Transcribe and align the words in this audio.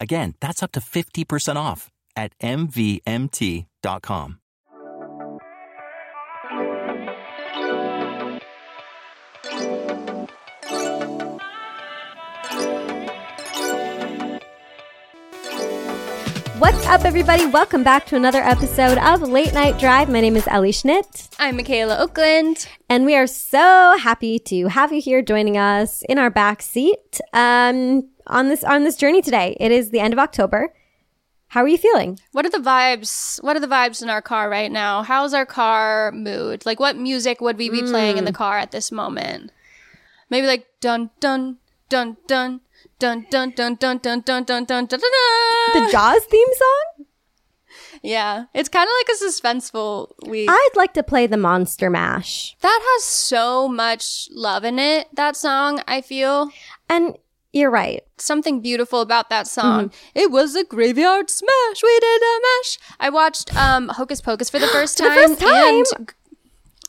Again, 0.00 0.34
that's 0.40 0.62
up 0.62 0.72
to 0.72 0.80
50% 0.80 1.56
off 1.56 1.90
at 2.14 2.38
MVMT.com. 2.40 4.40
What's 16.58 16.86
up, 16.86 17.04
everybody? 17.04 17.46
Welcome 17.46 17.82
back 17.82 18.06
to 18.06 18.16
another 18.16 18.42
episode 18.42 18.98
of 18.98 19.20
Late 19.20 19.52
Night 19.52 19.78
Drive. 19.78 20.08
My 20.08 20.20
name 20.20 20.36
is 20.36 20.46
Ellie 20.48 20.72
Schnitt. 20.72 21.28
I'm 21.38 21.56
Michaela 21.56 22.06
Okland. 22.06 22.66
And 22.88 23.04
we 23.04 23.14
are 23.14 23.26
so 23.26 23.96
happy 23.98 24.38
to 24.40 24.68
have 24.68 24.92
you 24.92 25.00
here 25.00 25.20
joining 25.20 25.58
us 25.58 26.02
in 26.08 26.18
our 26.18 26.30
back 26.30 26.62
seat 26.62 27.20
um, 27.34 28.08
on 28.26 28.48
this 28.48 28.64
on 28.64 28.84
this 28.84 28.96
journey 28.96 29.22
today. 29.22 29.56
It 29.60 29.72
is 29.72 29.90
the 29.90 30.00
end 30.00 30.12
of 30.12 30.18
October. 30.18 30.72
How 31.48 31.62
are 31.62 31.68
you 31.68 31.78
feeling? 31.78 32.18
What 32.32 32.44
are 32.44 32.50
the 32.50 32.58
vibes? 32.58 33.42
What 33.42 33.56
are 33.56 33.60
the 33.60 33.68
vibes 33.68 34.02
in 34.02 34.10
our 34.10 34.20
car 34.20 34.50
right 34.50 34.70
now? 34.70 35.02
How's 35.02 35.32
our 35.32 35.46
car 35.46 36.10
mood? 36.12 36.66
Like, 36.66 36.80
what 36.80 36.96
music 36.96 37.40
would 37.40 37.56
we 37.56 37.70
be 37.70 37.82
playing 37.82 38.18
in 38.18 38.24
the 38.24 38.32
car 38.32 38.58
at 38.58 38.72
this 38.72 38.90
moment? 38.90 39.52
Maybe 40.28 40.46
like 40.48 40.66
dun 40.80 41.10
dun 41.20 41.58
dun 41.88 42.16
dun 42.26 42.60
dun 43.00 43.20
dun 43.30 43.52
dun 43.54 43.74
dun 43.74 43.76
dun 43.76 44.20
dun 44.24 44.44
dun 44.44 44.44
dun 44.44 44.64
dun 44.64 44.86
dun. 44.86 44.98
The 45.74 45.88
Jaws 45.92 46.24
theme 46.24 46.48
song? 46.56 47.06
Yeah, 48.02 48.44
it's 48.54 48.68
kind 48.68 48.88
of 48.88 48.94
like 49.00 49.16
a 49.16 49.24
suspenseful 49.24 50.28
week. 50.28 50.48
I'd 50.50 50.70
like 50.74 50.94
to 50.94 51.02
play 51.02 51.26
the 51.26 51.36
Monster 51.36 51.90
Mash. 51.90 52.56
that 52.60 52.80
has 52.82 53.04
so 53.04 53.68
much 53.68 54.28
love 54.32 54.64
in 54.64 54.78
it. 54.78 55.08
That 55.12 55.36
song, 55.36 55.82
I 55.86 56.00
feel 56.00 56.50
And 56.88 57.16
you're 57.56 57.70
right. 57.70 58.02
something 58.18 58.60
beautiful 58.60 59.00
about 59.00 59.30
that 59.30 59.46
song. 59.46 59.92
It 60.14 60.30
was 60.30 60.54
a 60.54 60.64
graveyard 60.64 61.28
smash. 61.30 61.82
We 61.82 61.98
did 62.00 62.22
a 62.22 62.38
mash. 62.42 62.78
I 63.00 63.10
watched 63.10 63.54
um 63.56 63.88
Hocus 63.88 64.20
Pocus 64.20 64.48
for 64.50 64.58
the 64.58 64.66
first 64.76 64.98
For 64.98 65.04
the 65.04 65.08
time. 65.10 65.28
first 65.28 65.40
time? 65.40 65.74
And, 65.98 66.14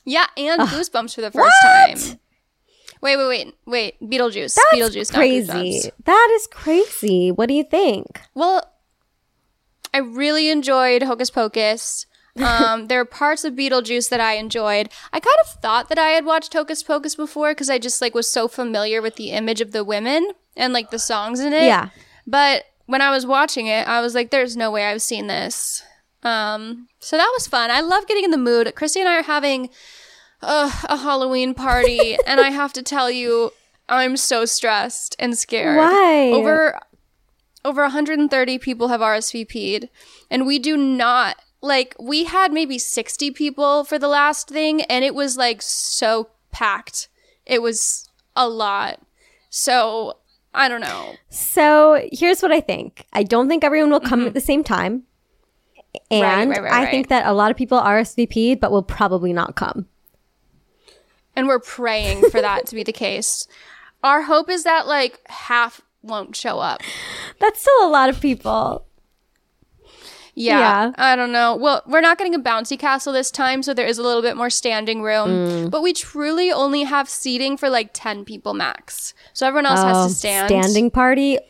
yeah, 0.06 0.28
and 0.38 0.62
Goosebumps 0.62 1.16
for 1.16 1.22
the 1.22 1.32
first 1.32 1.56
What? 1.64 1.98
time. 1.98 2.20
Wait, 3.02 3.16
wait, 3.18 3.28
wait, 3.28 3.56
wait. 3.66 4.02
Beetlejuice. 4.02 4.56
That's 4.56 4.74
Beetlejuice. 4.74 5.14
crazy. 5.14 5.92
That 6.06 6.30
is 6.34 6.48
crazy. 6.48 7.32
What 7.32 7.48
do 7.48 7.54
you 7.54 7.64
think? 7.64 8.22
Well, 8.34 8.74
I 9.94 10.00
really 10.00 10.50
enjoyed 10.50 11.04
Hocus 11.04 11.30
Pocus. 11.30 12.06
Um, 12.38 12.86
there 12.86 13.00
are 13.02 13.06
parts 13.06 13.44
of 13.46 13.54
Beetlejuice 13.54 14.10
that 14.10 14.22
I 14.22 14.34
enjoyed. 14.34 14.90
I 15.12 15.20
kind 15.20 15.36
of 15.42 15.60
thought 15.60 15.90
that 15.90 15.98
I 15.98 16.10
had 16.10 16.24
watched 16.24 16.54
Hocus 16.54 16.84
Pocus 16.84 17.16
before 17.16 17.50
because 17.50 17.68
I 17.68 17.80
just 17.80 18.00
like 18.00 18.14
was 18.14 18.30
so 18.32 18.48
familiar 18.48 19.02
with 19.02 19.16
the 19.16 19.32
image 19.32 19.60
of 19.60 19.72
the 19.72 19.84
women 19.84 20.30
and 20.58 20.74
like 20.74 20.92
the 20.92 21.00
songs 21.00 21.40
in 21.40 21.54
it. 21.54 21.64
Yeah. 21.64 21.90
But 22.26 22.66
when 22.86 23.02
I 23.02 23.12
was 23.12 23.26
watching 23.26 23.68
it, 23.68 23.88
I 23.88 24.02
was 24.02 24.16
like, 24.16 24.32
"There's 24.32 24.58
no 24.58 24.72
way 24.72 24.86
I've 24.86 25.02
seen 25.02 25.28
this." 25.28 25.84
Um, 26.24 26.88
so 27.00 27.16
that 27.16 27.32
was 27.34 27.48
fun. 27.48 27.72
I 27.72 27.82
love 27.82 28.08
getting 28.08 28.24
in 28.24 28.32
the 28.32 28.38
mood. 28.38 28.74
Chrissy 28.76 29.00
and 29.00 29.10
I 29.10 29.20
are 29.20 29.24
having 29.24 29.70
uh, 30.42 30.72
a 30.90 30.98
Halloween 30.98 31.54
party, 31.54 32.18
and 32.28 32.40
I 32.42 32.50
have 32.50 32.74
to 32.74 32.84
tell 32.84 33.10
you, 33.10 33.52
I'm 33.88 34.18
so 34.18 34.46
stressed 34.46 35.16
and 35.20 35.38
scared. 35.38 35.78
Why? 35.78 36.32
Over 36.34 36.80
over 37.64 37.82
130 37.82 38.60
people 38.60 38.88
have 38.88 39.02
RSVP'd, 39.02 39.90
and 40.30 40.46
we 40.46 40.60
do 40.60 40.78
not 40.78 41.38
like 41.62 41.96
we 42.00 42.26
had 42.26 42.54
maybe 42.54 42.78
60 42.78 43.32
people 43.32 43.84
for 43.84 44.00
the 44.00 44.08
last 44.08 44.50
thing, 44.50 44.82
and 44.84 45.04
it 45.04 45.16
was 45.16 45.38
like 45.38 45.62
so 45.62 46.30
packed. 46.52 47.10
It 47.46 47.62
was 47.62 48.10
a 48.36 48.48
lot. 48.48 49.02
So 49.50 50.18
I 50.58 50.68
don't 50.68 50.82
know. 50.82 51.14
So 51.30 52.08
here's 52.12 52.42
what 52.42 52.52
I 52.52 52.60
think. 52.60 53.06
I 53.14 53.22
don't 53.22 53.48
think 53.48 53.64
everyone 53.64 53.92
will 53.92 54.00
come 54.00 54.22
mm-hmm. 54.22 54.30
at 54.30 54.34
the 54.34 54.42
same 54.42 54.64
time. 54.64 55.04
And 56.10 56.50
right, 56.50 56.62
right, 56.62 56.72
I 56.72 56.84
right. 56.84 56.92
think 56.92 57.10
that 57.10 57.28
a 57.28 57.34
lot 57.34 57.52
of 57.52 57.58
people 57.58 57.80
RSVP'd, 57.80 58.60
but 58.60 58.72
will 58.72 58.84
probably 58.84 59.34
not 59.34 59.56
come. 59.56 59.88
And 61.36 61.48
we're 61.48 61.60
praying 61.60 62.30
for 62.32 62.42
that 62.42 62.66
to 62.68 62.76
be 62.76 62.82
the 62.82 62.92
case. 62.92 63.48
Our 64.04 64.24
hope 64.24 64.50
is 64.50 64.64
that 64.64 64.88
like 64.88 65.22
half 65.28 65.82
won't 66.02 66.36
show 66.36 66.58
up. 66.58 66.82
That's 67.40 67.62
still 67.62 67.88
a 67.88 67.92
lot 67.92 68.10
of 68.10 68.20
people. 68.20 68.87
Yeah, 70.40 70.60
Yeah. 70.60 70.92
I 70.98 71.16
don't 71.16 71.32
know. 71.32 71.56
Well, 71.56 71.82
we're 71.88 72.00
not 72.02 72.20
getting 72.20 72.36
a 72.36 72.40
bouncy 72.40 72.78
castle 72.78 73.12
this 73.12 73.32
time, 73.32 73.64
so 73.64 73.74
there 73.74 73.88
is 73.88 73.98
a 73.98 74.04
little 74.04 74.22
bit 74.22 74.38
more 74.38 74.52
standing 74.52 75.02
room. 75.02 75.30
Mm. 75.30 75.72
But 75.72 75.82
we 75.82 75.94
truly 75.94 76.52
only 76.52 76.84
have 76.84 77.10
seating 77.10 77.58
for 77.58 77.72
like 77.72 77.90
10 77.94 78.24
people 78.24 78.54
max. 78.54 79.16
So 79.34 79.48
everyone 79.48 79.66
else 79.66 79.80
has 79.82 79.98
Oh, 79.98 80.08
to 80.10 80.14
stand. 80.14 80.48
Standing 80.50 80.92
party. 80.92 81.40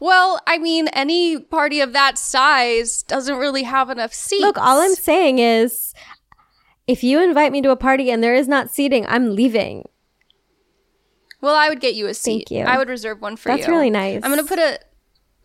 Well, 0.00 0.40
I 0.46 0.58
mean, 0.58 0.88
any 0.88 1.38
party 1.38 1.80
of 1.80 1.92
that 1.92 2.18
size 2.18 3.02
doesn't 3.02 3.36
really 3.36 3.62
have 3.64 3.90
enough 3.90 4.12
seats. 4.14 4.42
Look, 4.42 4.58
all 4.58 4.80
I'm 4.80 4.94
saying 4.94 5.38
is 5.38 5.94
if 6.86 7.04
you 7.04 7.22
invite 7.22 7.52
me 7.52 7.60
to 7.62 7.70
a 7.70 7.76
party 7.76 8.10
and 8.10 8.22
there 8.22 8.34
is 8.34 8.48
not 8.48 8.70
seating, 8.70 9.04
I'm 9.06 9.34
leaving. 9.36 9.84
Well, 11.40 11.54
I 11.54 11.68
would 11.68 11.80
get 11.80 11.94
you 11.94 12.06
a 12.06 12.14
seat. 12.14 12.48
Thank 12.48 12.50
you. 12.50 12.64
I 12.64 12.76
would 12.78 12.88
reserve 12.88 13.20
one 13.20 13.36
for 13.36 13.50
you. 13.50 13.56
That's 13.56 13.68
really 13.68 13.90
nice. 13.90 14.20
I'm 14.24 14.30
gonna 14.30 14.42
put 14.44 14.58
a 14.58 14.78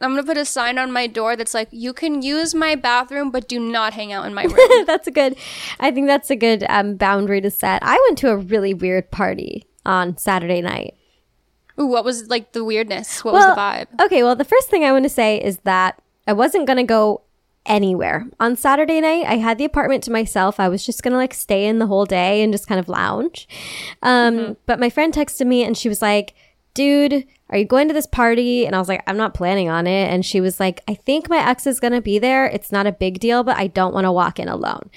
I'm 0.01 0.11
gonna 0.11 0.23
put 0.23 0.38
a 0.38 0.45
sign 0.45 0.78
on 0.78 0.91
my 0.91 1.07
door 1.07 1.35
that's 1.35 1.53
like, 1.53 1.69
you 1.72 1.94
can 1.94 2.22
use 2.22 2.53
my 2.53 2.75
bathroom, 2.75 3.31
but 3.31 3.47
do 3.47 3.59
not 3.59 3.94
hang 3.94 4.11
out 4.11 4.25
in 4.25 4.33
my 4.33 4.44
room. 4.56 4.85
that's 4.85 5.07
a 5.07 5.11
good 5.11 5.35
I 5.79 5.91
think 5.91 6.07
that's 6.07 6.29
a 6.29 6.35
good 6.35 6.66
um, 6.69 6.95
boundary 6.95 7.41
to 7.41 7.50
set. 7.51 7.81
I 7.83 7.97
went 8.07 8.17
to 8.19 8.29
a 8.29 8.38
really 8.38 8.73
weird 8.73 9.09
party 9.11 9.66
on 9.85 10.17
Saturday 10.17 10.61
night. 10.61 10.95
Ooh, 11.79 11.88
what 11.88 12.06
was 12.06 12.28
like 12.29 12.53
the 12.53 12.63
weirdness? 12.63 13.23
What 13.23 13.33
was 13.33 13.45
the 13.45 13.51
vibe? 13.59 13.88
Okay, 14.01 14.23
well, 14.23 14.35
the 14.35 14.45
first 14.45 14.69
thing 14.69 14.83
I 14.85 14.91
want 14.91 15.03
to 15.03 15.09
say 15.09 15.38
is 15.41 15.57
that 15.66 16.01
I 16.27 16.33
wasn't 16.33 16.67
going 16.67 16.77
to 16.77 16.83
go 16.83 17.22
anywhere. 17.66 18.25
On 18.39 18.56
Saturday 18.56 19.01
night, 19.01 19.25
I 19.25 19.35
had 19.38 19.57
the 19.57 19.66
apartment 19.66 20.03
to 20.06 20.12
myself. 20.12 20.59
I 20.59 20.69
was 20.69 20.85
just 20.85 21.03
going 21.03 21.12
to 21.12 21.17
like 21.17 21.33
stay 21.33 21.66
in 21.66 21.79
the 21.79 21.88
whole 21.88 22.06
day 22.06 22.41
and 22.44 22.53
just 22.53 22.67
kind 22.67 22.79
of 22.79 22.88
lounge. 22.88 23.47
Um, 24.01 24.35
Mm-hmm. 24.38 24.53
But 24.66 24.79
my 24.79 24.89
friend 24.89 25.13
texted 25.13 25.47
me 25.47 25.63
and 25.63 25.75
she 25.77 25.89
was 25.89 26.01
like, 26.01 26.33
dude, 26.73 27.25
are 27.55 27.57
you 27.57 27.66
going 27.66 27.88
to 27.88 27.93
this 27.93 28.05
party? 28.05 28.66
And 28.66 28.75
I 28.75 28.79
was 28.79 28.89
like, 28.89 29.01
I'm 29.07 29.16
not 29.16 29.33
planning 29.33 29.69
on 29.69 29.88
it. 29.88 30.11
And 30.11 30.25
she 30.25 30.41
was 30.41 30.59
like, 30.59 30.81
I 30.89 30.93
think 30.93 31.29
my 31.29 31.38
ex 31.38 31.66
is 31.66 31.79
going 31.79 31.93
to 31.93 32.01
be 32.01 32.19
there. 32.19 32.45
It's 32.47 32.69
not 32.69 32.85
a 32.85 32.91
big 32.91 33.19
deal, 33.19 33.45
but 33.45 33.56
I 33.56 33.68
don't 33.68 33.94
want 33.94 34.03
to 34.03 34.12
walk 34.12 34.39
in 34.39 34.50
alone. 34.50 34.89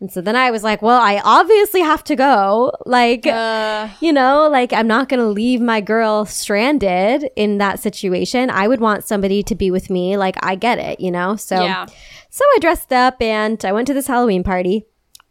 And 0.00 0.10
so 0.10 0.22
then 0.22 0.34
I 0.34 0.50
was 0.50 0.64
like, 0.64 0.80
well, 0.80 0.98
I 0.98 1.20
obviously 1.22 1.82
have 1.82 2.02
to 2.04 2.16
go. 2.16 2.72
Like, 2.86 3.26
Uh, 3.26 3.88
you 4.00 4.14
know, 4.14 4.48
like 4.48 4.72
I'm 4.72 4.86
not 4.86 5.10
going 5.10 5.20
to 5.20 5.26
leave 5.26 5.60
my 5.60 5.82
girl 5.82 6.24
stranded 6.24 7.28
in 7.36 7.58
that 7.58 7.80
situation. 7.80 8.48
I 8.48 8.66
would 8.66 8.80
want 8.80 9.04
somebody 9.04 9.42
to 9.42 9.54
be 9.54 9.70
with 9.70 9.90
me. 9.90 10.16
Like, 10.16 10.36
I 10.42 10.54
get 10.54 10.78
it, 10.78 11.00
you 11.00 11.10
know? 11.10 11.36
So, 11.36 11.62
Yeah. 11.62 11.84
so 12.30 12.44
I 12.56 12.58
dressed 12.62 12.94
up 12.94 13.20
and 13.20 13.62
I 13.62 13.72
went 13.72 13.86
to 13.88 13.92
this 13.94 14.06
Halloween 14.06 14.42
party. 14.42 14.86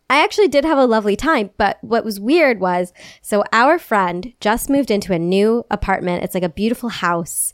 I 0.09 0.23
actually 0.23 0.47
did 0.47 0.65
have 0.65 0.77
a 0.77 0.85
lovely 0.85 1.15
time, 1.15 1.51
but 1.57 1.77
what 1.81 2.03
was 2.03 2.19
weird 2.19 2.59
was 2.59 2.94
so 3.21 3.44
our 3.53 3.77
friend 3.77 4.33
just 4.39 4.69
moved 4.69 4.89
into 4.89 5.13
a 5.13 5.19
new 5.19 5.65
apartment. 5.69 6.23
It's 6.23 6.33
like 6.33 6.44
a 6.44 6.50
beautiful 6.50 6.89
house. 6.89 7.53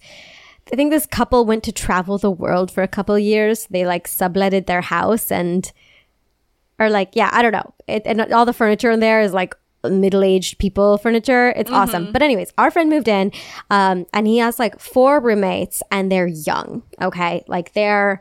I 0.71 0.75
think 0.75 0.91
this 0.91 1.05
couple 1.05 1.45
went 1.45 1.63
to 1.65 1.71
travel 1.71 2.17
the 2.17 2.31
world 2.31 2.71
for 2.71 2.81
a 2.81 2.87
couple 2.87 3.19
years. 3.19 3.67
They 3.69 3.85
like 3.85 4.07
subletted 4.07 4.65
their 4.65 4.81
house 4.81 5.31
and 5.31 5.71
or 6.77 6.89
like 6.89 7.11
yeah 7.13 7.29
i 7.31 7.41
don't 7.41 7.53
know 7.53 7.73
it, 7.87 8.01
and 8.05 8.19
all 8.33 8.43
the 8.43 8.51
furniture 8.51 8.91
in 8.91 8.99
there 8.99 9.21
is 9.21 9.31
like 9.31 9.55
middle-aged 9.85 10.57
people 10.57 10.97
furniture 10.97 11.53
it's 11.55 11.71
awesome 11.71 12.11
but 12.11 12.21
anyways 12.21 12.51
our 12.57 12.69
friend 12.69 12.89
moved 12.89 13.07
in 13.07 13.31
um, 13.69 14.05
and 14.11 14.27
he 14.27 14.39
has 14.39 14.59
like 14.59 14.77
four 14.77 15.21
roommates 15.21 15.81
and 15.89 16.11
they're 16.11 16.27
young 16.27 16.83
okay 17.01 17.45
like 17.47 17.71
they're 17.71 18.19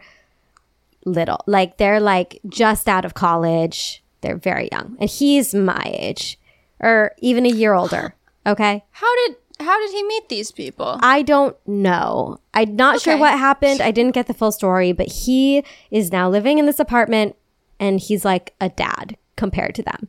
little. 1.04 1.42
Like 1.46 1.76
they're 1.76 2.00
like 2.00 2.40
just 2.48 2.88
out 2.88 3.04
of 3.04 3.14
college. 3.14 4.02
They're 4.24 4.36
very 4.36 4.68
young. 4.72 4.96
And 4.98 5.08
he's 5.08 5.54
my 5.54 5.82
age 5.84 6.38
or 6.80 7.12
even 7.18 7.46
a 7.46 7.50
year 7.50 7.74
older. 7.74 8.14
Okay. 8.46 8.84
How 8.90 9.10
did 9.26 9.36
how 9.60 9.80
did 9.80 9.90
he 9.92 10.02
meet 10.02 10.28
these 10.28 10.52
people? 10.52 10.98
I 11.00 11.22
don't 11.22 11.56
know. 11.66 12.40
I'm 12.52 12.76
not 12.76 13.00
sure 13.00 13.16
what 13.16 13.38
happened. 13.38 13.80
I 13.80 13.90
didn't 13.90 14.12
get 14.12 14.26
the 14.26 14.34
full 14.34 14.52
story, 14.52 14.92
but 14.92 15.06
he 15.06 15.64
is 15.90 16.12
now 16.12 16.28
living 16.28 16.58
in 16.58 16.66
this 16.66 16.78
apartment 16.78 17.36
and 17.80 18.00
he's 18.00 18.22
like 18.22 18.52
a 18.60 18.68
dad 18.68 19.16
compared 19.36 19.74
to 19.76 19.82
them. 19.82 20.08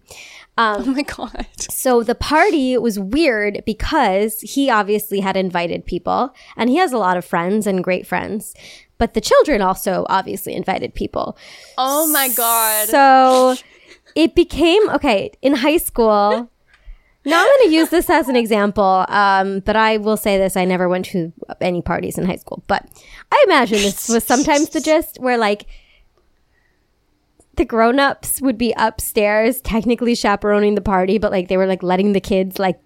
Um, 0.57 0.83
oh 0.85 0.85
my 0.91 1.03
god. 1.03 1.47
So 1.71 2.03
the 2.03 2.15
party 2.15 2.77
was 2.77 2.99
weird 2.99 3.63
because 3.65 4.41
he 4.41 4.69
obviously 4.69 5.21
had 5.21 5.37
invited 5.37 5.85
people 5.85 6.33
and 6.57 6.69
he 6.69 6.75
has 6.75 6.91
a 6.91 6.97
lot 6.97 7.15
of 7.15 7.23
friends 7.23 7.67
and 7.67 7.83
great 7.83 8.05
friends. 8.05 8.53
But 8.97 9.13
the 9.13 9.21
children 9.21 9.61
also 9.61 10.05
obviously 10.09 10.55
invited 10.55 10.93
people. 10.93 11.37
Oh 11.77 12.07
my 12.07 12.29
god. 12.29 12.89
So 12.89 13.55
it 14.15 14.33
became 14.33 14.89
okay 14.89 15.31
in 15.41 15.53
high 15.55 15.77
school. 15.77 16.49
Now 17.27 17.41
I'm 17.41 17.47
going 17.47 17.69
to 17.69 17.75
use 17.75 17.89
this 17.89 18.09
as 18.09 18.29
an 18.29 18.35
example, 18.35 19.05
um, 19.09 19.59
but 19.61 19.75
I 19.75 19.97
will 19.97 20.17
say 20.17 20.37
this: 20.37 20.55
I 20.55 20.65
never 20.65 20.87
went 20.87 21.05
to 21.07 21.33
any 21.59 21.81
parties 21.81 22.17
in 22.17 22.25
high 22.25 22.35
school. 22.35 22.63
But 22.67 22.87
I 23.31 23.43
imagine 23.47 23.79
this 23.79 24.09
was 24.09 24.23
sometimes 24.23 24.69
the 24.69 24.79
gist, 24.79 25.19
where 25.19 25.37
like 25.37 25.65
the 27.55 27.65
grown-ups 27.65 28.41
would 28.41 28.57
be 28.57 28.73
upstairs, 28.77 29.61
technically 29.61 30.13
chaperoning 30.13 30.75
the 30.75 30.81
party, 30.81 31.17
but 31.17 31.31
like 31.31 31.47
they 31.47 31.57
were 31.57 31.65
like 31.65 31.83
letting 31.83 32.13
the 32.13 32.21
kids 32.21 32.59
like 32.59 32.79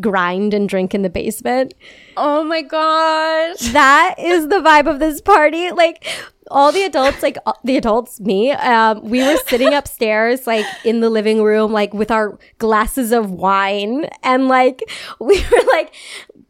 grind 0.00 0.52
and 0.52 0.68
drink 0.68 0.94
in 0.94 1.00
the 1.00 1.08
basement 1.08 1.72
oh 2.18 2.44
my 2.44 2.60
gosh. 2.60 3.72
that 3.72 4.14
is 4.18 4.48
the 4.48 4.56
vibe 4.56 4.86
of 4.86 4.98
this 4.98 5.22
party. 5.22 5.70
Like 5.70 6.06
all 6.50 6.72
the 6.72 6.82
adults, 6.84 7.22
like 7.22 7.36
uh, 7.46 7.52
the 7.64 7.76
adults, 7.76 8.20
me, 8.20 8.52
um, 8.52 9.02
we 9.02 9.20
were 9.22 9.36
sitting 9.46 9.74
upstairs, 9.80 10.46
like 10.46 10.66
in 10.84 11.00
the 11.00 11.10
living 11.10 11.42
room, 11.42 11.72
like 11.72 11.92
with 11.94 12.10
our 12.10 12.38
glasses 12.58 13.12
of 13.12 13.30
wine, 13.30 14.08
and 14.22 14.48
like 14.48 14.82
we 15.20 15.40
were 15.50 15.62
like. 15.72 15.94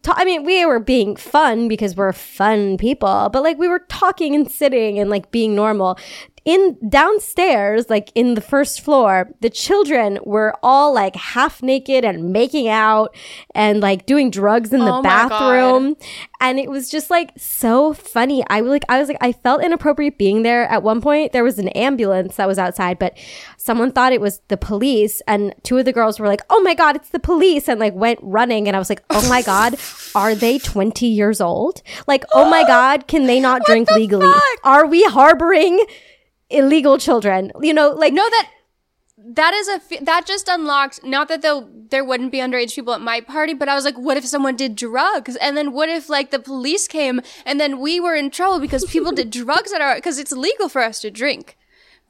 ta- 0.03 0.15
I 0.17 0.25
mean, 0.25 0.45
we 0.45 0.65
were 0.65 0.79
being 0.79 1.17
fun 1.17 1.67
because 1.69 1.97
we're 1.97 2.13
fun 2.13 2.77
people, 2.79 3.29
but 3.33 3.43
like 3.43 3.59
we 3.59 3.67
were 3.69 3.81
talking 3.89 4.35
and 4.37 4.49
sitting 4.51 4.99
and 5.01 5.11
like 5.11 5.31
being 5.33 5.55
normal. 5.57 5.99
In 6.47 6.79
downstairs, 6.89 7.91
like 7.91 8.13
in 8.15 8.35
the 8.35 8.41
first 8.41 8.81
floor, 8.81 9.29
the 9.41 9.51
children 9.51 10.19
were 10.25 10.55
all 10.63 10.95
like 10.95 11.17
half 11.17 11.61
naked 11.61 12.05
and 12.05 12.33
making 12.33 12.69
out 12.69 13.15
and 13.53 13.81
like 13.81 14.07
doing 14.07 14.31
drugs 14.31 14.73
in 14.73 14.79
the 14.79 14.87
Oh 14.93 15.03
God. 15.03 15.29
bathroom 15.29 15.97
and 16.41 16.61
it 16.61 16.71
was 16.71 16.89
just 16.89 17.11
like 17.11 17.33
so 17.37 17.93
funny. 17.93 18.45
I 18.49 18.61
was 18.63 18.71
like, 18.71 18.85
I 18.89 19.01
was 19.01 19.09
like, 19.09 19.19
I 19.21 19.33
felt 19.33 19.65
inappropriate 19.65 20.19
being 20.19 20.45
there. 20.45 20.65
At 20.69 20.85
one 20.85 21.01
point, 21.01 21.33
there 21.33 21.43
was 21.43 21.59
an 21.59 21.69
ambulance 21.71 22.37
that 22.37 22.47
was 22.47 22.61
outside, 22.61 23.01
but 23.01 23.19
someone 23.57 23.91
thought 23.91 24.13
it 24.13 24.21
was 24.21 24.41
the 24.47 24.57
police, 24.57 25.21
and 25.27 25.53
two 25.65 25.79
of 25.79 25.85
the 25.85 25.93
girls 25.93 26.21
were 26.21 26.29
like, 26.29 26.43
"Oh 26.49 26.61
my 26.61 26.75
god, 26.75 26.95
it's 26.95 27.09
the 27.09 27.19
police!" 27.19 27.69
and 27.69 27.81
like 27.81 27.95
went 27.95 28.21
running. 28.23 28.69
And 28.69 28.77
I 28.77 28.79
was 28.79 28.89
like, 28.89 29.03
"Oh 29.11 29.29
my 29.29 29.43
god, 29.53 29.75
are 30.15 30.37
they 30.37 30.59
twenty 30.61 31.09
years 31.09 31.41
old? 31.41 31.83
Like, 32.07 32.25
oh 32.35 32.49
my 32.49 32.63
god, 32.67 33.09
can 33.09 33.27
they 33.27 33.41
not 33.41 33.65
drink 33.65 33.91
legally? 33.91 34.31
fuck? 34.31 34.43
Are 34.63 34.87
we 34.87 35.03
harboring 35.05 35.81
illegal 36.51 36.99
children? 36.99 37.53
You 37.61 37.75
know, 37.75 37.91
like 37.91 38.13
No, 38.13 38.29
that 38.29 38.49
that 39.19 39.55
is 39.55 39.69
a 39.69 39.73
f- 39.75 40.05
that 40.05 40.27
just 40.27 40.47
unlocked. 40.49 41.03
Not 41.05 41.29
that 41.29 41.43
though 41.43 41.69
there 41.91 42.05
wouldn't 42.05 42.33
be 42.33 42.39
underage 42.39 42.75
people 42.75 42.93
at 42.95 43.01
my 43.01 43.21
party, 43.21 43.55
but 43.55 43.69
I 43.69 43.75
was 43.75 43.85
like, 43.85 43.97
what 43.97 44.17
if 44.17 44.27
someone 44.27 44.57
did 44.57 44.77
drugs, 44.77 45.37
and 45.37 45.57
then 45.57 45.73
what 45.73 45.89
if 45.89 46.09
like 46.09 46.31
the 46.31 46.39
police 46.39 46.87
came, 46.87 47.21
and 47.45 47.59
then 47.59 47.81
we 47.81 47.99
were 47.99 48.15
in 48.15 48.31
trouble 48.31 48.61
because 48.61 48.85
people 48.85 49.13
did 49.13 49.31
drugs 49.43 49.73
at 49.73 49.81
our 49.81 49.95
because 49.97 50.19
it's 50.19 50.33
legal 50.33 50.69
for 50.69 50.83
us 50.83 51.01
to 51.01 51.11
drink, 51.11 51.57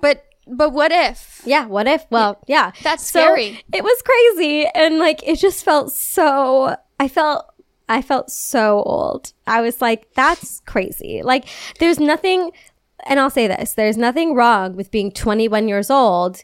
but 0.01 0.25
but 0.49 0.71
what 0.71 0.93
if? 0.93 1.43
Yeah, 1.45 1.67
what 1.67 1.87
if? 1.89 2.05
Well, 2.11 2.39
yeah. 2.47 2.71
That's 2.83 3.05
So, 3.05 3.21
scary. 3.21 3.63
it 3.73 3.83
was 3.83 4.01
crazy 4.03 4.67
and 4.75 4.99
like 4.99 5.27
it 5.27 5.39
just 5.41 5.65
felt 5.65 5.93
so 5.93 6.77
I 7.01 7.09
felt 7.09 7.47
I 7.89 8.03
felt 8.03 8.31
so 8.31 8.83
old. 8.83 9.33
I 9.47 9.61
was 9.61 9.81
like 9.81 10.13
that's 10.15 10.61
crazy. 10.67 11.23
Like 11.25 11.47
there's 11.81 11.99
nothing 12.01 12.51
and 13.09 13.19
I'll 13.21 13.31
say 13.31 13.47
this, 13.47 13.73
there's 13.75 13.97
nothing 13.97 14.35
wrong 14.35 14.77
with 14.77 14.91
being 14.91 15.11
21 15.13 15.69
years 15.69 15.91
old 15.91 16.43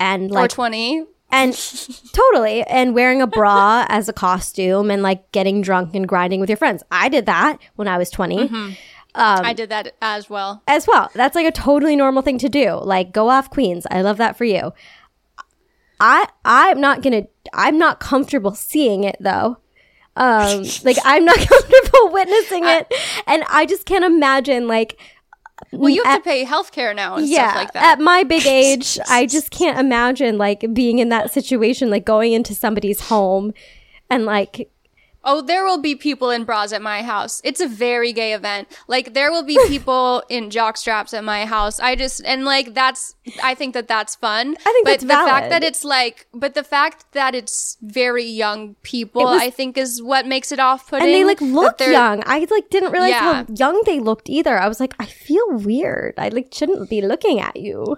and 0.00 0.30
or 0.30 0.34
like 0.34 0.50
twenty? 0.50 1.04
and 1.30 1.54
totally 2.12 2.62
and 2.64 2.94
wearing 2.94 3.22
a 3.22 3.26
bra 3.26 3.86
as 3.88 4.08
a 4.08 4.12
costume 4.12 4.90
and 4.90 5.02
like 5.02 5.30
getting 5.32 5.62
drunk 5.62 5.94
and 5.94 6.06
grinding 6.08 6.40
with 6.40 6.50
your 6.50 6.56
friends. 6.58 6.82
I 6.90 7.08
did 7.08 7.26
that 7.26 7.58
when 7.76 7.88
I 7.88 7.98
was 7.98 8.10
20 8.10 8.36
Mm-hmm. 8.48 8.72
I 9.14 9.52
did 9.52 9.68
that 9.68 9.94
as 10.00 10.30
well. 10.30 10.62
as 10.66 10.86
well. 10.86 11.10
That's 11.14 11.34
like 11.34 11.46
a 11.46 11.52
totally 11.52 11.96
normal 11.96 12.22
thing 12.22 12.38
to 12.38 12.48
do. 12.48 12.80
Like 12.82 13.12
go 13.12 13.28
off 13.28 13.50
queens. 13.50 13.86
I 13.90 14.00
love 14.00 14.16
that 14.16 14.36
for 14.38 14.44
you. 14.44 14.72
I 16.00 16.26
I'm 16.44 16.80
not 16.80 17.02
going 17.02 17.22
to 17.24 17.28
I'm 17.52 17.78
not 17.78 18.00
comfortable 18.00 18.54
seeing 18.54 19.04
it 19.04 19.16
though. 19.20 19.58
Um 20.16 20.64
like 20.84 20.96
I'm 21.04 21.24
not 21.24 21.36
comfortable 21.48 22.10
witnessing 22.10 22.64
it 22.64 22.92
and 23.26 23.44
I 23.48 23.66
just 23.66 23.86
can't 23.86 24.04
imagine 24.04 24.66
like 24.66 24.98
Well, 25.72 25.90
you 25.90 26.02
have 26.04 26.22
to 26.22 26.28
pay 26.28 26.44
healthcare 26.44 26.94
now 26.94 27.16
and 27.16 27.26
yeah, 27.26 27.50
stuff 27.50 27.56
like 27.56 27.72
that. 27.72 27.98
at 27.98 28.00
my 28.00 28.24
big 28.24 28.46
age, 28.46 28.98
I 29.08 29.26
just 29.26 29.50
can't 29.50 29.78
imagine 29.78 30.38
like 30.38 30.64
being 30.72 30.98
in 30.98 31.08
that 31.08 31.32
situation 31.32 31.90
like 31.90 32.04
going 32.04 32.32
into 32.32 32.54
somebody's 32.54 33.00
home 33.00 33.52
and 34.10 34.24
like 34.26 34.70
Oh, 35.24 35.40
there 35.40 35.64
will 35.64 35.78
be 35.78 35.94
people 35.94 36.30
in 36.30 36.44
bras 36.44 36.72
at 36.72 36.82
my 36.82 37.02
house. 37.02 37.40
It's 37.44 37.60
a 37.60 37.68
very 37.68 38.12
gay 38.12 38.32
event. 38.32 38.66
Like 38.88 39.14
there 39.14 39.30
will 39.30 39.44
be 39.44 39.56
people 39.68 40.22
in 40.28 40.50
jock 40.50 40.76
straps 40.76 41.14
at 41.14 41.22
my 41.22 41.44
house. 41.46 41.78
I 41.78 41.94
just 41.94 42.22
and 42.24 42.44
like 42.44 42.74
that's 42.74 43.14
I 43.42 43.54
think 43.54 43.74
that 43.74 43.86
that's 43.86 44.16
fun. 44.16 44.56
I 44.66 44.72
think 44.72 44.86
but 44.86 45.00
the 45.00 45.06
fact 45.06 45.50
that 45.50 45.62
it's 45.62 45.84
like 45.84 46.26
but 46.34 46.54
the 46.54 46.64
fact 46.64 47.04
that 47.12 47.34
it's 47.34 47.76
very 47.82 48.24
young 48.24 48.74
people 48.82 49.22
was- 49.22 49.40
I 49.40 49.50
think 49.50 49.76
is 49.78 50.02
what 50.02 50.26
makes 50.26 50.50
it 50.50 50.58
off-putting. 50.58 51.06
and 51.06 51.14
they 51.14 51.24
like 51.24 51.40
look 51.40 51.78
young. 51.80 52.22
I 52.26 52.46
like 52.50 52.68
didn't 52.70 52.90
realize 52.92 53.10
Yeah. 53.10 53.44
how 53.44 53.46
young 53.54 53.82
they 53.86 54.00
looked 54.00 54.28
either. 54.28 54.58
I 54.58 54.66
was 54.68 54.80
like, 54.80 54.94
I 54.98 55.06
feel 55.06 55.48
weird. 55.52 56.14
I 56.18 56.28
like 56.30 56.52
shouldn't 56.52 56.90
be 56.90 57.00
looking 57.00 57.38
at 57.40 57.56
you. 57.56 57.96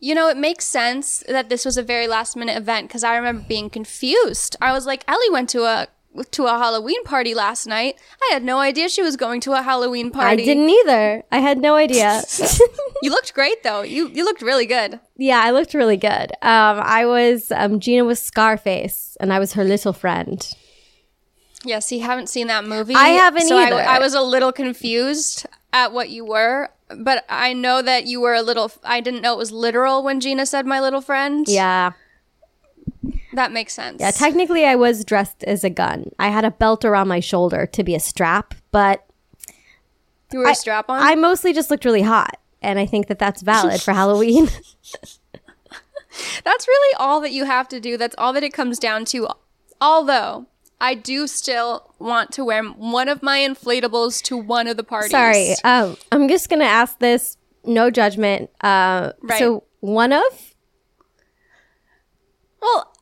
You 0.00 0.14
know, 0.14 0.28
it 0.28 0.36
makes 0.36 0.66
sense 0.66 1.22
that 1.28 1.48
this 1.48 1.64
was 1.64 1.76
a 1.78 1.82
very 1.82 2.06
last 2.06 2.36
minute 2.36 2.56
event 2.58 2.88
because 2.88 3.04
I 3.04 3.16
remember 3.16 3.44
being 3.48 3.70
confused. 3.70 4.54
I 4.60 4.72
was 4.72 4.84
like, 4.86 5.02
Ellie 5.08 5.30
went 5.30 5.48
to 5.50 5.62
a 5.64 5.88
to 6.30 6.46
a 6.46 6.50
Halloween 6.58 7.02
party 7.04 7.34
last 7.34 7.66
night. 7.66 7.96
I 8.22 8.32
had 8.32 8.44
no 8.44 8.58
idea 8.58 8.88
she 8.88 9.02
was 9.02 9.16
going 9.16 9.40
to 9.42 9.52
a 9.52 9.62
Halloween 9.62 10.10
party. 10.10 10.42
I 10.42 10.46
didn't 10.46 10.68
either. 10.70 11.24
I 11.32 11.38
had 11.38 11.58
no 11.58 11.74
idea. 11.76 12.22
You 13.02 13.10
looked 13.10 13.34
great 13.34 13.62
though. 13.62 13.82
You 13.82 14.08
you 14.08 14.24
looked 14.24 14.40
really 14.40 14.64
good. 14.64 14.98
yeah, 15.18 15.42
I 15.44 15.50
looked 15.50 15.74
really 15.74 15.98
good. 15.98 16.32
Um, 16.40 16.80
I 16.80 17.04
was 17.04 17.52
um, 17.52 17.78
Gina 17.78 18.02
was 18.04 18.18
Scarface, 18.18 19.16
and 19.20 19.30
I 19.30 19.38
was 19.38 19.52
her 19.52 19.64
little 19.64 19.92
friend. 19.92 20.40
Yes, 21.66 21.90
you 21.92 22.00
haven't 22.00 22.28
seen 22.28 22.46
that 22.46 22.64
movie. 22.64 22.94
I 22.94 23.08
haven't 23.08 23.48
so 23.48 23.58
either. 23.58 23.76
I, 23.76 23.96
I 23.96 23.98
was 23.98 24.14
a 24.14 24.22
little 24.22 24.52
confused 24.52 25.44
at 25.72 25.92
what 25.92 26.08
you 26.10 26.24
were, 26.24 26.70
but 26.96 27.24
I 27.28 27.52
know 27.52 27.82
that 27.82 28.06
you 28.06 28.20
were 28.22 28.34
a 28.34 28.42
little. 28.42 28.70
I 28.82 29.00
didn't 29.00 29.20
know 29.20 29.34
it 29.34 29.38
was 29.38 29.52
literal 29.52 30.02
when 30.02 30.20
Gina 30.20 30.46
said 30.46 30.64
"my 30.66 30.80
little 30.80 31.00
friend." 31.02 31.46
Yeah, 31.46 31.92
that 33.32 33.52
makes 33.52 33.72
sense. 33.72 34.00
yeah. 34.00 34.10
Technically, 34.10 34.64
I 34.64 34.74
was 34.76 35.04
dressed 35.04 35.44
as 35.44 35.64
a 35.64 35.70
gun. 35.70 36.10
I 36.18 36.28
had 36.28 36.44
a 36.44 36.50
belt 36.50 36.84
around 36.84 37.08
my 37.08 37.20
shoulder 37.20 37.66
to 37.66 37.84
be 37.84 37.94
a 37.94 38.00
strap, 38.00 38.54
but 38.70 39.04
you 40.32 40.40
were 40.40 40.48
a 40.48 40.54
strap 40.54 40.88
on. 40.88 41.00
I 41.00 41.14
mostly 41.14 41.52
just 41.52 41.70
looked 41.70 41.84
really 41.84 42.02
hot, 42.02 42.38
and 42.62 42.78
I 42.78 42.86
think 42.86 43.06
that 43.08 43.18
that's 43.18 43.42
valid 43.42 43.80
for 43.80 43.92
Halloween. 44.00 44.48
That's 46.44 46.68
really 46.68 46.94
all 47.00 47.20
that 47.22 47.32
you 47.32 47.44
have 47.44 47.66
to 47.68 47.80
do. 47.80 47.96
That's 47.96 48.14
all 48.18 48.32
that 48.34 48.44
it 48.44 48.52
comes 48.52 48.78
down 48.78 49.04
to. 49.06 49.26
Although 49.80 50.46
I 50.80 50.94
do 50.94 51.26
still 51.26 51.92
want 51.98 52.30
to 52.32 52.44
wear 52.44 52.62
one 52.62 53.08
of 53.08 53.20
my 53.20 53.38
inflatables 53.40 54.22
to 54.24 54.36
one 54.36 54.68
of 54.68 54.76
the 54.76 54.84
parties. 54.84 55.10
Sorry, 55.10 55.54
um, 55.64 55.96
I'm 56.12 56.28
just 56.28 56.48
gonna 56.48 56.64
ask 56.66 57.00
this. 57.00 57.36
No 57.64 57.90
judgment. 57.90 58.50
Uh, 58.60 59.12
Right. 59.22 59.38
So 59.40 59.64
one 59.80 60.12
of 60.12 60.22
Well, 62.62 62.93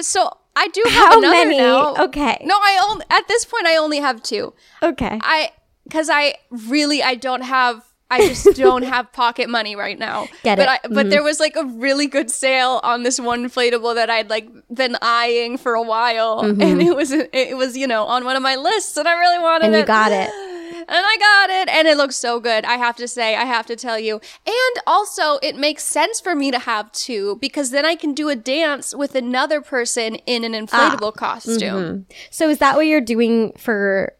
so 0.00 0.30
I 0.54 0.68
do 0.68 0.82
have 0.86 0.94
How 0.94 1.18
another 1.18 1.34
many? 1.44 1.58
now. 1.58 1.94
Okay. 2.06 2.38
No, 2.44 2.54
I 2.54 2.86
only 2.90 3.04
at 3.10 3.28
this 3.28 3.44
point 3.44 3.66
I 3.66 3.76
only 3.76 3.98
have 3.98 4.22
two. 4.22 4.52
okay. 4.82 5.18
I 5.22 5.52
because 5.84 6.08
I 6.10 6.34
really 6.50 7.02
I 7.02 7.14
don't 7.14 7.42
have 7.42 7.84
I 8.08 8.28
just 8.28 8.44
don't 8.56 8.82
have 8.84 9.12
pocket 9.12 9.50
money 9.50 9.74
right 9.76 9.98
now. 9.98 10.28
Get 10.44 10.58
but 10.58 10.68
it. 10.68 10.80
I, 10.84 10.88
but 10.94 11.10
there 11.10 11.22
was 11.24 11.40
like 11.40 11.56
a 11.56 11.64
really 11.64 12.06
good 12.06 12.30
sale 12.30 12.78
on 12.84 13.02
this 13.02 13.18
one 13.20 13.44
inflatable 13.48 13.96
that 13.96 14.08
I'd 14.10 14.30
like 14.30 14.48
been 14.72 14.96
eyeing 15.02 15.58
for 15.58 15.74
a 15.74 15.82
while, 15.82 16.38
and 16.40 16.62
it 16.80 16.94
was 16.94 17.10
it 17.12 17.56
was 17.56 17.76
you 17.76 17.86
know 17.88 18.04
on 18.04 18.24
one 18.24 18.36
of 18.36 18.42
my 18.42 18.54
lists, 18.56 18.96
and 18.96 19.08
I 19.08 19.18
really 19.18 19.38
wanted 19.40 19.64
Mm-hmm. 19.66 19.66
and 19.66 19.74
it. 19.74 19.78
you 19.80 19.86
got 19.86 20.12
it. 20.12 20.30
And 20.88 21.04
I 21.04 21.16
got 21.18 21.50
it, 21.50 21.68
and 21.68 21.88
it 21.88 21.96
looks 21.96 22.16
so 22.16 22.38
good. 22.38 22.64
I 22.64 22.74
have 22.76 22.94
to 22.96 23.08
say, 23.08 23.34
I 23.34 23.44
have 23.44 23.66
to 23.66 23.76
tell 23.76 23.98
you. 23.98 24.20
And 24.46 24.82
also, 24.86 25.38
it 25.42 25.56
makes 25.56 25.82
sense 25.84 26.20
for 26.20 26.34
me 26.34 26.50
to 26.52 26.58
have 26.60 26.92
two 26.92 27.38
because 27.40 27.70
then 27.70 27.84
I 27.84 27.96
can 27.96 28.14
do 28.14 28.28
a 28.28 28.36
dance 28.36 28.94
with 28.94 29.14
another 29.16 29.60
person 29.60 30.14
in 30.26 30.44
an 30.44 30.52
inflatable 30.52 31.12
Ah. 31.16 31.18
costume. 31.18 32.06
So 32.30 32.48
is 32.48 32.58
that 32.58 32.76
what 32.76 32.86
you're 32.86 33.00
doing 33.00 33.52
for 33.58 34.12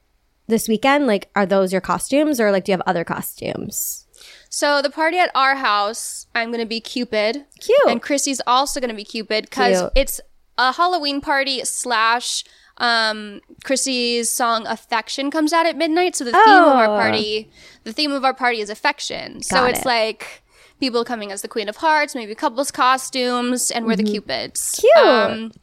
this 0.49 0.67
weekend? 0.69 1.07
Like, 1.07 1.31
are 1.37 1.47
those 1.47 1.73
your 1.73 1.81
costumes, 1.81 2.41
or 2.41 2.51
like, 2.51 2.65
do 2.65 2.73
you 2.73 2.77
have 2.79 2.87
other 2.87 3.05
costumes? 3.05 4.07
So 4.49 4.81
the 4.83 4.91
party 4.91 5.19
at 5.19 5.31
our 5.35 5.57
house, 5.57 6.27
I'm 6.35 6.51
gonna 6.51 6.67
be 6.67 6.81
Cupid. 6.81 7.45
Cute. 7.61 7.79
And 7.89 8.01
Chrissy's 8.03 8.41
also 8.47 8.81
gonna 8.81 8.95
be 8.95 9.05
Cupid 9.05 9.45
because 9.45 9.91
it's 9.95 10.21
a 10.59 10.73
Halloween 10.73 11.21
party 11.21 11.65
slash 11.65 12.43
um 12.79 13.41
Chrissy's 13.65 14.31
song 14.31 14.67
Affection 14.67 15.31
comes 15.31 15.53
out 15.53 15.67
at 15.67 15.77
midnight. 15.77 16.15
So 16.17 16.25
the 16.25 16.33
theme 16.33 16.41
of 16.41 16.77
our 16.77 16.85
Oh. 16.87 16.99
party 17.01 17.51
the 17.85 17.93
theme 17.93 18.13
of 18.13 18.25
our 18.25 18.35
party 18.35 18.61
is 18.61 18.69
affection. 18.71 19.43
so 19.43 19.65
it's 19.65 19.81
it. 19.81 19.87
like 19.87 20.43
people 20.81 21.05
coming 21.05 21.33
as 21.33 21.41
the 21.43 21.49
Queen 21.49 21.69
of 21.69 21.77
Hearts, 21.77 22.15
maybe 22.15 22.35
couples 22.35 22.71
costumes, 22.71 23.71
and 23.71 23.87
we're 23.87 23.97
the 23.97 24.03
Cupids. 24.03 24.81
Mm-hmm. 24.97 25.35
Cute. 25.43 25.57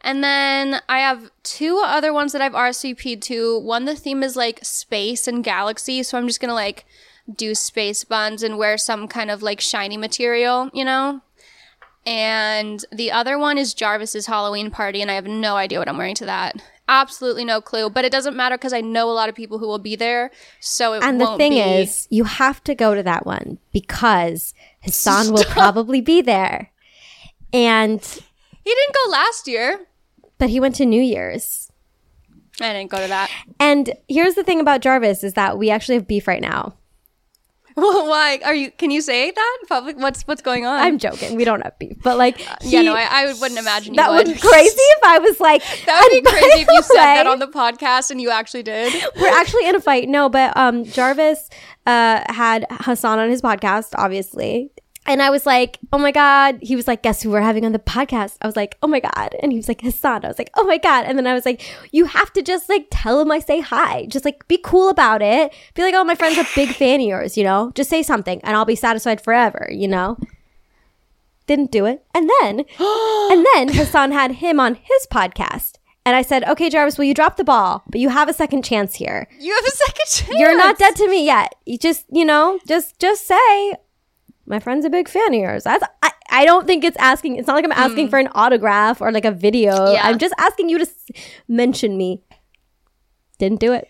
and 0.00 0.24
then 0.24 0.80
I 0.88 1.00
have 1.00 1.30
two 1.42 1.82
other 1.84 2.12
ones 2.12 2.32
that 2.32 2.40
I've 2.40 2.52
RSVP'd 2.54 3.20
to. 3.24 3.58
One, 3.58 3.84
the 3.84 3.94
theme 3.96 4.22
is 4.22 4.34
like 4.36 4.64
space 4.64 5.26
and 5.28 5.44
galaxy. 5.44 6.02
So 6.02 6.16
I'm 6.16 6.26
just 6.26 6.40
going 6.40 6.48
to 6.48 6.54
like 6.54 6.86
do 7.34 7.54
space 7.54 8.04
buns 8.04 8.42
and 8.42 8.56
wear 8.56 8.78
some 8.78 9.08
kind 9.08 9.30
of 9.30 9.42
like 9.42 9.60
shiny 9.60 9.96
material, 9.96 10.70
you 10.72 10.84
know? 10.84 11.20
And 12.06 12.84
the 12.92 13.10
other 13.10 13.38
one 13.38 13.58
is 13.58 13.74
Jarvis's 13.74 14.26
Halloween 14.26 14.70
party. 14.70 15.02
And 15.02 15.10
I 15.10 15.14
have 15.14 15.26
no 15.26 15.56
idea 15.56 15.78
what 15.80 15.88
I'm 15.88 15.98
wearing 15.98 16.14
to 16.16 16.26
that. 16.26 16.62
Absolutely 16.88 17.44
no 17.44 17.60
clue. 17.60 17.90
But 17.90 18.04
it 18.04 18.12
doesn't 18.12 18.36
matter 18.36 18.56
because 18.56 18.72
I 18.72 18.80
know 18.80 19.10
a 19.10 19.12
lot 19.12 19.28
of 19.28 19.34
people 19.34 19.58
who 19.58 19.66
will 19.66 19.80
be 19.80 19.96
there. 19.96 20.30
So 20.60 20.92
it 20.92 21.02
And 21.02 21.20
the 21.20 21.36
thing 21.36 21.52
be- 21.52 21.58
is, 21.60 22.06
you 22.10 22.22
have 22.24 22.62
to 22.64 22.74
go 22.76 22.94
to 22.94 23.02
that 23.02 23.26
one 23.26 23.58
because 23.72 24.54
Hasan 24.80 25.32
will 25.32 25.44
probably 25.44 26.00
be 26.00 26.22
there. 26.22 26.70
And 27.52 28.00
he 28.00 28.70
didn't 28.74 28.94
go 29.04 29.10
last 29.10 29.48
year. 29.48 29.86
but 30.38 30.48
he 30.50 30.60
went 30.60 30.74
to 30.76 30.86
New 30.86 31.02
Year's. 31.02 31.72
I 32.60 32.72
didn't 32.72 32.90
go 32.90 33.00
to 33.02 33.08
that. 33.08 33.30
And 33.58 33.92
here's 34.08 34.34
the 34.34 34.44
thing 34.44 34.60
about 34.60 34.80
Jarvis 34.80 35.24
is 35.24 35.34
that 35.34 35.58
we 35.58 35.70
actually 35.70 35.96
have 35.96 36.06
beef 36.06 36.26
right 36.28 36.40
now. 36.40 36.74
Well, 37.86 38.08
why 38.08 38.40
are 38.42 38.54
you? 38.54 38.70
Can 38.70 38.90
you 38.90 39.02
say 39.02 39.30
that 39.30 39.56
in 39.60 39.66
public? 39.68 39.98
What's 39.98 40.22
what's 40.26 40.40
going 40.40 40.64
on? 40.64 40.80
I'm 40.80 40.96
joking. 40.98 41.36
We 41.36 41.44
don't 41.44 41.60
have 41.60 41.78
beef, 41.78 41.96
but 42.02 42.16
like, 42.16 42.40
yeah, 42.62 42.80
he- 42.80 42.86
no, 42.86 42.94
I, 42.94 43.06
I 43.28 43.32
wouldn't 43.34 43.60
imagine 43.60 43.92
you 43.92 43.98
that 43.98 44.10
would. 44.10 44.26
would 44.26 44.34
be 44.34 44.40
crazy 44.40 44.76
if 44.96 45.04
I 45.04 45.18
was 45.18 45.38
like, 45.40 45.62
That 45.86 46.00
would 46.02 46.24
be 46.24 46.30
crazy 46.30 46.60
if 46.62 46.68
you 46.68 46.76
the 46.80 46.82
said 46.82 47.16
that 47.16 47.26
on 47.26 47.38
the 47.38 47.48
podcast 47.48 48.10
and 48.10 48.18
you 48.20 48.30
actually 48.30 48.62
did. 48.62 48.94
We're 49.20 49.28
actually 49.28 49.68
in 49.68 49.74
a 49.76 49.80
fight. 49.80 50.08
No, 50.08 50.30
but 50.30 50.56
um, 50.56 50.84
Jarvis 50.84 51.50
uh 51.86 52.22
had 52.32 52.64
Hasan 52.84 53.18
on 53.18 53.28
his 53.28 53.42
podcast, 53.42 53.90
obviously. 53.96 54.70
And 55.06 55.22
I 55.22 55.30
was 55.30 55.46
like, 55.46 55.78
oh 55.92 55.98
my 55.98 56.10
God. 56.10 56.58
He 56.60 56.76
was 56.76 56.88
like, 56.88 57.02
guess 57.02 57.22
who 57.22 57.30
we're 57.30 57.40
having 57.40 57.64
on 57.64 57.72
the 57.72 57.78
podcast? 57.78 58.36
I 58.42 58.46
was 58.46 58.56
like, 58.56 58.76
oh 58.82 58.88
my 58.88 59.00
God. 59.00 59.34
And 59.40 59.52
he 59.52 59.56
was 59.56 59.68
like, 59.68 59.80
Hasan. 59.80 60.24
I 60.24 60.28
was 60.28 60.38
like, 60.38 60.50
oh 60.54 60.64
my 60.64 60.78
God. 60.78 61.04
And 61.06 61.16
then 61.16 61.26
I 61.26 61.34
was 61.34 61.46
like, 61.46 61.62
you 61.92 62.06
have 62.06 62.32
to 62.34 62.42
just 62.42 62.68
like 62.68 62.88
tell 62.90 63.20
him 63.20 63.30
I 63.30 63.38
say 63.38 63.60
hi. 63.60 64.06
Just 64.06 64.24
like 64.24 64.46
be 64.48 64.58
cool 64.58 64.88
about 64.88 65.22
it. 65.22 65.52
Be 65.74 65.82
like, 65.82 65.94
oh, 65.94 66.04
my 66.04 66.14
friend's 66.14 66.38
a 66.38 66.46
big 66.54 66.70
fan 66.70 67.00
of 67.00 67.06
yours, 67.06 67.36
you 67.36 67.44
know? 67.44 67.72
Just 67.74 67.90
say 67.90 68.02
something 68.02 68.40
and 68.42 68.56
I'll 68.56 68.64
be 68.64 68.76
satisfied 68.76 69.20
forever, 69.20 69.68
you 69.70 69.88
know? 69.88 70.18
Didn't 71.46 71.70
do 71.70 71.86
it. 71.86 72.04
And 72.14 72.28
then, 72.40 72.64
and 72.78 73.46
then 73.54 73.68
Hasan 73.68 74.12
had 74.12 74.32
him 74.32 74.58
on 74.58 74.74
his 74.74 75.06
podcast. 75.10 75.74
And 76.04 76.14
I 76.14 76.22
said, 76.22 76.44
okay, 76.44 76.70
Jarvis, 76.70 76.98
will 76.98 77.04
you 77.04 77.14
drop 77.14 77.36
the 77.36 77.42
ball? 77.42 77.82
But 77.88 78.00
you 78.00 78.10
have 78.10 78.28
a 78.28 78.32
second 78.32 78.62
chance 78.62 78.94
here. 78.94 79.26
You 79.40 79.52
have 79.52 79.64
a 79.64 79.70
second 79.70 80.06
chance. 80.06 80.38
You're 80.38 80.56
not 80.56 80.78
dead 80.78 80.94
to 80.96 81.08
me 81.08 81.26
yet. 81.26 81.56
You 81.66 81.78
just, 81.78 82.04
you 82.12 82.24
know, 82.24 82.60
just 82.68 83.00
just 83.00 83.26
say, 83.26 83.74
my 84.46 84.58
friend's 84.58 84.84
a 84.86 84.90
big 84.90 85.08
fan 85.08 85.34
of 85.34 85.40
yours. 85.40 85.64
That's 85.64 85.84
I, 86.02 86.10
I 86.30 86.44
don't 86.44 86.66
think 86.66 86.84
it's 86.84 86.96
asking. 86.98 87.36
It's 87.36 87.46
not 87.46 87.54
like 87.54 87.64
I'm 87.64 87.72
asking 87.72 88.08
for 88.08 88.18
an 88.18 88.28
autograph 88.34 89.00
or 89.00 89.10
like 89.12 89.24
a 89.24 89.30
video. 89.30 89.72
Mm. 89.74 89.94
Yeah. 89.94 90.06
I'm 90.06 90.18
just 90.18 90.34
asking 90.38 90.68
you 90.68 90.78
to 90.78 90.84
s- 90.84 91.10
mention 91.48 91.96
me. 91.96 92.22
Didn't 93.38 93.60
do 93.60 93.72
it. 93.72 93.88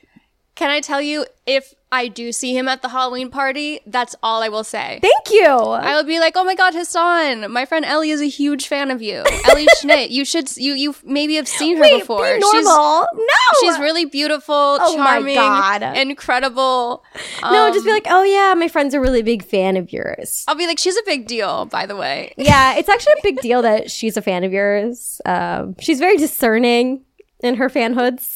Can 0.55 0.71
I 0.71 0.81
tell 0.81 1.01
you 1.01 1.27
if 1.47 1.75
I 1.97 2.09
do 2.09 2.33
see 2.33 2.53
him 2.57 2.69
at 2.69 2.83
the 2.83 2.88
Halloween 2.91 3.31
party? 3.31 3.81
That's 3.87 4.15
all 4.23 4.43
I 4.43 4.49
will 4.49 4.65
say. 4.65 4.99
Thank 5.03 5.31
you. 5.31 5.47
I 5.47 5.95
will 5.97 6.05
be 6.05 6.19
like, 6.21 6.35
"Oh 6.37 6.45
my 6.45 6.55
God, 6.55 6.75
Hasan! 6.75 7.50
My 7.50 7.65
friend 7.65 7.85
Ellie 7.85 8.11
is 8.11 8.21
a 8.21 8.29
huge 8.41 8.69
fan 8.69 8.91
of 8.91 9.00
you. 9.03 9.23
Ellie 9.49 9.67
Schnitt. 9.81 10.11
You 10.11 10.25
should. 10.25 10.55
You 10.57 10.75
you 10.75 10.95
maybe 11.05 11.35
have 11.37 11.49
seen 11.49 11.76
her 11.76 11.83
Wait, 11.83 12.00
before. 12.00 12.25
be 12.37 12.41
She's- 12.53 12.65
normal. 12.65 13.07
no, 13.15 13.43
She's 13.61 13.79
really 13.79 14.05
beautiful, 14.05 14.55
Oh 14.55 14.97
my 14.99 15.05
charming, 15.17 15.35
God. 15.37 15.83
incredible. 15.97 17.03
no. 17.43 17.71
just 17.73 17.85
be 17.85 17.91
Um, 17.91 17.97
like, 17.97 18.07
oh 18.11 18.23
yeah, 18.23 18.55
my 18.55 18.69
friend's 18.69 18.95
a 18.95 19.00
really 19.00 19.23
big 19.23 19.43
fan 19.45 19.76
of 19.76 19.93
yours. 19.93 20.45
I'll 20.49 20.55
be 20.55 20.67
like, 20.67 20.79
she's 20.79 20.97
a 20.97 21.03
big 21.07 21.26
deal, 21.26 21.65
by 21.67 21.87
the 21.87 21.97
way. 21.97 22.35
yeah, 22.37 22.75
it's 22.76 22.88
actually 22.88 23.15
a 23.15 23.23
big 23.23 23.41
deal 23.41 23.62
that 23.62 23.91
she's 23.91 24.17
a 24.17 24.23
fan 24.23 24.45
of 24.45 24.53
yours. 24.53 25.21
Um, 25.25 25.75
she's 25.81 25.99
very 25.99 26.17
discerning 26.17 27.05
in 27.41 27.55
her 27.57 27.69
fanhoods. 27.71 28.36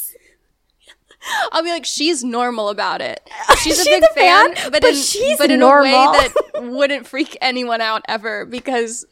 I'll 1.52 1.62
be 1.62 1.70
like, 1.70 1.84
she's 1.84 2.24
normal 2.24 2.68
about 2.70 3.00
it. 3.00 3.20
She's 3.62 3.78
a 3.78 3.84
She's 3.84 3.86
big 3.86 4.02
a 4.02 4.14
fan, 4.14 4.54
fan, 4.54 4.70
but 4.72 4.80
but, 4.82 4.90
in, 4.90 4.96
she's 4.96 5.36
but 5.38 5.50
in 5.50 5.60
normal. 5.60 5.92
a 5.92 6.12
way 6.12 6.28
that 6.28 6.62
wouldn't 6.72 7.06
freak 7.06 7.36
anyone 7.42 7.80
out 7.82 8.02
ever 8.08 8.46
because 8.46 9.04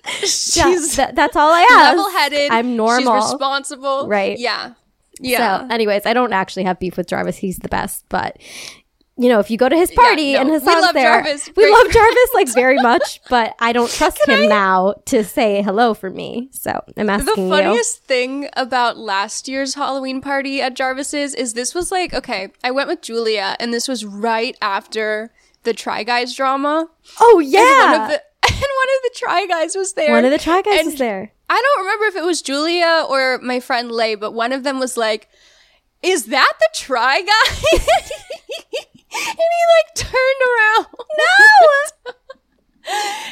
Yeah, 0.57 0.65
she's 0.71 0.97
that's 0.97 1.37
all 1.37 1.53
I 1.53 1.63
ask. 1.71 1.97
level-headed. 1.97 2.51
I'm 2.51 2.77
normal. 2.77 3.21
She's 3.21 3.33
responsible. 3.33 4.09
Right. 4.09 4.39
Yeah. 4.39 4.73
Yeah. 5.21 5.61
So, 5.67 5.75
anyways, 5.75 6.07
I 6.07 6.15
don't 6.15 6.33
actually 6.33 6.63
have 6.65 6.79
beef 6.79 6.97
with 6.97 7.09
Jarvis. 7.09 7.37
He's 7.37 7.59
the 7.59 7.69
best, 7.69 8.05
but 8.09 8.39
you 9.21 9.29
know, 9.29 9.41
if 9.41 9.51
you 9.51 9.59
go 9.59 9.69
to 9.69 9.77
his 9.77 9.91
party 9.91 10.35
no, 10.35 10.41
and 10.41 10.49
we 10.49 10.55
Hasan's 10.59 10.83
love 10.83 10.95
there, 10.95 11.13
Jarvis. 11.23 11.51
we 11.57 11.71
love 11.71 11.91
Jarvis 11.91 12.31
like 12.35 12.49
very 12.55 12.77
much, 12.81 13.21
but 13.29 13.55
I 13.59 13.73
don't 13.73 13.91
trust 13.91 14.21
him 14.29 14.49
now 14.49 14.95
to 15.07 15.25
say 15.25 15.61
hello 15.61 15.93
for 15.93 16.09
me. 16.09 16.49
So 16.53 16.71
I'm 16.97 17.07
the 17.07 17.13
asking 17.13 17.45
you. 17.45 17.51
funniest 17.51 18.05
thing 18.05 18.49
about 18.55 18.97
last 18.97 19.49
year's 19.49 19.75
Halloween 19.75 20.21
party 20.21 20.63
at 20.63 20.75
Jarvis's 20.75 21.35
is 21.35 21.55
this 21.55 21.75
was 21.75 21.91
like, 21.91 22.15
okay, 22.15 22.49
I 22.63 22.71
went 22.71 22.89
with 22.89 23.03
Julia 23.03 23.57
and 23.59 23.75
this 23.75 23.89
was 23.89 24.05
right 24.05 24.57
after 24.63 25.33
the 25.65 25.73
Try 25.75 26.05
Guys 26.05 26.35
drama. 26.35 26.89
Oh 27.21 27.39
And 27.41 27.45
one 27.45 27.53
yeah, 27.53 28.05
of 28.05 28.11
the 28.11 28.23
and 28.49 28.55
one 28.55 28.89
of 28.97 29.03
the 29.03 29.11
Try 29.17 29.47
Guys 29.47 29.75
was 29.75 29.95
there. 29.95 30.13
one 30.13 30.25
of 30.25 30.31
the 30.31 30.39
try 30.39 30.63
guys 30.63 30.87
is 30.87 30.95
there. 30.99 31.33
I 31.51 31.61
don't 31.61 31.85
remember 31.85 32.05
if 32.07 32.15
it 32.17 32.25
was 32.25 32.41
Julia 32.41 33.05
or 33.09 33.39
my 33.43 33.59
friend 33.59 33.91
Lay, 33.91 34.15
but 34.15 34.33
one 34.33 34.53
of 34.53 34.63
them 34.65 34.79
was 34.79 34.97
like, 34.97 35.29
"Is 36.03 36.27
that 36.27 36.53
the 36.61 36.69
Try 36.75 37.23
Guy?" 37.23 37.79
and 39.13 39.37
he 39.39 39.65
like 39.77 39.95
turned 39.95 40.43
around. 40.49 40.87
No. 40.93 42.13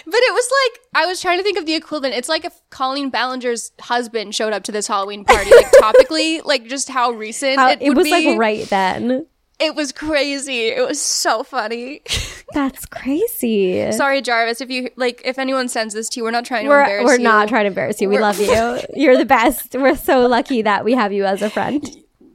But 0.08 0.20
it 0.20 0.34
was 0.34 0.50
like 0.74 0.80
I 1.02 1.06
was 1.06 1.22
trying 1.22 1.38
to 1.38 1.42
think 1.42 1.56
of 1.56 1.64
the 1.64 1.74
equivalent. 1.74 2.14
It's 2.14 2.28
like 2.28 2.44
if 2.44 2.60
Colleen 2.68 3.10
Ballinger's 3.10 3.72
husband 3.80 4.34
showed 4.34 4.52
up 4.52 4.64
to 4.64 4.72
this 4.72 4.86
Halloween 4.86 5.24
party, 5.24 5.50
like 5.50 5.70
topically, 5.80 6.44
like 6.44 6.66
just 6.66 6.90
how 6.90 7.12
recent 7.12 7.58
How, 7.58 7.70
it, 7.70 7.78
it 7.80 7.94
was 7.94 8.04
be. 8.04 8.10
like 8.10 8.38
right 8.38 8.68
then. 8.68 9.26
It 9.58 9.74
was 9.74 9.90
crazy. 9.92 10.66
It 10.66 10.86
was 10.86 11.00
so 11.00 11.42
funny. 11.42 12.02
That's 12.52 12.84
crazy. 12.84 13.90
Sorry, 13.92 14.20
Jarvis. 14.20 14.60
If 14.60 14.70
you 14.70 14.90
like, 14.96 15.22
if 15.24 15.38
anyone 15.38 15.68
sends 15.68 15.94
this 15.94 16.10
to 16.10 16.20
you, 16.20 16.24
we're 16.24 16.30
not 16.32 16.44
trying 16.44 16.64
to 16.64 16.68
we're 16.68 16.80
embarrass 16.82 17.04
we're 17.06 17.16
you. 17.16 17.22
not 17.24 17.48
trying 17.48 17.64
to 17.64 17.68
embarrass 17.68 17.98
you. 18.02 18.10
We 18.10 18.16
We're- 18.16 18.22
love 18.24 18.38
you. 18.38 18.80
You're 18.94 19.16
the 19.16 19.24
best. 19.24 19.74
We're 19.74 19.96
so 19.96 20.26
lucky 20.26 20.60
that 20.60 20.84
we 20.84 20.92
have 20.92 21.14
you 21.14 21.24
as 21.24 21.40
a 21.40 21.48
friend. 21.48 21.82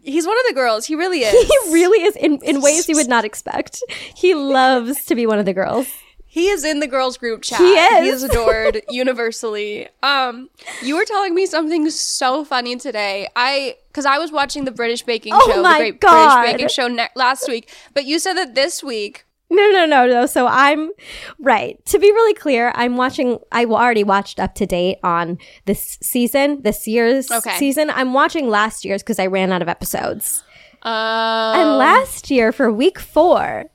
He's 0.03 0.25
one 0.25 0.37
of 0.37 0.45
the 0.47 0.53
girls. 0.53 0.85
He 0.85 0.95
really 0.95 1.19
is. 1.23 1.31
He 1.31 1.73
really 1.73 2.03
is 2.03 2.15
in, 2.15 2.39
in 2.43 2.61
ways 2.61 2.87
you 2.89 2.95
would 2.95 3.09
not 3.09 3.25
expect. 3.25 3.81
He 4.15 4.33
loves 4.35 5.05
to 5.05 5.15
be 5.15 5.25
one 5.25 5.39
of 5.39 5.45
the 5.45 5.53
girls. 5.53 5.87
He 6.25 6.47
is 6.47 6.63
in 6.63 6.79
the 6.79 6.87
girls 6.87 7.17
group 7.17 7.41
chat. 7.41 7.59
He 7.59 7.73
is. 7.73 8.03
He 8.03 8.07
is 8.09 8.23
adored 8.23 8.81
universally. 8.89 9.89
Um, 10.01 10.49
you 10.81 10.95
were 10.95 11.03
telling 11.03 11.35
me 11.35 11.45
something 11.45 11.89
so 11.89 12.45
funny 12.45 12.77
today. 12.77 13.27
I 13.35 13.75
because 13.89 14.05
I 14.05 14.17
was 14.17 14.31
watching 14.31 14.63
the 14.63 14.71
British 14.71 15.03
Baking 15.03 15.33
Oh 15.35 15.51
Show, 15.51 15.61
my 15.61 15.73
the 15.73 15.79
Great 15.79 15.99
God. 15.99 16.41
British 16.41 16.53
Baking 16.53 16.67
Show 16.69 16.87
ne- 16.87 17.09
last 17.15 17.49
week, 17.49 17.69
but 17.93 18.05
you 18.05 18.17
said 18.17 18.35
that 18.35 18.55
this 18.55 18.81
week. 18.81 19.25
No, 19.53 19.69
no, 19.71 19.85
no, 19.85 20.07
no. 20.07 20.25
So 20.25 20.47
I'm 20.47 20.91
right. 21.37 21.83
To 21.87 21.99
be 21.99 22.09
really 22.11 22.33
clear, 22.33 22.71
I'm 22.73 22.95
watching. 22.95 23.37
I 23.51 23.65
already 23.65 24.03
watched 24.05 24.39
up 24.39 24.55
to 24.55 24.65
date 24.65 24.97
on 25.03 25.37
this 25.65 25.97
season, 26.01 26.61
this 26.61 26.87
year's 26.87 27.29
Okay. 27.29 27.57
season. 27.57 27.89
I'm 27.89 28.13
watching 28.13 28.49
last 28.49 28.85
year's 28.85 29.03
because 29.03 29.19
I 29.19 29.27
ran 29.27 29.51
out 29.51 29.61
of 29.61 29.67
episodes. 29.67 30.43
Uh, 30.83 31.53
And 31.57 31.77
last 31.77 32.31
year 32.31 32.51
for 32.53 32.71
week 32.71 32.97
four, 32.97 33.65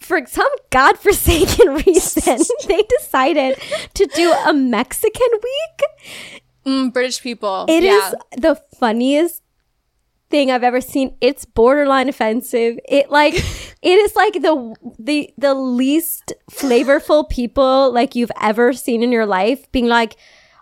for 0.00 0.24
some 0.26 0.48
godforsaken 0.70 1.74
reason, 1.86 2.38
they 2.66 2.82
decided 2.98 3.58
to 3.94 4.06
do 4.14 4.32
a 4.46 4.52
Mexican 4.54 5.28
week. 5.32 6.42
mm, 6.66 6.92
British 6.92 7.20
people. 7.20 7.66
It 7.68 7.84
is 7.84 8.02
yeah. 8.02 8.12
the 8.38 8.60
funniest 8.78 9.42
thing 10.30 10.50
I've 10.50 10.62
ever 10.64 10.80
seen. 10.80 11.14
It's 11.20 11.44
borderline 11.44 12.08
offensive. 12.08 12.78
It 12.88 13.10
like 13.10 13.34
it 13.82 13.98
is 13.98 14.14
like 14.16 14.34
the 14.34 14.74
the 14.98 15.30
the 15.36 15.54
least 15.54 16.32
flavorful 16.50 17.28
people 17.28 17.92
like 17.92 18.14
you've 18.14 18.32
ever 18.40 18.72
seen 18.72 19.02
in 19.02 19.12
your 19.12 19.26
life 19.26 19.70
being 19.72 19.86
like 19.86 20.16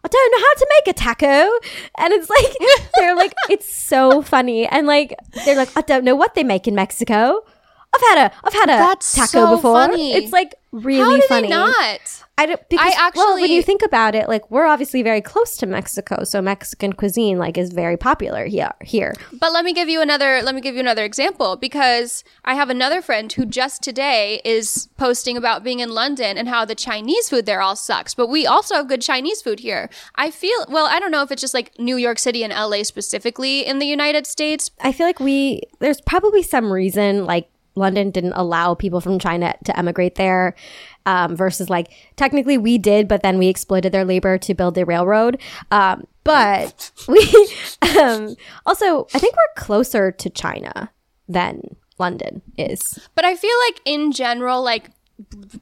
I 0.04 0.08
don't 0.08 0.32
know 0.32 0.38
how 0.46 0.54
to 0.54 0.66
make 0.78 0.96
a 0.96 0.98
taco. 0.98 1.50
And 1.98 2.12
it's 2.12 2.30
like 2.30 2.90
they're 2.96 3.16
like 3.16 3.34
it's 3.50 3.72
so 3.72 4.22
funny. 4.22 4.66
And 4.66 4.86
like 4.86 5.14
they're 5.44 5.56
like 5.56 5.76
I 5.76 5.82
don't 5.82 6.04
know 6.04 6.16
what 6.16 6.34
they 6.34 6.44
make 6.44 6.66
in 6.66 6.74
Mexico. 6.74 7.42
I've 7.94 8.02
had 8.02 8.26
a 8.26 8.32
I've 8.44 8.52
had 8.52 8.64
a 8.70 8.78
That's 8.78 9.12
taco 9.14 9.26
so 9.28 9.56
before. 9.56 9.74
funny. 9.74 10.14
It's 10.14 10.32
like 10.32 10.54
really 10.72 11.20
funny. 11.22 11.48
not? 11.48 12.24
I 12.36 12.46
don't 12.46 12.68
because 12.68 12.94
I 12.94 13.06
actually, 13.06 13.20
well, 13.20 13.34
when 13.40 13.50
you 13.50 13.62
think 13.62 13.82
about 13.82 14.14
it, 14.14 14.28
like 14.28 14.48
we're 14.48 14.66
obviously 14.66 15.02
very 15.02 15.20
close 15.20 15.56
to 15.56 15.66
Mexico, 15.66 16.22
so 16.22 16.40
Mexican 16.40 16.92
cuisine 16.92 17.36
like 17.36 17.58
is 17.58 17.72
very 17.72 17.96
popular 17.96 18.46
here. 18.46 18.70
Here, 18.80 19.14
But 19.32 19.52
let 19.52 19.64
me 19.64 19.72
give 19.72 19.88
you 19.88 20.00
another 20.00 20.40
let 20.42 20.54
me 20.54 20.60
give 20.60 20.74
you 20.74 20.80
another 20.80 21.04
example 21.04 21.56
because 21.56 22.22
I 22.44 22.54
have 22.54 22.70
another 22.70 23.02
friend 23.02 23.32
who 23.32 23.44
just 23.44 23.82
today 23.82 24.40
is 24.44 24.88
posting 24.96 25.36
about 25.36 25.64
being 25.64 25.80
in 25.80 25.90
London 25.90 26.38
and 26.38 26.48
how 26.48 26.64
the 26.64 26.76
Chinese 26.76 27.28
food 27.28 27.44
there 27.44 27.60
all 27.60 27.74
sucks. 27.74 28.14
But 28.14 28.28
we 28.28 28.46
also 28.46 28.76
have 28.76 28.88
good 28.88 29.02
Chinese 29.02 29.42
food 29.42 29.58
here. 29.60 29.90
I 30.14 30.30
feel 30.30 30.66
well, 30.68 30.86
I 30.86 31.00
don't 31.00 31.10
know 31.10 31.22
if 31.22 31.32
it's 31.32 31.42
just 31.42 31.54
like 31.54 31.76
New 31.78 31.96
York 31.96 32.20
City 32.20 32.44
and 32.44 32.52
LA 32.52 32.84
specifically 32.84 33.66
in 33.66 33.80
the 33.80 33.86
United 33.86 34.28
States. 34.28 34.70
I 34.80 34.92
feel 34.92 35.06
like 35.06 35.18
we 35.18 35.62
there's 35.80 36.00
probably 36.00 36.44
some 36.44 36.72
reason 36.72 37.24
like 37.24 37.50
London 37.78 38.10
didn't 38.10 38.32
allow 38.32 38.74
people 38.74 39.00
from 39.00 39.18
China 39.18 39.54
to 39.64 39.78
emigrate 39.78 40.16
there. 40.16 40.54
Um, 41.06 41.36
versus 41.36 41.70
like 41.70 41.90
technically 42.16 42.58
we 42.58 42.76
did, 42.76 43.08
but 43.08 43.22
then 43.22 43.38
we 43.38 43.48
exploited 43.48 43.92
their 43.92 44.04
labor 44.04 44.36
to 44.36 44.52
build 44.52 44.74
the 44.74 44.84
railroad. 44.84 45.40
Um, 45.70 46.06
but 46.22 46.90
we 47.08 47.18
um, 47.98 48.36
also 48.66 49.06
I 49.14 49.18
think 49.18 49.34
we're 49.34 49.62
closer 49.62 50.12
to 50.12 50.28
China 50.28 50.90
than 51.26 51.76
London 51.98 52.42
is. 52.58 52.98
But 53.14 53.24
I 53.24 53.36
feel 53.36 53.54
like 53.68 53.80
in 53.86 54.12
general 54.12 54.62
like 54.62 54.90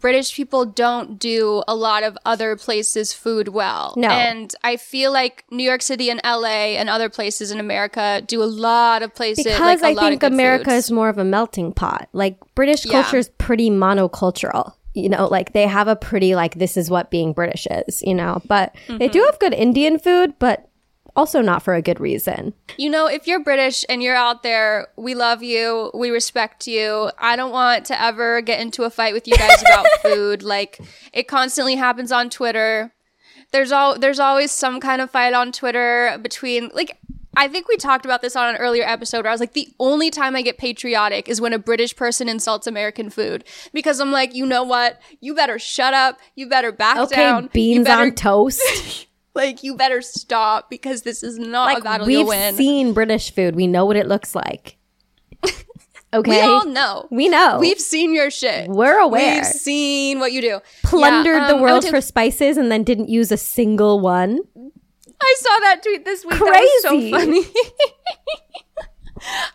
British 0.00 0.34
people 0.34 0.66
don't 0.66 1.18
do 1.18 1.62
a 1.66 1.74
lot 1.74 2.02
of 2.02 2.16
other 2.26 2.56
places 2.56 3.12
food 3.12 3.48
well. 3.48 3.94
No. 3.96 4.08
And 4.08 4.54
I 4.62 4.76
feel 4.76 5.12
like 5.12 5.44
New 5.50 5.64
York 5.64 5.80
City 5.82 6.10
and 6.10 6.20
LA 6.24 6.76
and 6.76 6.90
other 6.90 7.08
places 7.08 7.50
in 7.50 7.58
America 7.58 8.22
do 8.26 8.42
a 8.42 8.44
lot 8.44 9.02
of 9.02 9.14
places 9.14 9.44
because 9.44 9.80
like 9.82 9.96
a 9.96 10.00
I 10.00 10.08
think 10.10 10.22
America 10.22 10.66
foods. 10.70 10.84
is 10.86 10.90
more 10.90 11.08
of 11.08 11.18
a 11.18 11.24
melting 11.24 11.72
pot. 11.72 12.08
Like 12.12 12.36
British 12.54 12.84
Yeah. 12.84 12.92
culture 12.92 13.16
is 13.16 13.30
pretty 13.38 13.70
monocultural. 13.70 14.74
You 14.94 15.08
know, 15.10 15.26
like 15.28 15.52
they 15.52 15.66
have 15.66 15.88
a 15.88 15.96
pretty 15.96 16.34
like 16.34 16.54
this 16.54 16.76
is 16.76 16.90
what 16.90 17.10
being 17.10 17.32
British 17.32 17.66
is. 17.70 18.02
You 18.02 18.14
know, 18.14 18.40
but 18.48 18.74
they 18.88 19.08
do 19.08 19.18
Mm-hmm. 19.20 19.26
have 19.26 19.38
good 19.38 19.54
Indian 19.54 19.98
food, 19.98 20.34
but 20.38 20.68
also 21.16 21.40
not 21.40 21.62
for 21.62 21.74
a 21.74 21.82
good 21.82 21.98
reason. 22.00 22.52
You 22.76 22.90
know, 22.90 23.06
if 23.06 23.26
you're 23.26 23.42
British 23.42 23.84
and 23.88 24.02
you're 24.02 24.14
out 24.14 24.42
there, 24.42 24.88
we 24.96 25.14
love 25.14 25.42
you. 25.42 25.90
We 25.94 26.10
respect 26.10 26.66
you. 26.66 27.10
I 27.18 27.34
don't 27.36 27.50
want 27.52 27.86
to 27.86 28.00
ever 28.00 28.40
get 28.42 28.60
into 28.60 28.84
a 28.84 28.90
fight 28.90 29.14
with 29.14 29.26
you 29.26 29.34
guys 29.36 29.62
about 29.62 29.86
food. 30.02 30.42
Like 30.42 30.78
it 31.12 31.26
constantly 31.26 31.74
happens 31.76 32.12
on 32.12 32.30
Twitter. 32.30 32.92
There's 33.52 33.72
all 33.72 33.98
there's 33.98 34.20
always 34.20 34.52
some 34.52 34.80
kind 34.80 35.00
of 35.00 35.10
fight 35.10 35.32
on 35.32 35.52
Twitter 35.52 36.18
between 36.22 36.70
like 36.74 36.98
I 37.38 37.48
think 37.48 37.68
we 37.68 37.76
talked 37.76 38.06
about 38.06 38.22
this 38.22 38.34
on 38.34 38.48
an 38.54 38.56
earlier 38.56 38.84
episode 38.84 39.18
where 39.18 39.28
I 39.28 39.32
was 39.34 39.40
like, 39.40 39.52
the 39.52 39.68
only 39.78 40.10
time 40.10 40.34
I 40.34 40.40
get 40.40 40.56
patriotic 40.56 41.28
is 41.28 41.38
when 41.38 41.52
a 41.52 41.58
British 41.58 41.94
person 41.94 42.30
insults 42.30 42.66
American 42.66 43.10
food. 43.10 43.44
Because 43.74 44.00
I'm 44.00 44.10
like, 44.10 44.34
you 44.34 44.46
know 44.46 44.64
what? 44.64 45.02
You 45.20 45.34
better 45.34 45.58
shut 45.58 45.92
up. 45.92 46.18
You 46.34 46.48
better 46.48 46.72
back 46.72 46.96
Okay, 46.96 47.16
down. 47.16 47.42
you 47.44 47.48
beans 47.50 47.84
better, 47.84 48.02
on 48.04 48.14
toast. 48.14 49.06
Like, 49.36 49.62
you 49.62 49.76
better 49.76 50.02
stop 50.02 50.70
because 50.70 51.02
this 51.02 51.22
is 51.22 51.38
not 51.38 51.70
a 51.70 51.74
like 51.74 51.84
battle 51.84 52.06
we've 52.06 52.18
you'll 52.18 52.28
win. 52.28 52.56
seen 52.56 52.92
British 52.94 53.32
food. 53.32 53.54
We 53.54 53.66
know 53.66 53.84
what 53.84 53.96
it 53.96 54.06
looks 54.08 54.34
like. 54.34 54.76
Okay, 56.14 56.30
We 56.30 56.40
all 56.40 56.64
know. 56.64 57.08
We 57.10 57.28
know. 57.28 57.58
We've 57.60 57.80
seen 57.80 58.14
your 58.14 58.30
shit. 58.30 58.70
We're 58.70 58.98
aware. 58.98 59.36
We've 59.36 59.44
seen 59.44 60.20
what 60.20 60.32
you 60.32 60.40
do. 60.40 60.60
plundered 60.84 61.34
Yeah, 61.42 61.48
the 61.48 61.54
um, 61.54 61.58
I 61.58 61.62
world 61.62 61.84
for 61.86 62.00
spices 62.00 62.56
and 62.56 62.70
then 62.72 62.84
didn't 62.84 63.10
use 63.10 63.30
a 63.32 63.36
single 63.36 64.00
one. 64.00 64.38
I 65.20 65.34
saw 65.38 65.58
that 65.62 65.82
tweet 65.82 66.04
this 66.04 66.24
week. 66.24 66.38
That 66.38 66.40
was 66.40 66.90
Crazy. 66.90 67.10
so 67.10 67.18
funny. 67.18 67.42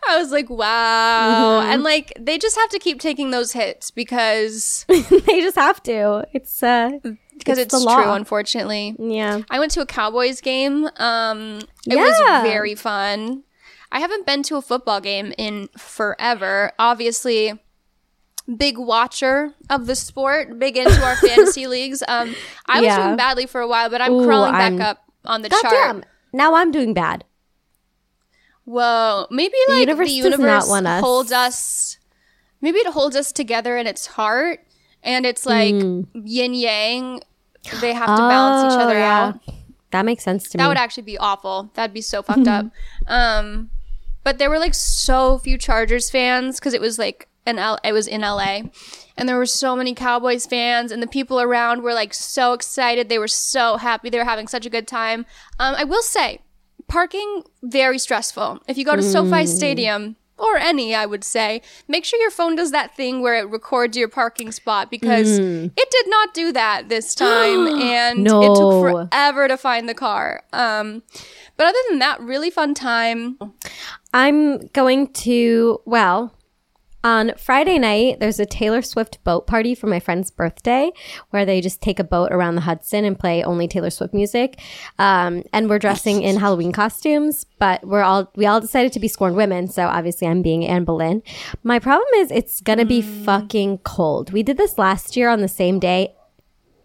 I 0.07 0.17
was 0.17 0.31
like, 0.31 0.49
wow. 0.49 1.61
Mm-hmm. 1.61 1.71
And 1.71 1.83
like, 1.83 2.13
they 2.19 2.37
just 2.37 2.57
have 2.57 2.69
to 2.69 2.79
keep 2.79 2.99
taking 2.99 3.31
those 3.31 3.53
hits 3.53 3.89
because 3.89 4.85
they 4.89 5.41
just 5.41 5.55
have 5.55 5.81
to. 5.83 6.27
It's 6.33 6.61
uh 6.61 6.99
because 7.43 7.57
it's, 7.59 7.73
the 7.73 7.79
true, 7.85 8.05
law. 8.05 8.13
unfortunately. 8.15 8.95
Yeah. 8.99 9.41
I 9.49 9.59
went 9.59 9.71
to 9.73 9.81
a 9.81 9.85
Cowboys 9.85 10.41
game. 10.41 10.87
Um, 10.97 11.59
it 11.87 11.95
Yeah. 11.95 12.03
was 12.03 12.43
very 12.43 12.75
fun. 12.75 13.43
I 13.91 13.99
haven't 13.99 14.25
been 14.25 14.41
to 14.43 14.55
a 14.55 14.61
football 14.61 15.01
game 15.01 15.33
in 15.37 15.67
forever. 15.77 16.71
Obviously, 16.79 17.59
big 18.57 18.77
watcher 18.77 19.53
of 19.69 19.85
the 19.85 19.95
sport, 19.95 20.57
big 20.59 20.77
into 20.77 21.01
our 21.03 21.15
fantasy 21.27 21.67
leagues. 21.67 22.01
Um, 22.07 22.35
I 22.67 22.81
was 22.81 22.95
doing 22.95 23.15
badly 23.17 23.45
for 23.47 23.59
a 23.61 23.67
while, 23.67 23.89
but 23.89 24.01
I'm 24.01 24.13
Ooh, 24.13 24.25
crawling 24.25 24.53
back 24.53 24.71
I'm- 24.73 24.81
up 24.81 25.03
on 25.25 25.41
the 25.41 25.49
God 25.49 25.61
chart. 25.61 25.73
damn. 25.73 26.03
Now 26.33 26.55
I'm 26.55 26.71
doing 26.71 26.93
bad. 26.93 27.25
Whoa, 28.65 29.27
maybe 29.31 29.55
like 29.67 29.79
universe 29.81 30.07
the 30.09 30.21
does 30.29 30.39
not 30.39 30.63
universe 30.67 30.85
us. 30.85 31.01
holds 31.01 31.31
us. 31.31 31.97
Maybe 32.61 32.77
it 32.79 32.87
holds 32.93 33.15
us 33.15 33.31
together 33.31 33.75
in 33.75 33.87
its 33.87 34.05
heart, 34.05 34.59
and 35.03 35.25
it's 35.25 35.45
like 35.45 35.73
yin 35.73 36.53
yang. 36.53 37.21
They 37.79 37.93
have 37.93 38.07
to 38.07 38.21
balance 38.21 38.73
each. 38.73 38.79
Oh, 38.79 38.83
other 38.83 38.97
yeah. 38.99 39.27
out. 39.27 39.39
That 39.91 40.05
makes 40.05 40.23
sense 40.23 40.43
to 40.49 40.49
That 40.51 40.57
me. 40.57 40.63
That 40.63 40.67
would 40.69 40.77
actually 40.77 41.03
be 41.03 41.17
awful. 41.17 41.69
That'd 41.73 41.93
be 41.93 42.01
so 42.01 42.21
fucked 42.23 42.47
up. 42.47 42.65
Um, 43.07 43.69
but 44.23 44.37
there 44.37 44.49
were 44.49 44.59
like 44.59 44.73
so 44.73 45.37
few 45.37 45.57
Chargers 45.57 46.09
fans 46.09 46.59
because 46.59 46.73
it 46.73 46.81
was 46.81 46.97
like 46.97 47.27
an 47.45 47.57
L- 47.59 47.79
it 47.83 47.91
was 47.91 48.07
in 48.07 48.21
LA, 48.21 48.61
and 49.17 49.27
there 49.27 49.37
were 49.37 49.45
so 49.45 49.75
many 49.75 49.93
Cowboys 49.93 50.45
fans, 50.45 50.91
and 50.91 51.01
the 51.01 51.07
people 51.07 51.41
around 51.41 51.81
were 51.81 51.93
like 51.93 52.13
so 52.13 52.53
excited. 52.53 53.09
They 53.09 53.19
were 53.19 53.27
so 53.27 53.77
happy. 53.77 54.09
They 54.09 54.17
were 54.17 54.23
having 54.23 54.47
such 54.47 54.65
a 54.65 54.69
good 54.69 54.87
time. 54.87 55.25
Um, 55.59 55.75
I 55.75 55.83
will 55.83 56.03
say, 56.03 56.39
parking 56.87 57.43
very 57.63 57.97
stressful. 57.97 58.59
If 58.67 58.77
you 58.77 58.85
go 58.85 58.95
to 58.95 59.03
SoFi 59.03 59.45
Stadium. 59.45 60.15
Or 60.41 60.57
any, 60.57 60.95
I 60.95 61.05
would 61.05 61.23
say. 61.23 61.61
Make 61.87 62.03
sure 62.03 62.19
your 62.19 62.31
phone 62.31 62.55
does 62.55 62.71
that 62.71 62.95
thing 62.95 63.21
where 63.21 63.35
it 63.35 63.47
records 63.49 63.95
your 63.95 64.07
parking 64.07 64.51
spot 64.51 64.89
because 64.89 65.37
it 65.37 65.89
did 65.91 66.09
not 66.09 66.33
do 66.33 66.51
that 66.51 66.89
this 66.89 67.13
time, 67.13 67.67
and 67.81 68.25
it 68.25 68.29
took 68.55 68.81
forever 69.11 69.47
to 69.47 69.55
find 69.55 69.87
the 69.87 69.93
car. 69.93 70.43
Um, 70.51 71.03
but 71.57 71.67
other 71.67 71.77
than 71.89 71.99
that, 71.99 72.19
really 72.21 72.49
fun 72.49 72.73
time. 72.73 73.37
I'm 74.13 74.65
going 74.69 75.13
to, 75.13 75.79
well, 75.85 76.33
on 77.03 77.33
Friday 77.37 77.79
night, 77.79 78.19
there's 78.19 78.39
a 78.39 78.45
Taylor 78.45 78.81
Swift 78.81 79.23
boat 79.23 79.47
party 79.47 79.73
for 79.73 79.87
my 79.87 79.99
friend's 79.99 80.29
birthday 80.29 80.91
where 81.31 81.45
they 81.45 81.61
just 81.61 81.81
take 81.81 81.99
a 81.99 82.03
boat 82.03 82.31
around 82.31 82.55
the 82.55 82.61
Hudson 82.61 83.05
and 83.05 83.17
play 83.17 83.43
only 83.43 83.67
Taylor 83.67 83.89
Swift 83.89 84.13
music. 84.13 84.59
Um, 84.99 85.43
and 85.51 85.69
we're 85.69 85.79
dressing 85.79 86.21
in 86.21 86.37
Halloween 86.37 86.71
costumes, 86.71 87.45
but 87.59 87.85
we're 87.85 88.03
all, 88.03 88.31
we 88.35 88.45
all 88.45 88.61
decided 88.61 88.93
to 88.93 88.99
be 88.99 89.07
scorned 89.07 89.35
women. 89.35 89.67
So 89.67 89.87
obviously 89.87 90.27
I'm 90.27 90.41
being 90.41 90.65
Anne 90.65 90.83
Boleyn. 90.83 91.23
My 91.63 91.79
problem 91.79 92.07
is 92.15 92.31
it's 92.31 92.61
going 92.61 92.79
to 92.79 92.85
be 92.85 93.01
fucking 93.01 93.79
cold. 93.79 94.31
We 94.31 94.43
did 94.43 94.57
this 94.57 94.77
last 94.77 95.17
year 95.17 95.29
on 95.29 95.41
the 95.41 95.47
same 95.47 95.79
day 95.79 96.15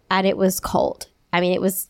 and 0.09 0.25
it 0.25 0.37
was 0.37 0.59
cold. 0.59 1.07
I 1.31 1.41
mean, 1.41 1.53
it 1.53 1.61
was 1.61 1.89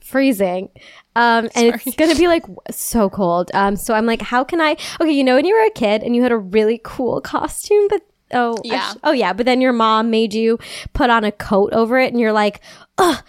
freezing. 0.00 0.70
Um, 1.16 1.48
and 1.54 1.80
it's 1.86 1.96
gonna 1.96 2.14
be 2.16 2.26
like 2.26 2.44
so 2.70 3.08
cold. 3.08 3.50
Um, 3.54 3.76
so 3.76 3.94
I'm 3.94 4.06
like, 4.06 4.20
how 4.22 4.42
can 4.44 4.60
I? 4.60 4.76
Okay, 5.00 5.12
you 5.12 5.22
know, 5.24 5.36
when 5.36 5.44
you 5.44 5.54
were 5.54 5.64
a 5.66 5.70
kid 5.70 6.02
and 6.02 6.14
you 6.16 6.22
had 6.22 6.32
a 6.32 6.36
really 6.38 6.80
cool 6.82 7.20
costume, 7.20 7.86
but 7.88 8.02
oh 8.32 8.56
Yeah. 8.64 8.76
actu- 8.88 9.00
oh 9.04 9.12
yeah, 9.12 9.32
but 9.32 9.46
then 9.46 9.60
your 9.60 9.72
mom 9.72 10.10
made 10.10 10.34
you 10.34 10.58
put 10.92 11.10
on 11.10 11.22
a 11.24 11.30
coat 11.32 11.72
over 11.72 11.98
it, 11.98 12.12
and 12.12 12.20
you're 12.20 12.32
like, 12.32 12.60
ugh. 12.98 13.22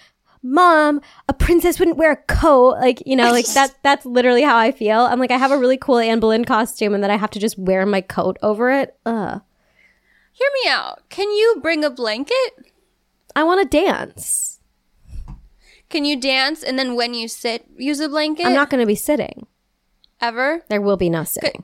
Mom, 0.48 1.02
a 1.28 1.34
princess 1.34 1.80
wouldn't 1.80 1.98
wear 1.98 2.12
a 2.12 2.16
coat. 2.32 2.76
Like, 2.80 3.02
you 3.08 3.16
know, 3.16 3.32
like 3.32 3.48
that 3.56 3.74
that's 3.82 4.06
literally 4.06 4.44
how 4.44 4.56
I 4.56 4.72
feel. 4.72 5.00
I'm 5.00 5.20
like, 5.20 5.32
I 5.32 5.38
have 5.40 5.50
a 5.52 5.58
really 5.58 5.76
cool 5.76 5.98
Anne 5.98 6.20
Boleyn 6.20 6.46
costume 6.46 6.94
and 6.94 7.04
then 7.04 7.10
I 7.10 7.18
have 7.18 7.32
to 7.32 7.40
just 7.40 7.58
wear 7.58 7.84
my 7.88 8.00
coat 8.02 8.38
over 8.44 8.70
it. 8.70 8.96
Ugh. 9.08 9.42
Hear 10.34 10.48
me 10.64 10.70
out. 10.70 11.02
Can 11.10 11.32
you 11.32 11.58
bring 11.64 11.84
a 11.84 11.90
blanket? 11.90 12.36
I 13.36 13.42
want 13.44 13.64
to 13.72 13.76
dance. 13.78 14.45
Can 15.90 16.04
you 16.06 16.20
dance 16.20 16.64
and 16.64 16.78
then 16.80 16.96
when 16.96 17.14
you 17.14 17.28
sit, 17.28 17.66
use 17.78 18.00
a 18.00 18.10
blanket? 18.10 18.46
I'm 18.46 18.54
not 18.54 18.70
going 18.70 18.82
to 18.82 18.88
be 18.88 18.96
sitting. 18.96 19.48
ever. 20.22 20.64
There 20.70 20.82
will 20.82 20.98
be 20.98 21.10
no 21.10 21.24
sitting. 21.24 21.64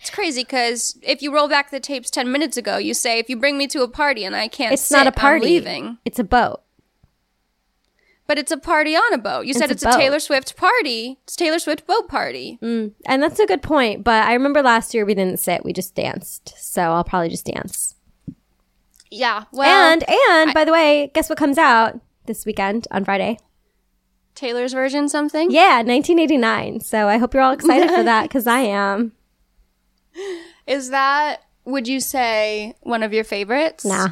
It's 0.00 0.10
crazy 0.10 0.42
because 0.42 0.98
if 1.02 1.22
you 1.22 1.32
roll 1.34 1.48
back 1.48 1.70
the 1.70 1.80
tapes 1.80 2.10
ten 2.10 2.30
minutes 2.30 2.56
ago, 2.58 2.76
you 2.76 2.92
say 2.92 3.18
if 3.18 3.30
you 3.30 3.36
bring 3.38 3.56
me 3.56 3.66
to 3.68 3.82
a 3.82 3.88
party 3.88 4.24
and 4.24 4.36
I 4.36 4.48
can't, 4.48 4.74
It's 4.74 4.82
sit, 4.82 4.96
not 4.96 5.06
a 5.06 5.08
I'm 5.08 5.14
party. 5.14 5.46
leaving. 5.46 5.96
It's 6.04 6.18
a 6.18 6.24
boat. 6.24 6.60
But 8.26 8.38
it's 8.38 8.52
a 8.52 8.56
party 8.58 8.94
on 8.96 9.12
a 9.14 9.18
boat. 9.18 9.46
You 9.46 9.52
said 9.54 9.70
It's 9.70 9.82
it's 9.82 9.94
a 9.94 9.96
a. 9.96 10.00
Taylor 10.00 10.18
Swift 10.20 10.56
party. 10.56 11.18
It's 11.24 11.36
Taylor 11.36 11.58
Swift 11.58 11.86
boat 11.86 12.08
party. 12.08 12.58
Mm. 12.62 12.92
And 13.06 13.22
that's 13.22 13.38
a 13.38 13.46
good 13.46 13.62
point. 13.62 14.02
But 14.04 14.26
I 14.26 14.32
remember 14.34 14.62
last 14.62 14.94
year 14.94 15.04
we 15.06 15.14
didn't 15.14 15.40
sit, 15.40 15.64
we 15.64 15.72
just 15.74 15.94
danced. 15.94 16.54
So 16.58 16.82
I'll 16.82 17.04
probably 17.04 17.28
just 17.30 17.44
dance. 17.46 17.94
Yeah. 19.10 19.44
Well, 19.52 19.92
and 19.92 20.04
and 20.08 20.52
by 20.54 20.64
the 20.64 20.72
way, 20.72 21.10
guess 21.14 21.28
what 21.28 21.38
comes 21.38 21.56
out 21.58 22.00
this 22.26 22.44
weekend 22.46 22.88
on 22.90 23.04
Friday? 23.04 23.38
Taylor's 24.34 24.72
version 24.72 25.08
something. 25.08 25.50
Yeah, 25.50 25.76
1989. 25.82 26.80
So 26.80 27.08
I 27.08 27.18
hope 27.18 27.34
you're 27.34 27.42
all 27.42 27.52
excited 27.52 27.90
for 27.90 28.02
that 28.02 28.22
because 28.24 28.46
I 28.46 28.60
am. 28.60 29.12
Is 30.66 30.90
that 30.90 31.42
would 31.64 31.86
you 31.88 32.00
say 32.00 32.74
one 32.82 33.02
of 33.02 33.12
your 33.12 33.24
favorites? 33.24 33.84
Nah, 33.84 34.08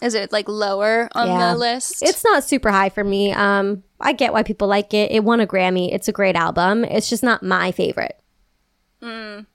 Is 0.00 0.14
it 0.14 0.32
like 0.32 0.48
lower 0.48 1.08
on 1.12 1.28
Yeah. 1.28 1.52
the 1.52 1.58
list? 1.58 2.02
it's 2.02 2.24
not 2.24 2.44
super 2.44 2.70
high 2.70 2.88
for 2.88 3.02
me. 3.04 3.32
Um, 3.32 3.82
I 4.00 4.12
get 4.12 4.32
why 4.32 4.42
people 4.42 4.68
like 4.68 4.92
it. 4.94 5.10
It 5.12 5.22
won 5.24 5.40
a 5.40 5.46
Grammy. 5.46 5.92
It's 5.94 6.08
a 6.08 6.12
great 6.12 6.36
album. 6.36 6.84
It's 6.84 7.08
just 7.08 7.22
not 7.22 7.42
my 7.42 7.72
favorite. 7.72 8.18
Mm. 9.00 9.46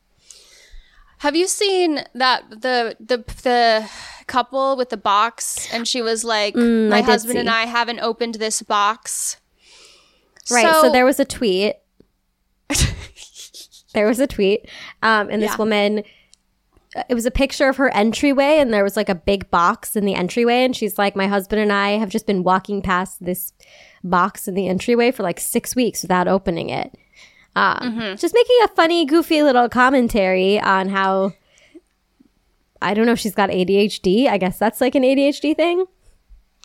Have 1.20 1.36
you 1.36 1.48
seen 1.48 2.04
that 2.14 2.50
the 2.50 2.96
the 3.00 3.18
the 3.44 3.90
couple 4.28 4.76
with 4.78 4.90
the 4.90 4.98
box 4.98 5.68
and 5.74 5.88
she 5.88 6.02
was 6.02 6.24
like 6.24 6.56
my 6.56 6.62
Mm, 6.62 6.90
did 6.98 7.06
husband 7.06 7.40
and. 7.40 7.50
I 7.50 7.66
haven't 7.66 8.00
opened 8.00 8.36
this 8.36 8.62
box. 8.62 9.38
Right. 10.52 10.66
So, 10.66 10.92
there 10.92 11.06
was 11.06 11.20
a 11.20 11.26
tweet. 11.26 11.76
there 13.94 14.08
was 14.08 14.20
a 14.20 14.28
tweet, 14.28 14.70
um, 15.02 15.30
and 15.30 15.42
this 15.42 15.52
Yeah. 15.52 15.58
woman. 15.58 16.04
It 17.10 17.14
was 17.14 17.26
a 17.28 17.32
picture 17.32 17.68
of 17.70 17.78
her 17.78 17.90
entryway, 17.94 18.58
and 18.60 18.74
there 18.74 18.84
was 18.84 18.96
like 18.98 19.10
a 19.10 19.14
big 19.16 19.52
box 19.52 19.96
in 19.96 20.06
the 20.06 20.16
entryway, 20.16 20.64
and 20.64 20.76
she's 20.76 20.98
like, 20.98 21.16
"My 21.16 21.28
husband 21.28 21.62
and 21.62 21.72
I 21.72 21.92
have 21.92 22.10
just 22.10 22.26
been 22.26 22.44
walking 22.44 22.82
past 22.82 23.24
this 23.24 23.54
box 24.04 24.48
in 24.48 24.56
the 24.56 24.68
entryway 24.68 25.12
for 25.12 25.22
like 25.24 25.40
six 25.40 25.76
weeks 25.76 26.02
without 26.02 26.28
opening 26.28 26.70
it." 26.70 26.96
Um, 27.56 27.78
Mm-hmm. 27.82 28.16
Just 28.16 28.34
making 28.34 28.58
a 28.64 28.68
funny, 28.70 29.06
goofy 29.06 29.44
little 29.44 29.70
commentary 29.70 30.60
on 30.60 30.90
how 30.90 31.34
I 32.82 32.94
don't 32.94 33.06
know 33.06 33.12
if 33.14 33.20
she's 33.20 33.36
got 33.36 33.50
ADHD. 33.50 34.28
I 34.28 34.38
guess 34.38 34.58
that's 34.60 34.82
like 34.82 34.96
an 34.96 35.04
ADHD 35.04 35.56
thing. 35.56 35.86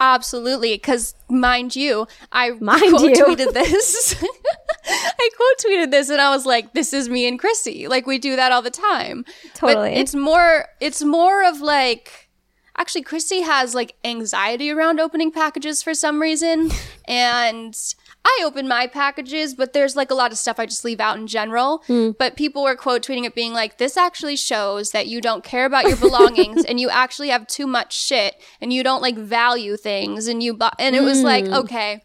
Absolutely, 0.01 0.75
because 0.75 1.15
mind 1.29 1.77
you, 1.77 2.07
I 2.33 2.51
Mind 2.61 2.91
quote 2.91 3.03
you. 3.17 3.25
tweeted 3.25 3.53
this. 3.53 4.15
I 4.85 5.29
quote 5.37 5.59
tweeted 5.73 5.91
this, 5.91 6.09
and 6.11 6.21
I 6.21 6.31
was 6.31 6.45
like, 6.47 6.73
"This 6.75 6.93
is 6.93 7.09
me 7.09 7.27
and 7.29 7.39
Chrissy. 7.39 7.87
Like 7.89 8.07
we 8.07 8.19
do 8.19 8.35
that 8.37 8.53
all 8.53 8.63
the 8.63 8.71
time." 8.71 9.25
Totally. 9.55 9.91
But 9.91 9.99
it's 9.99 10.15
more. 10.15 10.67
It's 10.81 11.03
more 11.03 11.45
of 11.45 11.61
like. 11.61 12.29
Actually, 12.77 13.03
Chrissy 13.03 13.43
has 13.43 13.75
like 13.75 13.95
anxiety 14.03 14.71
around 14.71 14.99
opening 14.99 15.31
packages 15.31 15.83
for 15.83 15.93
some 15.95 16.21
reason, 16.23 16.71
and 17.07 17.77
I 18.25 18.43
open 18.45 18.69
my 18.69 18.87
packages, 18.87 19.55
but 19.55 19.73
there's 19.73 19.97
like 19.97 20.11
a 20.11 20.15
lot 20.15 20.31
of 20.31 20.39
stuff 20.39 20.61
I 20.61 20.67
just 20.67 20.85
leave 20.85 21.01
out 21.01 21.17
in 21.17 21.27
general. 21.27 21.83
Hmm. 21.87 22.11
But 22.19 22.37
people 22.37 22.63
were 22.63 22.77
quote 22.77 23.03
tweeting 23.03 23.25
it 23.25 23.35
being 23.35 23.53
like, 23.53 23.79
"This 23.79 23.97
actually 23.97 24.37
shows 24.37 24.91
that 24.93 25.09
you 25.09 25.21
don't 25.21 25.43
care 25.43 25.67
about 25.67 25.89
your 25.89 25.97
belongings, 25.97 26.65
and 26.69 26.79
you 26.79 26.89
actually 26.89 27.29
have 27.29 27.47
too 27.47 27.67
much 27.67 27.99
shit, 27.99 28.37
and 28.61 28.73
you 28.73 28.83
don't 28.83 29.03
like 29.03 29.17
value 29.17 29.77
things." 29.77 30.29
And 30.29 30.43
you, 30.43 30.55
bu-. 30.55 30.71
and 30.79 30.95
it 30.95 31.03
was 31.03 31.23
like, 31.23 31.47
hmm. 31.47 31.55
okay, 31.55 32.03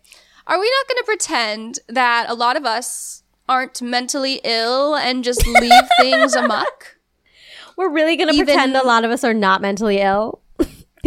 are 0.48 0.60
we 0.60 0.72
not 0.80 0.88
going 0.88 0.98
to 0.98 1.06
pretend 1.06 1.80
that 1.88 2.30
a 2.30 2.34
lot 2.34 2.56
of 2.56 2.66
us 2.66 3.24
aren't 3.50 3.82
mentally 3.82 4.40
ill 4.44 4.96
and 4.96 5.24
just 5.24 5.46
leave 5.46 5.84
things 6.00 6.36
amok? 6.36 6.98
We're 7.76 7.92
really 7.92 8.16
going 8.16 8.30
to 8.30 8.44
pretend 8.44 8.76
a 8.76 8.84
lot 8.84 9.06
of 9.06 9.12
us 9.12 9.24
are 9.24 9.34
not 9.34 9.62
mentally 9.62 10.00
ill. 10.00 10.42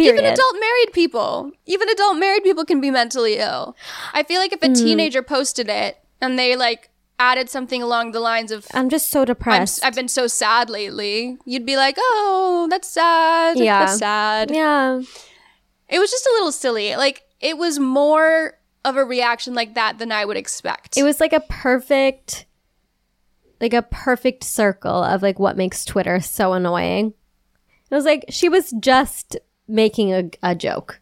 Period. 0.01 0.19
Even 0.21 0.33
adult 0.33 0.55
married 0.59 0.93
people, 0.93 1.51
even 1.65 1.89
adult 1.89 2.17
married 2.17 2.43
people 2.43 2.65
can 2.65 2.81
be 2.81 2.91
mentally 2.91 3.37
ill. 3.37 3.75
I 4.13 4.23
feel 4.23 4.39
like 4.41 4.53
if 4.53 4.61
a 4.63 4.67
Hmm. 4.67 4.73
teenager 4.73 5.21
posted 5.23 5.69
it 5.69 5.97
and 6.19 6.37
they 6.37 6.55
like 6.55 6.89
added 7.19 7.49
something 7.49 7.81
along 7.83 8.11
the 8.13 8.19
lines 8.19 8.51
of 8.51 8.65
I'm 8.73 8.89
just 8.89 9.11
so 9.11 9.25
depressed. 9.25 9.83
I've 9.83 9.95
been 9.95 10.07
so 10.07 10.25
sad 10.27 10.69
lately, 10.69 11.37
you'd 11.45 11.65
be 11.65 11.77
like, 11.77 11.95
"Oh, 11.99 12.67
that's 12.69 12.87
sad. 12.87 13.57
Yeah. 13.59 13.85
That's 13.85 13.99
sad." 13.99 14.51
yeah. 14.51 15.01
It 15.89 15.99
was 15.99 16.09
just 16.09 16.25
a 16.25 16.33
little 16.33 16.51
silly. 16.51 16.95
Like 16.95 17.23
it 17.39 17.57
was 17.57 17.77
more 17.79 18.57
of 18.83 18.95
a 18.97 19.03
reaction 19.03 19.53
like 19.53 19.75
that 19.75 19.99
than 19.99 20.11
I 20.11 20.25
would 20.25 20.37
expect. 20.37 20.97
It 20.97 21.03
was 21.03 21.19
like 21.19 21.33
a 21.33 21.41
perfect 21.41 22.45
like 23.59 23.73
a 23.73 23.83
perfect 23.83 24.43
circle 24.43 25.03
of 25.03 25.21
like 25.21 25.37
what 25.37 25.55
makes 25.57 25.85
Twitter 25.85 26.19
so 26.19 26.53
annoying. 26.53 27.13
It 27.91 27.93
was 27.95 28.05
like 28.05 28.25
she 28.29 28.49
was 28.49 28.71
just 28.79 29.37
making 29.71 30.13
a, 30.13 30.29
a 30.43 30.55
joke. 30.55 30.99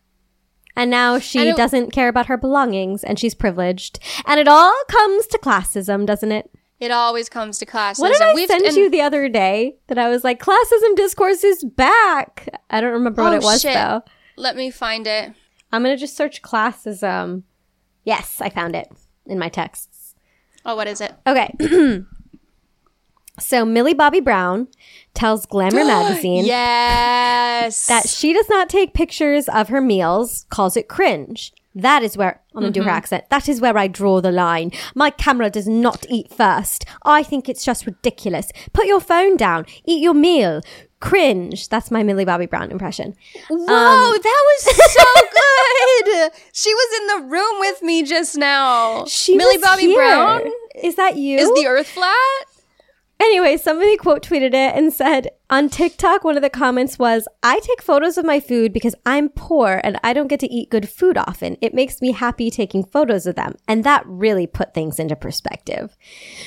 And 0.76 0.90
now 0.90 1.20
she 1.20 1.50
And 1.50 1.58
doesn't 1.58 1.92
care 1.92 2.08
about 2.08 2.28
her 2.28 2.38
belongings 2.38 3.04
and 3.04 3.20
she's 3.20 3.36
privileged. 3.36 4.00
And 4.26 4.40
it 4.40 4.48
all 4.48 4.74
comes 4.88 5.28
to 5.28 5.38
classism, 5.38 6.06
doesn't 6.06 6.32
it? 6.32 6.50
it 6.80 6.92
always 6.92 7.28
comes 7.28 7.58
to 7.58 7.66
classism. 7.66 8.00
What 8.00 8.14
did 8.14 8.22
I 8.22 8.34
we've- 8.34 8.48
send 8.48 8.66
you 8.78 8.90
the 8.90 9.02
other 9.02 9.28
day 9.28 9.76
that 9.88 9.98
I 9.98 10.08
was 10.08 10.24
like, 10.24 10.40
classism 10.42 10.96
discourse 10.96 11.44
is 11.44 11.66
back? 11.66 12.48
I 12.70 12.80
don't 12.80 12.94
remember 12.94 13.22
what 13.22 13.34
Oh, 13.34 13.36
it 13.36 13.44
was 13.44 13.62
shit. 13.62 13.74
though. 13.74 14.02
Let 14.38 14.56
me 14.56 14.72
find 14.72 15.06
it. 15.06 15.34
I'm 15.74 15.84
going 15.84 15.94
to 15.94 16.00
just 16.00 16.16
search 16.16 16.42
classism. 16.42 17.44
Yes, 18.06 18.40
I 18.40 18.50
found 18.50 18.78
it 18.78 18.88
in 19.26 19.38
my 19.38 19.50
texts. 19.50 20.16
Oh, 20.66 20.78
what 20.78 20.88
is 20.88 21.02
it? 21.02 21.14
Okay. 21.28 21.54
so 23.40 23.66
Millie 23.66 23.94
Bobby 23.94 24.20
Brown 24.20 24.68
tells 25.14 25.46
Glamour 25.46 25.86
magazine 25.86 26.46
Yes. 26.46 27.88
that 27.88 28.08
she 28.08 28.34
does 28.34 28.50
not 28.50 28.70
take 28.70 28.94
pictures 28.94 29.50
of 29.50 29.70
her 29.70 29.82
meals, 29.82 30.46
calls 30.50 30.78
it 30.78 30.88
cringe. 30.88 31.54
That 31.76 32.04
is 32.04 32.18
where 32.18 32.42
I'm 32.56 32.62
gonna 32.62 32.72
do 32.72 32.82
her 32.82 32.90
mm-hmm. 32.90 32.98
accent. 32.98 33.30
That 33.30 33.48
is 33.48 33.62
where 33.62 33.78
I 33.78 33.88
draw 33.88 34.22
the 34.22 34.32
line. 34.32 34.72
My 34.96 35.12
camera 35.12 35.50
does 35.50 35.68
not 35.68 36.06
eat 36.10 36.32
first. 36.32 36.86
I 37.04 37.24
think 37.24 37.48
it's 37.48 37.64
just 37.64 37.86
ridiculous. 37.86 38.52
Put 38.74 38.88
your 38.88 39.00
phone 39.00 39.38
down. 39.38 39.66
Eat 39.86 40.02
your 40.02 40.16
meal. 40.16 40.62
Cringe. 41.00 41.70
That's 41.70 41.92
my 41.92 42.04
Millie 42.04 42.26
Bobby 42.26 42.48
Brown 42.48 42.72
impression. 42.72 43.16
Whoa, 43.50 43.56
um, 43.56 44.20
that 44.22 44.46
was 44.48 44.94
so 44.94 45.04
good. 46.06 46.32
She 46.52 46.74
was 46.74 47.00
in 47.00 47.08
the 47.08 47.32
room 47.32 47.60
with 47.60 47.82
me 47.82 48.04
just 48.04 48.36
now. 48.36 49.06
She 49.06 49.38
Millie 49.38 49.60
Bobby 49.60 49.84
here. 49.84 49.96
Brown? 49.96 50.42
Is 50.84 50.96
that 50.96 51.16
you? 51.16 51.38
Is 51.38 51.50
the 51.54 51.68
earth 51.68 51.88
flat? 51.88 52.16
Anyway, 53.22 53.58
somebody 53.58 53.98
quote 53.98 54.24
tweeted 54.24 54.54
it 54.54 54.76
and 54.76 54.94
said 54.94 55.30
on 55.50 55.68
TikTok, 55.68 56.24
one 56.24 56.38
of 56.38 56.42
the 56.42 56.50
comments 56.50 56.98
was, 56.98 57.28
I 57.44 57.60
take 57.60 57.82
photos 57.82 58.18
of 58.18 58.24
my 58.24 58.40
food 58.40 58.72
because 58.72 58.96
I'm 59.06 59.28
poor 59.28 59.82
and 59.84 60.00
I 60.04 60.14
don't 60.14 60.28
get 60.28 60.40
to 60.40 60.52
eat 60.52 60.70
good 60.70 60.88
food 60.88 61.18
often. 61.18 61.58
It 61.62 61.74
makes 61.74 62.02
me 62.02 62.14
happy 62.14 62.50
taking 62.50 62.86
photos 62.86 63.28
of 63.28 63.36
them. 63.36 63.56
And 63.68 63.84
that 63.84 64.04
really 64.06 64.48
put 64.48 64.74
things 64.74 65.00
into 65.00 65.18
perspective. 65.18 65.98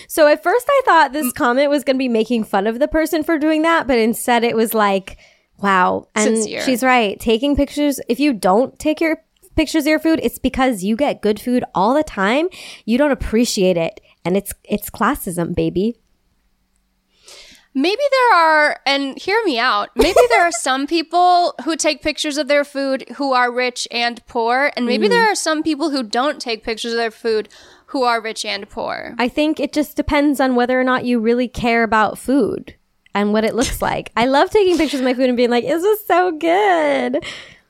So 0.09 0.27
at 0.29 0.43
first 0.43 0.67
I 0.67 0.83
thought 0.87 1.13
this 1.13 1.27
mm. 1.27 1.35
comment 1.35 1.69
was 1.69 1.85
going 1.85 1.97
to 1.97 1.99
be 1.99 2.09
making 2.09 2.45
fun 2.45 2.67
of 2.67 2.79
the 2.79 2.89
person 2.89 3.23
for 3.23 3.39
doing 3.39 3.63
that, 3.63 3.87
but 3.87 3.99
instead 3.99 4.43
it 4.43 4.57
was 4.57 4.73
like, 4.73 5.19
wow. 5.59 6.09
And 6.15 6.39
Sincere. 6.39 6.63
she's 6.63 6.83
right. 6.83 7.21
Taking 7.21 7.55
pictures, 7.55 8.01
if 8.09 8.19
you 8.19 8.33
don't 8.33 8.79
take 8.79 9.01
your 9.01 9.19
pictures 9.57 9.85
of 9.85 9.91
your 9.91 9.99
food, 9.99 10.21
it's 10.23 10.39
because 10.39 10.83
you 10.83 10.97
get 10.97 11.21
good 11.21 11.39
food 11.39 11.65
all 11.75 11.93
the 11.93 12.03
time. 12.03 12.49
You 12.87 12.97
don't 12.97 13.13
appreciate 13.13 13.77
it. 13.77 14.01
And 14.25 14.37
it's, 14.37 14.55
it's 14.65 14.89
classism, 14.89 15.55
baby. 15.55 15.97
Maybe 17.75 18.03
there 18.11 18.39
are, 18.39 18.81
and 18.85 19.19
hear 19.19 19.41
me 19.45 19.59
out. 19.59 19.91
Maybe 19.97 20.21
there 20.29 20.43
are 20.43 20.53
some 20.53 20.87
people 20.87 21.55
who 21.65 21.75
take 21.75 22.03
pictures 22.03 22.37
of 22.37 22.47
their 22.47 22.65
food 22.65 23.09
who 23.17 23.33
are 23.33 23.51
rich 23.51 23.89
and 23.91 24.25
poor, 24.27 24.71
and 24.77 24.85
maybe 24.85 25.09
there 25.09 25.27
mm. 25.27 25.33
are 25.33 25.35
some 25.35 25.63
people 25.63 25.91
who 25.91 26.03
don't 26.03 26.41
take 26.41 26.63
pictures 26.63 26.93
of 26.93 26.99
their 26.99 27.11
food 27.11 27.49
who 27.87 28.03
are 28.03 28.21
rich 28.21 28.45
and 28.45 28.69
poor. 28.69 29.15
I 29.19 29.29
think 29.29 29.59
it 29.59 29.73
just 29.73 29.97
depends 29.97 30.39
on 30.39 30.55
whether 30.55 30.79
or 30.79 30.85
not 30.85 31.07
you 31.07 31.19
really 31.19 31.49
care 31.49 31.83
about 31.83 32.19
food 32.19 32.75
and 33.15 33.33
what 33.33 33.45
it 33.45 33.55
looks 33.55 33.81
like. 33.91 34.13
I 34.17 34.27
love 34.27 34.51
taking 34.51 34.77
pictures 34.77 35.01
of 35.01 35.05
my 35.05 35.15
food 35.15 35.29
and 35.29 35.37
being 35.37 35.51
like, 35.51 35.65
"This 35.65 35.83
"Is 35.83 36.07
so 36.07 36.31
good?" 36.31 37.25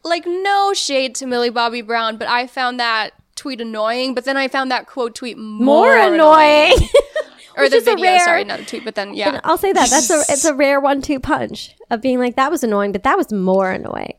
Like, 0.05 0.27
no 0.27 0.75
shade 0.75 1.15
to 1.17 1.27
Millie 1.27 1.51
Bobby 1.51 1.81
Brown, 1.81 2.17
but 2.17 2.27
I 2.27 2.49
found 2.49 2.81
that 2.81 3.12
tweet 3.37 3.61
annoying, 3.61 4.15
but 4.15 4.25
then 4.25 4.37
I 4.37 4.49
found 4.49 4.71
that 4.73 4.87
quote 4.87 5.15
tweet 5.15 5.38
more, 5.38 5.65
More 5.65 5.97
annoying. 5.97 6.75
Or 7.57 7.65
Which 7.65 7.73
the 7.73 7.79
a 7.79 7.81
video, 7.81 8.05
rare- 8.05 8.25
sorry, 8.25 8.45
not 8.45 8.59
the 8.61 8.65
tweet, 8.65 8.85
but 8.85 8.95
then, 8.95 9.15
yeah. 9.15 9.41
I'll 9.45 9.59
say 9.59 9.73
that 9.73 9.91
that's 9.91 10.11
a 10.11 10.21
it's 10.33 10.45
a 10.45 10.55
rare 10.55 10.81
one-two 10.81 11.21
punch 11.21 11.75
of 11.91 12.01
being 12.01 12.19
like, 12.19 12.37
"That 12.37 12.51
was 12.51 12.62
annoying," 12.65 12.93
but 12.93 13.03
that 13.05 13.17
was 13.19 13.33
more 13.33 13.71
annoying. 13.71 14.15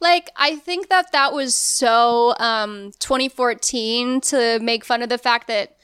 Like, 0.00 0.30
I 0.36 0.54
think 0.56 0.88
that 0.90 1.10
that 1.12 1.32
was 1.32 1.56
so 1.56 2.34
um, 2.38 2.92
2014 3.00 4.20
to 4.20 4.58
make 4.60 4.84
fun 4.84 5.02
of 5.02 5.08
the 5.08 5.18
fact 5.18 5.48
that 5.48 5.76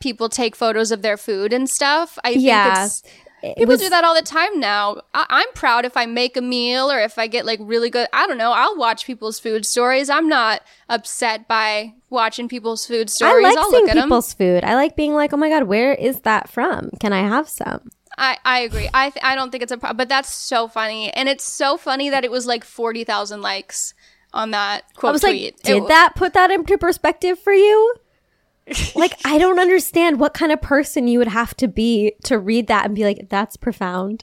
people 0.00 0.28
take 0.28 0.54
photos 0.56 0.90
of 0.90 1.00
their 1.02 1.16
food 1.16 1.52
and 1.52 1.70
stuff. 1.70 2.18
I 2.24 2.32
think 2.34 2.42
Yeah. 2.44 2.84
it's. 2.86 3.02
It 3.42 3.56
People 3.56 3.72
was- 3.72 3.80
do 3.80 3.88
that 3.90 4.04
all 4.04 4.14
the 4.14 4.22
time 4.22 4.60
now. 4.60 5.00
I- 5.14 5.26
I'm 5.28 5.46
proud 5.54 5.84
if 5.84 5.96
I 5.96 6.06
make 6.06 6.36
a 6.36 6.40
meal 6.40 6.90
or 6.90 7.00
if 7.00 7.18
I 7.18 7.26
get 7.26 7.44
like 7.44 7.58
really 7.62 7.90
good. 7.90 8.06
I 8.12 8.26
don't 8.26 8.38
know. 8.38 8.52
I'll 8.52 8.76
watch 8.76 9.04
people's 9.06 9.38
food 9.40 9.66
stories. 9.66 10.08
I'm 10.08 10.28
not 10.28 10.62
upset 10.88 11.48
by 11.48 11.94
watching 12.10 12.48
people's 12.48 12.86
food 12.86 13.08
I 13.08 13.10
stories. 13.10 13.44
like 13.44 13.58
I'll 13.58 13.70
seeing 13.70 13.82
look 13.82 13.90
at 13.90 13.94
them. 13.96 14.04
people's 14.04 14.32
food. 14.32 14.64
I 14.64 14.74
like 14.76 14.94
being 14.96 15.14
like, 15.14 15.32
"Oh 15.32 15.36
my 15.36 15.48
god, 15.48 15.64
where 15.64 15.92
is 15.94 16.20
that 16.20 16.48
from? 16.50 16.90
Can 17.00 17.12
I 17.12 17.20
have 17.26 17.48
some?" 17.48 17.90
I, 18.18 18.36
I 18.44 18.60
agree. 18.60 18.88
I 18.92 19.08
th- 19.10 19.24
I 19.24 19.34
don't 19.34 19.50
think 19.50 19.62
it's 19.62 19.72
a 19.72 19.78
problem, 19.78 19.96
but 19.96 20.08
that's 20.08 20.32
so 20.32 20.68
funny, 20.68 21.10
and 21.14 21.28
it's 21.28 21.44
so 21.44 21.76
funny 21.78 22.10
that 22.10 22.24
it 22.24 22.30
was 22.30 22.46
like 22.46 22.62
forty 22.64 23.04
thousand 23.04 23.40
likes 23.40 23.94
on 24.34 24.50
that 24.52 24.84
quote 24.94 25.10
I 25.10 25.12
was 25.12 25.20
tweet. 25.22 25.32
like, 25.32 25.54
It 25.54 25.62
"Did 25.62 25.72
w- 25.74 25.88
that 25.88 26.14
put 26.14 26.32
that 26.34 26.50
into 26.50 26.76
perspective 26.78 27.38
for 27.38 27.52
you?" 27.54 27.94
Like 28.94 29.14
I 29.24 29.38
don't 29.38 29.58
understand 29.58 30.20
what 30.20 30.34
kind 30.34 30.52
of 30.52 30.62
person 30.62 31.08
you 31.08 31.18
would 31.18 31.28
have 31.28 31.54
to 31.56 31.68
be 31.68 32.14
to 32.24 32.38
read 32.38 32.68
that 32.68 32.86
and 32.86 32.94
be 32.94 33.04
like, 33.04 33.28
"That's 33.28 33.56
profound." 33.56 34.22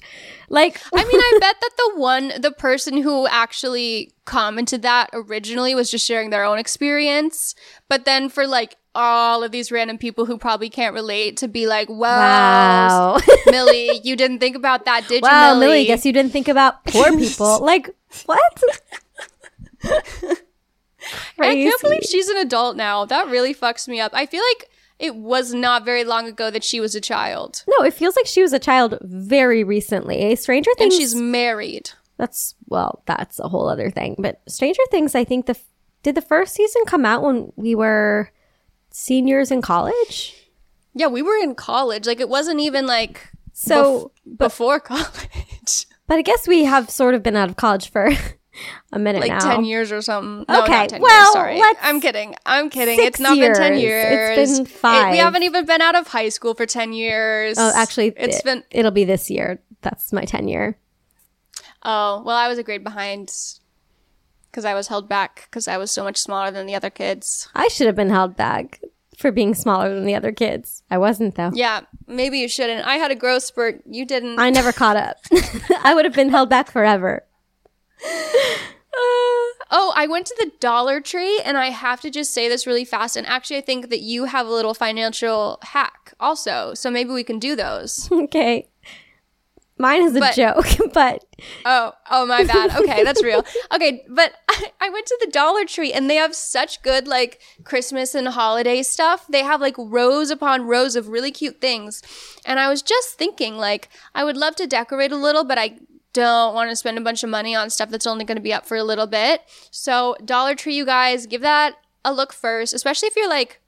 Like, 0.49 0.81
I 0.93 1.03
mean, 1.03 1.21
I 1.21 1.37
bet 1.41 1.55
that 1.59 1.71
the 1.77 1.99
one, 1.99 2.33
the 2.39 2.51
person 2.51 3.01
who 3.01 3.27
actually 3.27 4.13
commented 4.25 4.81
that 4.83 5.09
originally 5.13 5.75
was 5.75 5.91
just 5.91 6.05
sharing 6.05 6.29
their 6.29 6.45
own 6.45 6.57
experience. 6.57 7.53
But 7.89 8.05
then 8.05 8.29
for 8.29 8.47
like 8.47 8.77
all 8.95 9.43
of 9.43 9.51
these 9.51 9.71
random 9.71 9.97
people 9.97 10.25
who 10.25 10.37
probably 10.37 10.69
can't 10.69 10.93
relate 10.93 11.37
to 11.37 11.47
be 11.47 11.67
like, 11.67 11.89
wow, 11.89 13.15
wow, 13.15 13.19
Millie, 13.51 14.01
you 14.03 14.15
didn't 14.15 14.39
think 14.39 14.55
about 14.55 14.85
that, 14.85 15.07
did 15.07 15.21
you, 15.23 15.29
wow, 15.29 15.53
Millie? 15.53 15.65
Millie, 15.67 15.85
guess 15.85 16.05
you 16.05 16.13
didn't 16.13 16.31
think 16.31 16.47
about 16.47 16.83
poor 16.85 17.15
people. 17.17 17.59
like, 17.63 17.89
what? 18.25 18.63
I 21.39 21.55
can't 21.55 21.81
believe 21.81 22.03
she's 22.03 22.27
an 22.29 22.37
adult 22.37 22.75
now. 22.77 23.05
That 23.05 23.27
really 23.27 23.53
fucks 23.53 23.87
me 23.87 23.99
up. 23.99 24.11
I 24.13 24.25
feel 24.25 24.43
like 24.57 24.69
it 24.99 25.15
was 25.15 25.53
not 25.53 25.85
very 25.85 26.03
long 26.03 26.27
ago 26.27 26.49
that 26.51 26.63
she 26.63 26.79
was 26.79 26.93
a 26.95 27.01
child. 27.01 27.63
No, 27.67 27.85
it 27.85 27.93
feels 27.93 28.15
like 28.15 28.25
she 28.25 28.41
was 28.41 28.51
a 28.53 28.59
child 28.59 28.97
very 29.01 29.63
recently. 29.63 30.35
Stranger 30.35 30.71
And 30.71 30.77
Things. 30.91 30.95
she's 30.97 31.15
married. 31.15 31.91
that's 32.17 32.55
well, 32.67 33.01
that's 33.05 33.39
a 33.39 33.47
whole 33.47 33.69
other 33.69 33.89
thing. 33.89 34.15
But 34.19 34.41
Stranger 34.47 34.81
Things, 34.91 35.15
I 35.15 35.23
think 35.23 35.45
the 35.45 35.57
did 36.03 36.15
the 36.15 36.21
first 36.21 36.53
season 36.53 36.83
come 36.85 37.05
out 37.05 37.23
when 37.23 37.51
we 37.55 37.75
were 37.75 38.31
seniors 38.91 39.51
in 39.51 39.61
college. 39.61 40.35
Yeah, 40.93 41.07
we 41.07 41.21
were 41.21 41.35
in 41.37 41.55
college. 41.55 42.07
Like 42.07 42.19
it 42.19 42.29
wasn't 42.29 42.59
even 42.59 42.85
like 42.87 43.29
So, 43.53 44.11
bef- 44.27 44.37
before 44.37 44.79
college. 44.91 45.85
but 46.07 46.17
I 46.17 46.21
guess 46.21 46.47
we 46.47 46.63
have 46.65 46.89
sort 46.89 47.15
of 47.15 47.23
been 47.23 47.35
out 47.35 47.49
of 47.49 47.55
college 47.55 47.89
for 47.89 48.09
a 48.91 48.99
minute 48.99 49.21
like 49.21 49.31
now. 49.31 49.39
10 49.55 49.65
years 49.65 49.91
or 49.91 50.01
something. 50.01 50.45
No, 50.47 50.63
Okay, 50.63 50.71
not 50.71 50.89
10 50.89 51.01
well, 51.01 51.47
years, 51.47 51.59
let's- 51.61 51.79
I'm 51.83 51.99
kidding. 52.01 52.35
I'm 52.45 52.69
kidding. 52.69 52.99
It's 52.99 53.19
not 53.19 53.37
been 53.37 53.53
10 53.53 53.79
years. 53.79 53.81
years. 54.11 54.37
It's 54.37 54.57
been 54.59 54.65
It- 54.67 54.69
five. 54.71 55.11
we 55.11 55.17
haven't 55.17 55.43
even 55.43 55.65
been 55.65 55.81
out 55.81 55.95
of 55.95 56.07
high 56.07 56.29
school 56.29 56.53
for 56.53 56.65
10 56.65 56.93
years. 56.93 57.57
Oh, 57.59 57.71
actually, 57.75 58.13
it's 58.17 58.37
it, 58.39 58.43
been 58.45 58.63
it'll 58.71 58.91
be 58.91 59.03
this 59.05 59.29
year. 59.29 59.59
That's 59.81 60.11
my 60.11 60.25
tenure. 60.25 60.77
Oh, 61.83 62.21
well, 62.25 62.35
I 62.35 62.47
was 62.47 62.57
a 62.57 62.63
grade 62.63 62.83
behind 62.83 63.31
cuz 64.51 64.65
I 64.65 64.73
was 64.73 64.87
held 64.87 65.07
back 65.07 65.47
cuz 65.51 65.67
I 65.67 65.77
was 65.77 65.91
so 65.91 66.03
much 66.03 66.17
smaller 66.17 66.51
than 66.51 66.65
the 66.65 66.75
other 66.75 66.89
kids. 66.89 67.47
I 67.55 67.67
should 67.69 67.87
have 67.87 67.95
been 67.95 68.09
held 68.09 68.35
back 68.35 68.81
for 69.17 69.31
being 69.31 69.53
smaller 69.53 69.93
than 69.93 70.05
the 70.05 70.15
other 70.15 70.31
kids. 70.31 70.83
I 70.89 70.97
wasn't 70.97 71.35
though. 71.35 71.51
Yeah, 71.53 71.81
maybe 72.07 72.39
you 72.39 72.47
shouldn't. 72.47 72.85
I 72.87 72.95
had 72.95 73.11
a 73.11 73.15
growth 73.15 73.43
spurt. 73.43 73.81
You 73.85 74.05
didn't. 74.05 74.39
I 74.39 74.49
never 74.49 74.71
caught 74.71 74.97
up. 74.97 75.17
I 75.83 75.93
would 75.93 76.05
have 76.05 76.13
been 76.13 76.29
held 76.29 76.49
back 76.49 76.71
forever. 76.71 77.23
Oh, 79.71 79.93
I 79.95 80.07
went 80.07 80.25
to 80.25 80.35
the 80.39 80.51
Dollar 80.59 80.99
Tree 80.99 81.39
and 81.45 81.55
I 81.55 81.67
have 81.69 82.01
to 82.01 82.09
just 82.09 82.33
say 82.33 82.49
this 82.49 82.65
really 82.65 82.83
fast. 82.85 83.15
And 83.15 83.27
actually, 83.27 83.57
I 83.57 83.61
think 83.61 83.89
that 83.91 83.99
you 83.99 84.25
have 84.25 84.47
a 84.47 84.51
little 84.51 84.73
financial 84.73 85.59
hack 85.61 86.13
also. 86.19 86.73
So 86.73 86.89
maybe 86.89 87.11
we 87.11 87.23
can 87.23 87.37
do 87.39 87.55
those. 87.55 88.09
Okay. 88.29 88.67
Mine 89.81 90.01
is 90.03 90.15
a 90.15 90.19
But- 90.19 90.35
joke, 90.35 90.65
but 90.93 91.23
Oh, 91.63 91.93
oh, 92.11 92.25
my 92.25 92.43
bad. 92.43 92.75
Okay, 92.75 93.03
that's 93.03 93.23
real. 93.23 93.45
Okay, 93.73 94.03
but 94.09 94.33
I, 94.49 94.71
I 94.81 94.89
went 94.89 95.05
to 95.05 95.17
the 95.21 95.31
Dollar 95.31 95.63
Tree 95.65 95.93
and 95.93 96.09
they 96.09 96.15
have 96.15 96.35
such 96.35 96.81
good 96.81 97.07
like 97.07 97.39
Christmas 97.63 98.13
and 98.13 98.27
holiday 98.27 98.83
stuff. 98.83 99.25
They 99.29 99.43
have 99.43 99.61
like 99.61 99.75
rows 99.77 100.31
upon 100.31 100.63
rows 100.67 100.97
of 100.97 101.07
really 101.07 101.31
cute 101.31 101.61
things. 101.61 102.01
And 102.43 102.59
I 102.59 102.67
was 102.69 102.81
just 102.81 103.17
thinking, 103.17 103.55
like, 103.55 103.87
I 104.13 104.25
would 104.25 104.35
love 104.35 104.55
to 104.57 104.67
decorate 104.67 105.13
a 105.13 105.15
little, 105.17 105.45
but 105.45 105.57
I 105.57 105.77
don't 106.13 106.55
want 106.55 106.69
to 106.69 106.75
spend 106.75 106.97
a 106.97 107.01
bunch 107.01 107.23
of 107.23 107.29
money 107.29 107.55
on 107.55 107.69
stuff 107.69 107.89
that's 107.89 108.07
only 108.07 108.25
going 108.25 108.37
to 108.37 108.41
be 108.41 108.53
up 108.53 108.65
for 108.65 108.77
a 108.77 108.83
little 108.83 109.07
bit. 109.07 109.41
So, 109.71 110.15
Dollar 110.23 110.55
Tree, 110.55 110.75
you 110.75 110.85
guys, 110.85 111.27
give 111.27 111.41
that 111.41 111.75
a 112.03 112.13
look 112.13 112.33
first, 112.33 112.73
especially 112.73 113.07
if 113.07 113.15
you're 113.15 113.29
like 113.29 113.61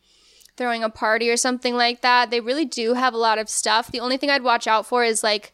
throwing 0.58 0.84
a 0.84 0.90
party 0.90 1.30
or 1.30 1.38
something 1.38 1.76
like 1.76 2.02
that. 2.02 2.32
They 2.32 2.40
really 2.40 2.66
do 2.66 2.94
have 2.94 3.14
a 3.14 3.18
lot 3.18 3.38
of 3.38 3.50
stuff. 3.50 3.92
The 3.92 4.00
only 4.00 4.18
thing 4.18 4.30
I'd 4.30 4.44
watch 4.44 4.68
out 4.68 4.86
for 4.86 5.04
is 5.04 5.24
like 5.24 5.54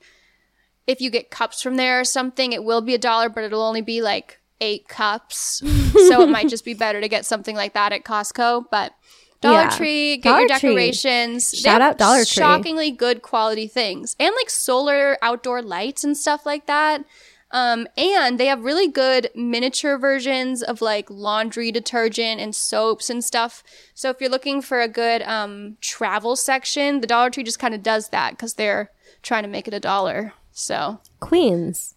if 0.86 1.02
you 1.02 1.10
get 1.10 1.30
cups 1.30 1.62
from 1.62 1.76
there 1.76 2.00
or 2.00 2.06
something, 2.06 2.54
it 2.54 2.63
will 2.63 2.82
be 2.82 2.95
a 2.95 3.00
dollar, 3.00 3.30
but 3.30 3.43
it'll 3.43 3.62
only 3.62 3.82
be 3.82 4.02
like 4.02 4.39
eight 4.62 4.88
cups. 4.88 5.62
so 6.08 6.21
it 6.21 6.30
might 6.30 6.50
just 6.50 6.65
be 6.65 6.73
better 6.73 7.02
to 7.02 7.10
get 7.10 7.26
something 7.26 7.56
like 7.56 7.73
that 7.73 7.91
at 7.91 8.06
Costco. 8.06 8.65
But 8.71 8.93
Dollar 9.41 9.62
Yeah. 9.63 9.69
Tree, 9.69 10.17
get 10.17 10.23
Dollar 10.30 10.39
your 10.41 10.50
Tree. 10.60 10.69
decorations. 10.69 11.52
They 11.52 11.58
Shout 11.60 11.82
out 11.82 11.97
Dollar 11.97 12.19
Tree. 12.26 12.26
Shockingly 12.26 12.91
good 12.91 13.21
quality 13.21 13.67
things. 13.67 14.15
And 14.19 14.34
like 14.36 14.50
solar 14.50 15.17
outdoor 15.21 15.62
lights 15.62 16.04
and 16.04 16.17
stuff 16.17 16.45
like 16.45 16.65
that. 16.67 17.04
Um, 17.52 17.88
and 17.95 18.38
they 18.38 18.47
have 18.47 18.65
really 18.65 18.89
good 18.89 19.30
miniature 19.34 19.97
versions 19.97 20.62
of 20.62 20.82
like 20.82 21.10
laundry 21.10 21.71
detergent 21.71 22.41
and 22.41 22.54
soaps 22.54 23.10
and 23.10 23.23
stuff. 23.23 23.63
So 23.93 24.10
if 24.10 24.17
you're 24.19 24.30
looking 24.30 24.62
for 24.62 24.82
a 24.82 24.88
good 24.89 25.21
um, 25.21 25.78
travel 25.80 26.36
section, 26.36 27.00
the 27.00 27.08
Dollar 27.08 27.30
Tree 27.30 27.43
just 27.43 27.60
kind 27.60 27.73
of 27.73 27.82
does 27.82 28.10
that 28.10 28.32
because 28.32 28.56
they're 28.56 28.91
trying 29.21 29.43
to 29.43 29.50
make 29.50 29.65
it 29.67 29.73
a 29.73 29.80
dollar. 29.80 30.34
So 30.52 31.00
Queens. 31.21 31.95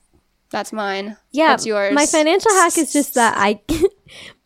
that's 0.50 0.72
mine. 0.72 1.16
Yeah, 1.32 1.50
What's 1.52 1.66
yours? 1.66 1.94
My 1.94 2.06
financial 2.06 2.52
hack 2.52 2.78
is 2.78 2.92
just 2.92 3.14
that 3.14 3.34
I 3.36 3.60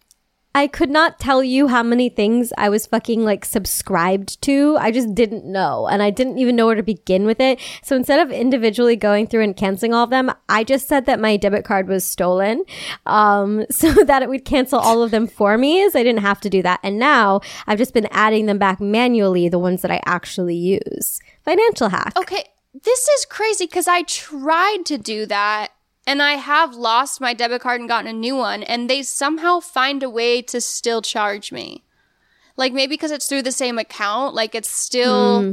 I 0.54 0.68
could 0.68 0.90
not 0.90 1.18
tell 1.18 1.42
you 1.42 1.66
how 1.66 1.82
many 1.82 2.08
things 2.08 2.52
I 2.56 2.68
was 2.68 2.86
fucking 2.86 3.24
like 3.24 3.44
subscribed 3.44 4.40
to. 4.42 4.76
I 4.78 4.92
just 4.92 5.12
didn't 5.12 5.44
know. 5.44 5.88
And 5.88 6.00
I 6.00 6.10
didn't 6.10 6.38
even 6.38 6.54
know 6.54 6.66
where 6.66 6.76
to 6.76 6.82
begin 6.82 7.26
with 7.26 7.40
it. 7.40 7.58
So 7.82 7.96
instead 7.96 8.20
of 8.20 8.30
individually 8.30 8.94
going 8.94 9.26
through 9.26 9.42
and 9.42 9.56
canceling 9.56 9.92
all 9.92 10.04
of 10.04 10.10
them, 10.10 10.30
I 10.48 10.62
just 10.62 10.86
said 10.86 11.06
that 11.06 11.18
my 11.18 11.36
debit 11.36 11.64
card 11.64 11.88
was 11.88 12.04
stolen. 12.04 12.64
Um, 13.04 13.66
so 13.70 13.92
that 14.04 14.22
it 14.22 14.28
would 14.28 14.44
cancel 14.44 14.78
all 14.78 15.02
of 15.02 15.10
them 15.10 15.26
for 15.26 15.58
me 15.58 15.90
so 15.90 15.98
I 15.98 16.04
didn't 16.04 16.22
have 16.22 16.40
to 16.42 16.50
do 16.50 16.62
that. 16.62 16.78
And 16.82 16.98
now 16.98 17.40
I've 17.66 17.78
just 17.78 17.94
been 17.94 18.08
adding 18.12 18.46
them 18.46 18.58
back 18.58 18.80
manually, 18.80 19.48
the 19.48 19.58
ones 19.58 19.82
that 19.82 19.90
I 19.90 20.00
actually 20.04 20.56
use. 20.56 21.20
Financial 21.42 21.88
hack. 21.88 22.12
Okay, 22.16 22.44
this 22.82 23.08
is 23.08 23.24
crazy 23.24 23.66
because 23.66 23.88
I 23.88 24.02
tried 24.02 24.82
to 24.86 24.98
do 24.98 25.26
that 25.26 25.72
and 26.06 26.22
I 26.22 26.32
have 26.32 26.74
lost 26.74 27.20
my 27.20 27.32
debit 27.34 27.62
card 27.62 27.80
and 27.80 27.88
gotten 27.88 28.08
a 28.08 28.12
new 28.12 28.36
one, 28.36 28.62
and 28.62 28.88
they 28.88 29.02
somehow 29.02 29.60
find 29.60 30.02
a 30.02 30.10
way 30.10 30.42
to 30.42 30.60
still 30.60 31.02
charge 31.02 31.50
me. 31.50 31.84
Like 32.56 32.72
maybe 32.72 32.94
because 32.94 33.10
it's 33.10 33.28
through 33.28 33.42
the 33.42 33.52
same 33.52 33.78
account, 33.78 34.34
like 34.34 34.54
it 34.54 34.64
still 34.64 35.42
hmm. 35.42 35.52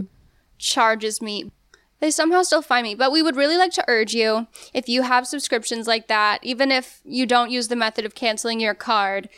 charges 0.57 1.21
me. 1.21 1.51
They 1.99 2.11
somehow 2.11 2.41
still 2.41 2.61
find 2.61 2.83
me. 2.83 2.95
But 2.95 3.11
we 3.11 3.21
would 3.21 3.35
really 3.35 3.57
like 3.57 3.71
to 3.73 3.85
urge 3.87 4.13
you 4.13 4.47
if 4.73 4.89
you 4.89 5.03
have 5.03 5.27
subscriptions 5.27 5.87
like 5.87 6.07
that, 6.07 6.39
even 6.43 6.71
if 6.71 7.01
you 7.05 7.25
don't 7.25 7.51
use 7.51 7.69
the 7.69 7.75
method 7.75 8.05
of 8.05 8.15
canceling 8.15 8.59
your 8.59 8.73
card, 8.73 9.29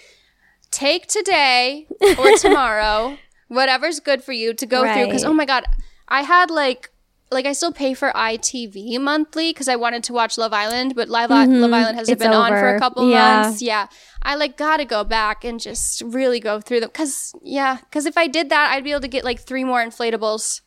take 0.71 1.07
today 1.07 1.87
or 2.17 2.31
tomorrow, 2.37 3.17
whatever's 3.49 3.99
good 3.99 4.23
for 4.23 4.31
you 4.31 4.53
to 4.53 4.65
go 4.65 4.81
through. 4.93 5.05
Because, 5.05 5.25
oh 5.25 5.33
my 5.33 5.45
God, 5.45 5.65
I 6.07 6.23
had 6.23 6.49
like, 6.49 6.89
like 7.33 7.45
I 7.45 7.53
still 7.53 7.71
pay 7.73 7.93
for 7.93 8.11
ITV 8.11 8.99
monthly 8.99 9.51
because 9.51 9.67
I 9.67 9.75
wanted 9.75 10.03
to 10.05 10.13
watch 10.13 10.37
Love 10.37 10.53
Island, 10.53 10.95
but 10.95 11.09
Live 11.09 11.29
Love 11.29 11.39
Island 11.49 11.97
hasn't 11.97 12.03
Mm-hmm. 12.03 12.11
It's 12.11 12.23
been 12.23 12.33
on 12.33 12.51
for 12.51 12.75
a 12.75 12.79
couple 12.79 13.09
Yeah. 13.09 13.41
months. 13.43 13.61
Yeah, 13.61 13.87
I 14.21 14.35
like 14.35 14.57
gotta 14.57 14.85
go 14.85 15.03
back 15.03 15.43
and 15.43 15.59
just 15.59 16.01
really 16.05 16.39
go 16.39 16.61
through 16.61 16.79
them 16.81 16.89
because 16.89 17.33
yeah, 17.43 17.77
because 17.81 18.05
if 18.05 18.17
I 18.17 18.27
did 18.27 18.49
that, 18.49 18.71
I'd 18.71 18.83
be 18.83 18.91
able 18.91 19.01
to 19.01 19.07
get 19.07 19.23
like 19.23 19.39
three 19.39 19.63
more 19.63 19.83
inflatables. 19.83 20.61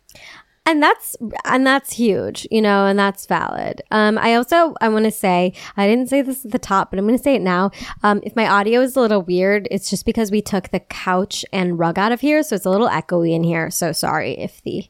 and 0.68 0.82
that's 0.82 1.14
and 1.44 1.64
that's 1.64 1.92
huge 1.92 2.44
you 2.50 2.60
know 2.60 2.86
and 2.86 2.98
that's 2.98 3.24
valid 3.26 3.82
um 3.92 4.18
i 4.18 4.34
also 4.34 4.74
i 4.80 4.88
want 4.88 5.04
to 5.04 5.12
say 5.12 5.52
i 5.76 5.86
didn't 5.86 6.08
say 6.08 6.22
this 6.22 6.44
at 6.44 6.50
the 6.50 6.58
top 6.58 6.90
but 6.90 6.98
i'm 6.98 7.06
going 7.06 7.16
to 7.16 7.22
say 7.22 7.36
it 7.36 7.42
now 7.42 7.70
um 8.02 8.18
if 8.24 8.34
my 8.34 8.48
audio 8.48 8.80
is 8.80 8.96
a 8.96 9.00
little 9.00 9.22
weird 9.22 9.68
it's 9.70 9.88
just 9.88 10.04
because 10.04 10.32
we 10.32 10.42
took 10.42 10.70
the 10.70 10.80
couch 10.80 11.44
and 11.52 11.78
rug 11.78 12.00
out 12.00 12.10
of 12.10 12.20
here 12.20 12.42
so 12.42 12.56
it's 12.56 12.64
a 12.66 12.70
little 12.70 12.88
echoey 12.88 13.32
in 13.32 13.44
here 13.44 13.70
so 13.70 13.92
sorry 13.92 14.32
if 14.38 14.60
the 14.64 14.84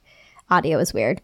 audio 0.48 0.78
is 0.78 0.94
weird 0.94 1.20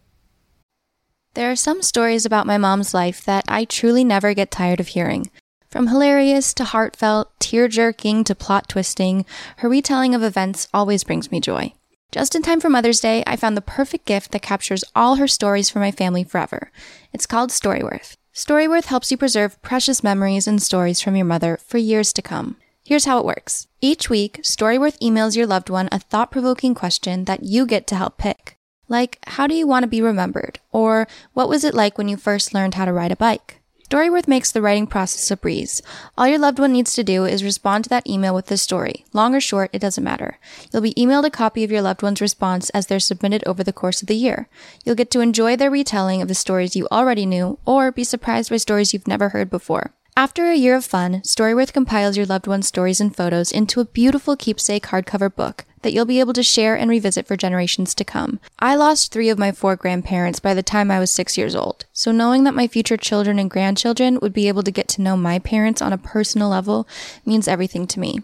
There 1.35 1.51
are 1.51 1.57
some 1.57 1.81
stories 1.81 2.27
about 2.27 2.47
my 2.47 2.59
mom's 2.59 2.93
life 2.93 3.25
that 3.25 3.47
I 3.49 3.65
truly 3.65 4.05
never 4.05 4.35
get 4.35 4.51
tired 4.51 4.81
of 4.81 4.89
hearing. 4.89 5.31
From 5.71 5.87
hilarious 5.87 6.53
to 6.55 6.65
heartfelt, 6.65 7.33
tear 7.41 7.69
jerking 7.69 8.23
to 8.25 8.35
plot 8.35 8.69
twisting, 8.69 9.25
her 9.59 9.69
retelling 9.71 10.15
of 10.15 10.23
events 10.23 10.69
always 10.75 11.05
brings 11.05 11.33
me 11.33 11.41
joy. 11.41 11.73
Just 12.11 12.35
in 12.35 12.43
time 12.43 12.61
for 12.61 12.69
Mother's 12.69 13.01
Day, 13.01 13.25
I 13.27 13.37
found 13.37 13.57
the 13.57 13.63
perfect 13.63 14.05
gift 14.05 14.33
that 14.33 14.43
captures 14.43 14.85
all 14.95 15.15
her 15.15 15.27
stories 15.27 15.71
for 15.71 15.79
my 15.79 15.91
family 15.91 16.23
forever. 16.23 16.71
It's 17.15 17.25
called 17.25 17.49
Storyworth. 17.49 18.19
Storyworth 18.35 18.85
helps 18.85 19.11
you 19.11 19.17
preserve 19.17 19.61
precious 19.63 20.05
memories 20.05 20.47
and 20.47 20.61
stories 20.61 21.01
from 21.01 21.17
your 21.17 21.25
mother 21.25 21.59
for 21.65 21.79
years 21.79 22.13
to 22.13 22.21
come. 22.21 22.57
Here's 22.85 23.07
how 23.07 23.19
it 23.19 23.25
works. 23.25 23.69
Each 23.81 24.11
week, 24.11 24.41
Storyworth 24.43 24.99
emails 25.01 25.35
your 25.35 25.47
loved 25.47 25.71
one 25.71 25.89
a 25.91 25.99
thought 25.99 26.31
provoking 26.31 26.75
question 26.75 27.25
that 27.25 27.43
you 27.43 27.65
get 27.65 27.87
to 27.87 27.97
help 27.97 28.19
pick. 28.19 28.59
Like, 28.93 29.21
how 29.27 29.47
do 29.47 29.55
you 29.55 29.67
want 29.67 29.85
to 29.85 29.89
be 29.89 30.03
remembered? 30.03 30.61
Or, 30.71 31.09
what 31.33 31.49
was 31.49 31.65
it 31.65 31.73
like 31.73 31.97
when 31.97 32.09
you 32.09 32.19
first 32.19 32.53
learned 32.53 32.75
how 32.75 32.85
to 32.85 32.93
ride 32.93 33.11
a 33.11 33.17
bike? 33.17 33.63
Storyworth 33.89 34.29
makes 34.29 34.53
the 34.53 34.61
writing 34.61 34.87
process 34.87 35.31
a 35.31 35.37
breeze. 35.39 35.81
All 36.19 36.29
your 36.29 36.39
loved 36.39 36.59
one 36.59 36.73
needs 36.73 36.93
to 36.93 37.03
do 37.03 37.25
is 37.25 37.43
respond 37.43 37.85
to 37.85 37.89
that 37.89 38.07
email 38.07 38.35
with 38.35 38.47
the 38.47 38.59
story. 38.59 39.07
Long 39.15 39.35
or 39.35 39.41
short, 39.41 39.71
it 39.73 39.79
doesn't 39.79 40.05
matter. 40.05 40.39
You'll 40.71 40.83
be 40.83 40.93
emailed 40.93 41.25
a 41.25 41.31
copy 41.31 41.65
of 41.65 41.71
your 41.71 41.81
loved 41.81 42.03
one's 42.03 42.21
response 42.21 42.69
as 42.71 42.87
they're 42.87 43.01
submitted 43.01 43.43
over 43.47 43.65
the 43.65 43.73
course 43.73 44.03
of 44.03 44.09
the 44.09 44.15
year. 44.15 44.51
You'll 44.85 44.95
get 44.95 45.11
to 45.13 45.21
enjoy 45.21 45.57
their 45.57 45.71
retelling 45.71 46.21
of 46.21 46.29
the 46.29 46.35
stories 46.35 46.77
you 46.77 46.87
already 46.93 47.25
knew, 47.25 47.59
or 47.65 47.93
be 47.93 48.05
surprised 48.05 48.51
by 48.51 48.59
stories 48.59 48.93
you've 48.93 49.09
never 49.09 49.31
heard 49.31 49.49
before. 49.49 49.95
After 50.19 50.51
a 50.51 50.55
year 50.55 50.77
of 50.77 50.85
fun, 50.85 51.23
Storyworth 51.23 51.73
compiles 51.73 52.19
your 52.19 52.27
loved 52.27 52.47
one's 52.47 52.67
stories 52.67 53.01
and 53.01 53.17
photos 53.17 53.53
into 53.53 53.81
a 53.81 53.87
beautiful 53.87 54.37
keepsake 54.37 54.89
hardcover 54.89 55.35
book 55.35 55.65
that 55.83 55.93
you'll 55.93 56.05
be 56.05 56.21
able 56.21 56.33
to 56.33 56.43
share 56.43 56.75
and 56.77 56.91
revisit 56.91 57.27
for 57.27 57.37
generations 57.37 57.95
to 57.95 58.05
come. 58.05 58.41
I 58.59 58.75
lost 58.75 59.13
three 59.13 59.29
of 59.29 59.39
my 59.39 59.53
four 59.53 59.77
grandparents 59.77 60.41
by 60.41 60.55
the 60.55 60.63
time 60.63 60.91
I 60.91 60.99
was 60.99 61.11
six 61.11 61.37
years 61.37 61.55
old, 61.55 61.85
so 61.93 62.11
knowing 62.11 62.45
that 62.45 62.55
my 62.55 62.67
future 62.67 62.97
children 62.97 63.39
and 63.39 63.51
grandchildren 63.51 64.19
would 64.21 64.33
be 64.33 64.49
able 64.49 64.63
to 64.63 64.71
get 64.71 64.89
to 64.89 65.03
know 65.03 65.17
my 65.17 65.39
parents 65.39 65.83
on 65.83 65.93
a 65.93 65.99
personal 65.99 66.49
level 66.49 66.89
means 67.25 67.47
everything 67.47 67.87
to 67.89 68.01
me. 68.01 68.21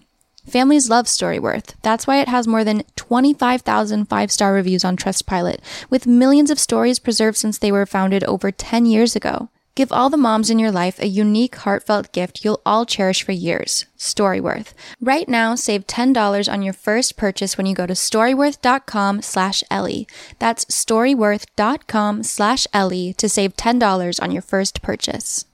Families 0.49 0.89
love 0.89 1.05
Storyworth. 1.05 1.75
That's 1.83 2.07
why 2.07 2.21
it 2.21 2.29
has 2.29 2.49
more 2.49 2.65
than 2.65 2.85
25,000 2.97 4.07
five 4.07 4.33
star 4.33 4.55
reviews 4.55 4.83
on 4.83 4.97
Trustpilot, 4.97 5.59
with 5.91 6.07
millions 6.07 6.51
of 6.51 6.59
stories 6.59 6.99
preserved 6.99 7.37
since 7.37 7.59
they 7.59 7.71
were 7.71 7.85
founded 7.85 8.25
over 8.25 8.51
10 8.51 8.87
years 8.87 9.15
ago. 9.15 9.51
Give 9.79 9.93
all 9.93 10.11
the 10.11 10.17
moms 10.17 10.51
in 10.51 10.59
your 10.59 10.73
life 10.73 10.99
a 10.99 11.07
unique, 11.07 11.55
heartfelt 11.55 12.11
gift 12.11 12.45
you'll 12.45 12.61
all 12.67 12.85
cherish 12.85 13.23
for 13.23 13.31
years. 13.31 13.87
Storyworth. 13.97 14.73
Right 15.01 15.29
now, 15.29 15.55
save 15.55 15.87
$10 15.87 16.53
on 16.53 16.63
your 16.63 16.73
first 16.73 17.17
purchase 17.17 17.57
when 17.57 17.65
you 17.65 17.77
go 17.77 17.87
to 17.87 17.93
storyworth.com 17.93 19.23
slash 19.23 19.63
Ellie. 19.71 20.09
That's 20.41 20.65
storyworth.com 20.65 22.25
slash 22.25 22.67
Ellie 22.73 23.13
to 23.19 23.29
save 23.29 23.55
$10 23.55 24.21
on 24.21 24.33
your 24.33 24.43
first 24.43 24.83
purchase. 24.83 25.45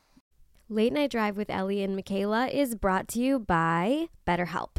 Late 0.71 0.95
Night 0.95 1.11
Drive 1.11 1.37
with 1.37 1.51
Ellie 1.51 1.83
and 1.83 1.95
Michaela 1.95 2.47
is 2.47 2.75
brought 2.75 3.09
to 3.09 3.21
you 3.21 3.39
by 3.39 4.07
BetterHelp. 4.27 4.79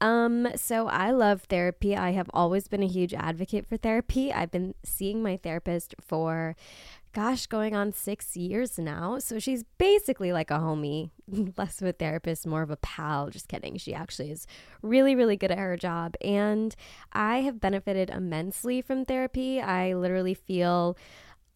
Um, 0.00 0.48
so 0.54 0.86
I 0.86 1.10
love 1.10 1.42
therapy. 1.42 1.96
I 1.96 2.12
have 2.12 2.30
always 2.32 2.68
been 2.68 2.82
a 2.82 2.86
huge 2.86 3.14
advocate 3.14 3.66
for 3.66 3.76
therapy. 3.76 4.32
I've 4.32 4.50
been 4.50 4.74
seeing 4.84 5.22
my 5.22 5.36
therapist 5.36 5.94
for 6.00 6.54
gosh, 7.18 7.46
going 7.46 7.74
on 7.74 7.92
six 7.92 8.36
years 8.36 8.78
now. 8.78 9.18
So 9.18 9.40
she's 9.40 9.64
basically 9.76 10.32
like 10.32 10.52
a 10.52 10.58
homie, 10.58 11.10
less 11.56 11.82
of 11.82 11.88
a 11.88 11.92
therapist, 11.92 12.46
more 12.46 12.62
of 12.62 12.70
a 12.70 12.76
pal. 12.76 13.28
Just 13.28 13.48
kidding. 13.48 13.76
She 13.76 13.92
actually 13.92 14.30
is 14.30 14.46
really, 14.82 15.16
really 15.16 15.36
good 15.36 15.50
at 15.50 15.58
her 15.58 15.76
job. 15.76 16.14
And 16.20 16.76
I 17.12 17.38
have 17.40 17.60
benefited 17.60 18.08
immensely 18.08 18.82
from 18.82 19.04
therapy. 19.04 19.60
I 19.60 19.94
literally 19.94 20.34
feel 20.34 20.96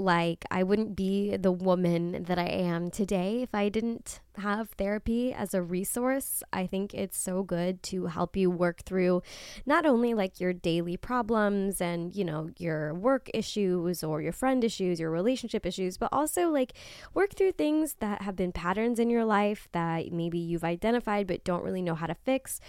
like 0.02 0.44
I 0.50 0.62
wouldn't 0.62 0.96
be 0.96 1.36
the 1.36 1.52
woman 1.52 2.24
that 2.24 2.38
I 2.38 2.46
am 2.46 2.90
today 2.90 3.42
if 3.42 3.54
I 3.54 3.68
didn't 3.68 4.20
have 4.38 4.70
therapy 4.70 5.32
as 5.32 5.54
a 5.54 5.62
resource. 5.62 6.42
I 6.52 6.66
think 6.66 6.94
it's 6.94 7.18
so 7.18 7.42
good 7.42 7.82
to 7.84 8.06
help 8.06 8.36
you 8.36 8.50
work 8.50 8.82
through 8.82 9.22
not 9.66 9.86
only 9.86 10.14
like 10.14 10.40
your 10.40 10.52
daily 10.52 10.96
problems 10.96 11.80
and, 11.80 12.14
you 12.14 12.24
know, 12.24 12.50
your 12.58 12.94
work 12.94 13.30
issues 13.34 14.02
or 14.02 14.22
your 14.22 14.32
friend 14.32 14.64
issues, 14.64 15.00
your 15.00 15.10
relationship 15.10 15.66
issues, 15.66 15.98
but 15.98 16.08
also 16.12 16.48
like 16.48 16.72
work 17.14 17.34
through 17.34 17.52
things 17.52 17.96
that 18.00 18.22
have 18.22 18.36
been 18.36 18.52
patterns 18.52 18.98
in 18.98 19.10
your 19.10 19.24
life 19.24 19.68
that 19.72 20.12
maybe 20.12 20.38
you've 20.38 20.64
identified 20.64 21.26
but 21.26 21.44
don't 21.44 21.64
really 21.64 21.82
know 21.82 21.94
how 21.94 22.06
to 22.06 22.14
fix 22.14 22.60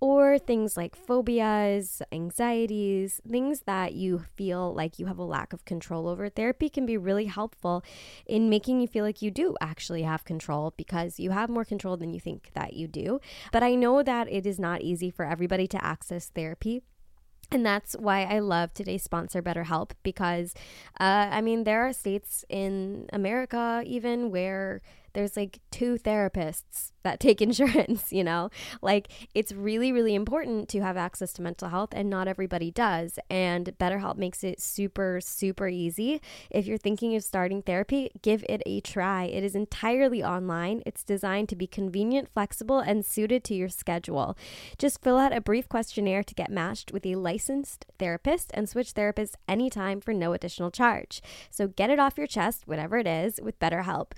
or 0.00 0.38
things 0.38 0.76
like 0.76 0.96
phobias, 0.96 2.00
anxieties, 2.10 3.20
things 3.28 3.62
that 3.66 3.92
you 3.92 4.18
feel 4.18 4.74
like 4.74 4.98
you 4.98 5.06
have 5.06 5.18
a 5.18 5.24
lack 5.24 5.52
of 5.52 5.64
control 5.66 6.08
over. 6.08 6.28
Therapy 6.28 6.70
can 6.70 6.86
be 6.86 6.96
really 6.96 7.26
helpful 7.26 7.84
in 8.26 8.48
making 8.48 8.80
you 8.80 8.88
feel 8.88 9.04
like 9.04 9.20
you 9.20 9.30
do 9.30 9.54
actually 9.60 10.02
have 10.02 10.24
control 10.24 10.72
because 10.76 11.20
you 11.20 11.30
have 11.30 11.50
more 11.50 11.66
control 11.66 11.98
than 11.98 12.14
you 12.14 12.20
think 12.20 12.50
that 12.54 12.72
you 12.72 12.88
do. 12.88 13.20
But 13.52 13.62
I 13.62 13.74
know 13.74 14.02
that 14.02 14.30
it 14.30 14.46
is 14.46 14.58
not 14.58 14.80
easy 14.80 15.10
for 15.10 15.26
everybody 15.26 15.66
to 15.68 15.84
access 15.84 16.28
therapy. 16.28 16.82
And 17.52 17.66
that's 17.66 17.94
why 17.94 18.22
I 18.22 18.38
love 18.38 18.72
today's 18.72 19.02
sponsor, 19.02 19.42
BetterHelp, 19.42 19.90
because 20.04 20.54
uh, 21.00 21.28
I 21.30 21.40
mean, 21.40 21.64
there 21.64 21.84
are 21.84 21.92
states 21.92 22.44
in 22.48 23.08
America 23.12 23.82
even 23.84 24.30
where 24.30 24.82
there's 25.12 25.36
like 25.36 25.60
two 25.70 25.96
therapists 25.96 26.92
that 27.02 27.20
take 27.20 27.40
insurance, 27.50 28.12
you 28.12 28.24
know? 28.24 28.50
Like 28.82 29.08
it's 29.34 29.52
really, 29.52 29.92
really 29.92 30.14
important 30.14 30.68
to 30.70 30.80
have 30.80 30.96
access 30.96 31.32
to 31.34 31.42
mental 31.42 31.68
health, 31.68 31.90
and 31.92 32.10
not 32.10 32.28
everybody 32.28 32.70
does. 32.70 33.18
And 33.28 33.74
BetterHelp 33.78 34.16
makes 34.16 34.44
it 34.44 34.60
super, 34.60 35.20
super 35.20 35.68
easy. 35.68 36.20
If 36.50 36.66
you're 36.66 36.78
thinking 36.78 37.14
of 37.16 37.24
starting 37.24 37.62
therapy, 37.62 38.10
give 38.22 38.44
it 38.48 38.62
a 38.66 38.80
try. 38.80 39.24
It 39.24 39.44
is 39.44 39.54
entirely 39.54 40.22
online, 40.22 40.82
it's 40.86 41.04
designed 41.04 41.48
to 41.50 41.56
be 41.56 41.66
convenient, 41.66 42.28
flexible, 42.32 42.80
and 42.80 43.04
suited 43.04 43.44
to 43.44 43.54
your 43.54 43.68
schedule. 43.68 44.36
Just 44.78 45.02
fill 45.02 45.18
out 45.18 45.32
a 45.32 45.40
brief 45.40 45.68
questionnaire 45.68 46.22
to 46.22 46.34
get 46.34 46.50
matched 46.50 46.92
with 46.92 47.06
a 47.06 47.14
licensed 47.14 47.86
therapist 47.98 48.50
and 48.54 48.68
switch 48.68 48.94
therapists 48.94 49.34
anytime 49.48 50.00
for 50.00 50.12
no 50.12 50.32
additional 50.32 50.70
charge. 50.70 51.22
So 51.50 51.68
get 51.68 51.90
it 51.90 51.98
off 51.98 52.18
your 52.18 52.26
chest, 52.26 52.66
whatever 52.66 52.98
it 52.98 53.06
is, 53.06 53.40
with 53.42 53.58
BetterHelp. 53.58 54.12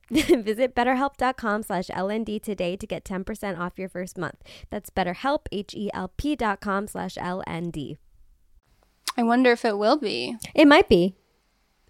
Visit 0.10 0.74
betterhelp.com 0.74 1.62
slash 1.62 1.88
LND 1.88 2.42
today 2.42 2.76
to 2.76 2.86
get 2.86 3.04
10% 3.04 3.58
off 3.58 3.78
your 3.78 3.88
first 3.88 4.18
month. 4.18 4.36
That's 4.70 4.90
betterhelp, 4.90 5.46
H-E-L-P 5.52 6.36
dot 6.36 6.60
com 6.60 6.86
slash 6.86 7.16
LND. 7.16 7.96
I 9.16 9.22
wonder 9.22 9.50
if 9.52 9.64
it 9.64 9.76
will 9.78 9.96
be. 9.98 10.36
It 10.54 10.66
might 10.68 10.88
be. 10.88 11.14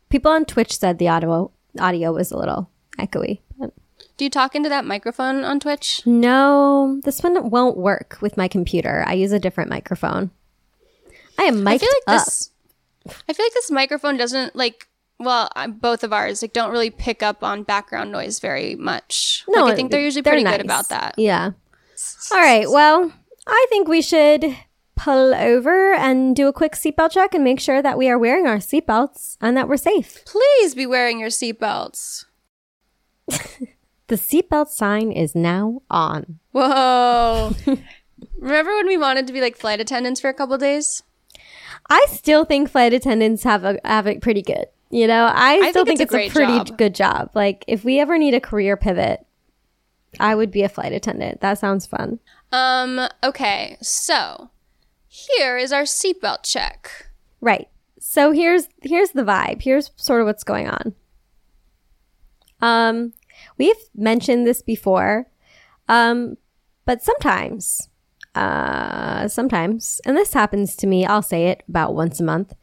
People 0.08 0.32
on 0.32 0.44
Twitch 0.44 0.76
said 0.78 0.98
the 0.98 1.08
audio 1.08 1.52
audio 1.78 2.12
was 2.12 2.32
a 2.32 2.36
little 2.36 2.68
echoey. 2.98 3.40
But 3.58 3.72
Do 4.16 4.24
you 4.24 4.30
talk 4.30 4.54
into 4.56 4.68
that 4.68 4.84
microphone 4.84 5.44
on 5.44 5.60
Twitch? 5.60 6.04
no, 6.06 7.00
this 7.04 7.22
one 7.22 7.48
won't 7.50 7.76
work 7.76 8.18
with 8.20 8.36
my 8.36 8.48
computer. 8.48 9.04
I 9.06 9.12
use 9.12 9.30
a 9.32 9.38
different 9.38 9.70
microphone. 9.70 10.30
I 11.38 11.44
am 11.44 11.62
mic'd 11.62 11.76
I 11.84 11.86
feel 11.86 11.94
like 12.08 12.18
up. 12.20 12.24
this. 12.26 12.50
I 13.28 13.32
feel 13.32 13.46
like 13.46 13.54
this 13.54 13.70
microphone 13.70 14.16
doesn't 14.16 14.54
like. 14.56 14.88
Well, 15.20 15.50
both 15.68 16.02
of 16.02 16.12
ours 16.12 16.42
like 16.42 16.52
don't 16.52 16.72
really 16.72 16.90
pick 16.90 17.22
up 17.22 17.44
on 17.44 17.62
background 17.62 18.10
noise 18.10 18.40
very 18.40 18.74
much. 18.74 19.44
No, 19.46 19.64
like, 19.64 19.74
I 19.74 19.76
think 19.76 19.90
they're 19.90 20.00
usually 20.00 20.22
pretty 20.22 20.42
good 20.42 20.62
about 20.62 20.88
that. 20.88 21.14
Yeah. 21.18 21.52
All 22.32 22.38
right. 22.38 22.68
Well, 22.68 23.12
I 23.46 23.66
think 23.68 23.86
we 23.86 24.02
should 24.02 24.56
pull 24.96 25.34
over 25.34 25.94
and 25.94 26.34
do 26.34 26.48
a 26.48 26.52
quick 26.52 26.72
seatbelt 26.72 27.12
check 27.12 27.34
and 27.34 27.44
make 27.44 27.60
sure 27.60 27.82
that 27.82 27.98
we 27.98 28.08
are 28.08 28.18
wearing 28.18 28.46
our 28.46 28.56
seatbelts 28.56 29.36
and 29.40 29.56
that 29.56 29.68
we're 29.68 29.76
safe. 29.76 30.24
Please 30.24 30.74
be 30.74 30.86
wearing 30.86 31.20
your 31.20 31.28
seatbelts. 31.28 32.24
The 34.10 34.16
seatbelt 34.16 34.66
sign 34.70 35.12
is 35.12 35.36
now 35.36 35.82
on. 35.88 36.40
Whoa! 36.50 37.52
Remember 38.40 38.74
when 38.74 38.88
we 38.88 38.96
wanted 38.96 39.28
to 39.28 39.32
be 39.32 39.40
like 39.40 39.56
flight 39.56 39.78
attendants 39.80 40.20
for 40.20 40.28
a 40.28 40.34
couple 40.34 40.58
days? 40.58 41.04
I 41.88 42.04
still 42.08 42.44
think 42.44 42.68
flight 42.68 42.92
attendants 42.92 43.44
have 43.44 43.62
a 43.64 43.78
have 43.84 44.08
it 44.08 44.20
pretty 44.20 44.42
good. 44.42 44.66
You 44.90 45.06
know, 45.06 45.30
I 45.32 45.70
still 45.70 45.84
think 45.84 45.98
think, 45.98 46.08
it's 46.08 46.14
a 46.14 46.24
it's 46.26 46.34
a, 46.34 46.36
pretty 46.36 46.64
job. 46.64 46.78
good 46.78 46.94
job. 46.94 47.30
Like 47.34 47.64
if 47.68 47.84
we 47.84 48.00
ever 48.00 48.18
need 48.18 48.34
a 48.34 48.40
career 48.40 48.76
pivot, 48.76 49.24
I 50.18 50.34
would 50.34 50.50
be 50.50 50.62
a 50.62 50.68
flight 50.68 50.92
attendant. 50.92 51.40
That 51.40 51.58
sounds 51.58 51.86
fun. 51.86 52.18
Um. 52.50 53.08
Okay. 53.22 53.76
So 53.80 54.50
here 55.06 55.56
is 55.56 55.72
our 55.72 55.82
seatbelt 55.82 56.42
check. 56.42 57.08
Right. 57.40 57.68
So 58.00 58.32
here's 58.32 58.66
here's 58.82 59.10
the 59.10 59.22
vibe. 59.22 59.62
Here's 59.62 59.92
sort 59.94 60.20
of 60.22 60.26
what's 60.26 60.44
going 60.44 60.68
on. 60.68 60.94
Um, 62.60 63.12
we've 63.58 63.76
mentioned 63.94 64.46
this 64.46 64.60
before, 64.60 65.28
um, 65.88 66.36
but 66.84 67.02
sometimes, 67.02 67.88
uh, 68.34 69.28
sometimes, 69.28 70.00
and 70.04 70.16
this 70.16 70.32
happens 70.32 70.74
to 70.76 70.86
me. 70.88 71.06
I'll 71.06 71.22
say 71.22 71.46
it 71.46 71.62
about 71.68 71.94
once 71.94 72.18
a 72.18 72.24
month. 72.24 72.54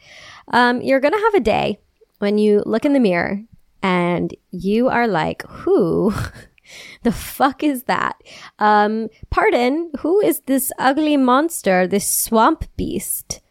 Um, 0.50 0.82
you're 0.82 1.00
gonna 1.00 1.20
have 1.20 1.34
a 1.34 1.40
day 1.40 1.80
when 2.20 2.38
you 2.38 2.64
look 2.66 2.86
in 2.86 2.94
the 2.94 3.00
mirror 3.00 3.44
and 3.82 4.34
you 4.52 4.90
are 4.90 5.08
like, 5.08 5.44
"Who 5.48 6.14
the 7.04 7.12
fuck 7.12 7.64
is 7.64 7.84
that? 7.84 8.16
Um, 8.60 9.10
pardon, 9.30 9.92
who 10.00 10.20
is 10.22 10.42
this 10.42 10.72
ugly 10.80 11.18
monster? 11.18 11.88
This 11.88 12.10
swamp 12.12 12.66
beast?" 12.78 13.42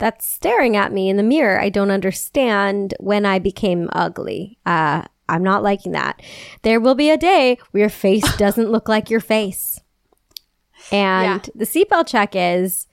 that's 0.00 0.30
staring 0.30 0.76
at 0.76 0.92
me 0.92 1.08
in 1.10 1.16
the 1.16 1.24
mirror. 1.24 1.60
I 1.60 1.70
don't 1.70 1.90
understand 1.90 2.94
when 3.00 3.26
I 3.26 3.40
became 3.40 3.88
ugly. 3.92 4.56
Uh, 4.64 5.02
I'm 5.28 5.42
not 5.42 5.64
liking 5.64 5.90
that. 5.90 6.22
There 6.62 6.78
will 6.78 6.94
be 6.94 7.10
a 7.10 7.16
day 7.16 7.58
where 7.72 7.80
your 7.80 7.88
face 7.90 8.22
doesn't 8.36 8.70
look 8.70 8.88
like 8.88 9.10
your 9.10 9.18
face. 9.18 9.80
And 10.92 11.44
Yeah. 11.44 11.52
the 11.52 11.64
seatbelt 11.64 12.06
check 12.06 12.36
is 12.36 12.86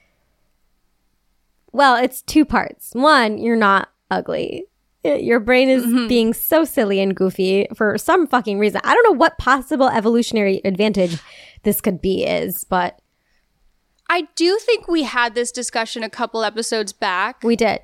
well, 1.71 1.95
it's 1.95 2.21
two 2.23 2.43
parts. 2.43 2.89
One, 2.93 3.37
you're 3.37 3.55
not 3.55 3.89
ugly. 4.09 4.65
Your 5.05 5.39
brain 5.39 5.69
is 5.69 5.85
mm-hmm. 5.85 6.07
being 6.07 6.33
so 6.33 6.65
silly 6.65 6.99
and 6.99 7.15
goofy 7.15 7.67
for 7.75 7.97
some 7.97 8.27
fucking 8.27 8.57
reason. 8.57 8.81
I 8.83 8.93
don't 8.93 9.03
know 9.03 9.17
what 9.17 9.37
possible 9.37 9.87
evolutionary 9.87 10.61
advantage 10.65 11.19
this 11.63 11.81
could 11.81 12.01
be 12.01 12.23
is, 12.23 12.63
but 12.63 12.99
I 14.09 14.27
do 14.35 14.57
think 14.59 14.87
we 14.87 15.03
had 15.03 15.35
this 15.35 15.51
discussion 15.51 16.03
a 16.03 16.09
couple 16.09 16.43
episodes 16.43 16.93
back. 16.93 17.43
We 17.43 17.55
did. 17.55 17.81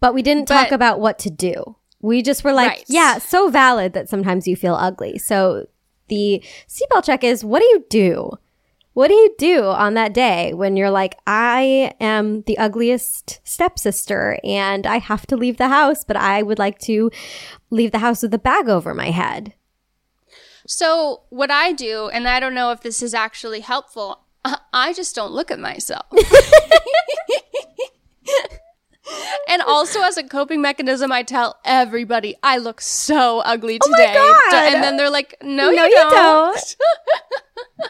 But 0.00 0.14
we 0.14 0.22
didn't 0.22 0.46
talk 0.46 0.72
about 0.72 1.00
what 1.00 1.18
to 1.20 1.30
do. 1.30 1.76
We 2.00 2.22
just 2.22 2.44
were 2.44 2.54
like, 2.54 2.70
Right. 2.70 2.84
yeah, 2.88 3.18
so 3.18 3.50
valid 3.50 3.92
that 3.92 4.08
sometimes 4.08 4.48
you 4.48 4.56
feel 4.56 4.74
ugly. 4.74 5.18
So 5.18 5.66
the 6.08 6.42
seatbelt 6.68 7.04
check 7.04 7.22
is 7.22 7.44
what 7.44 7.60
do 7.60 7.66
you 7.66 7.84
do? 7.90 8.30
What 8.92 9.08
do 9.08 9.14
you 9.14 9.34
do 9.38 9.64
on 9.64 9.94
that 9.94 10.12
day 10.12 10.52
when 10.52 10.76
you're 10.76 10.90
like, 10.90 11.16
I 11.26 11.94
am 12.00 12.42
the 12.42 12.58
ugliest 12.58 13.40
stepsister 13.44 14.38
and 14.42 14.86
I 14.86 14.98
have 14.98 15.26
to 15.28 15.36
leave 15.36 15.58
the 15.58 15.68
house, 15.68 16.02
but 16.02 16.16
I 16.16 16.42
would 16.42 16.58
like 16.58 16.78
to 16.80 17.10
leave 17.70 17.92
the 17.92 18.00
house 18.00 18.22
with 18.22 18.34
a 18.34 18.38
bag 18.38 18.68
over 18.68 18.92
my 18.92 19.10
head? 19.10 19.54
So 20.66 21.22
what 21.30 21.50
I 21.50 21.72
do, 21.72 22.08
and 22.12 22.28
I 22.28 22.40
don't 22.40 22.54
know 22.54 22.72
if 22.72 22.80
this 22.80 23.02
is 23.02 23.14
actually 23.14 23.60
helpful, 23.60 24.24
I 24.72 24.92
just 24.92 25.14
don't 25.14 25.32
look 25.32 25.50
at 25.50 25.60
myself. 25.60 26.06
and 29.50 29.62
also 29.62 30.00
as 30.02 30.16
a 30.16 30.22
coping 30.22 30.62
mechanism, 30.62 31.10
I 31.12 31.22
tell 31.22 31.58
everybody 31.64 32.36
I 32.42 32.58
look 32.58 32.80
so 32.80 33.40
ugly 33.40 33.78
Oh 33.82 33.88
my 33.90 33.96
today. 33.98 34.14
God. 34.14 34.74
And 34.74 34.82
then 34.82 34.96
they're 34.96 35.10
like, 35.10 35.36
no, 35.42 35.70
No, 35.70 35.84
you 35.84 35.90
you 35.90 35.94
don't. 35.96 36.12
don't. 36.14 36.76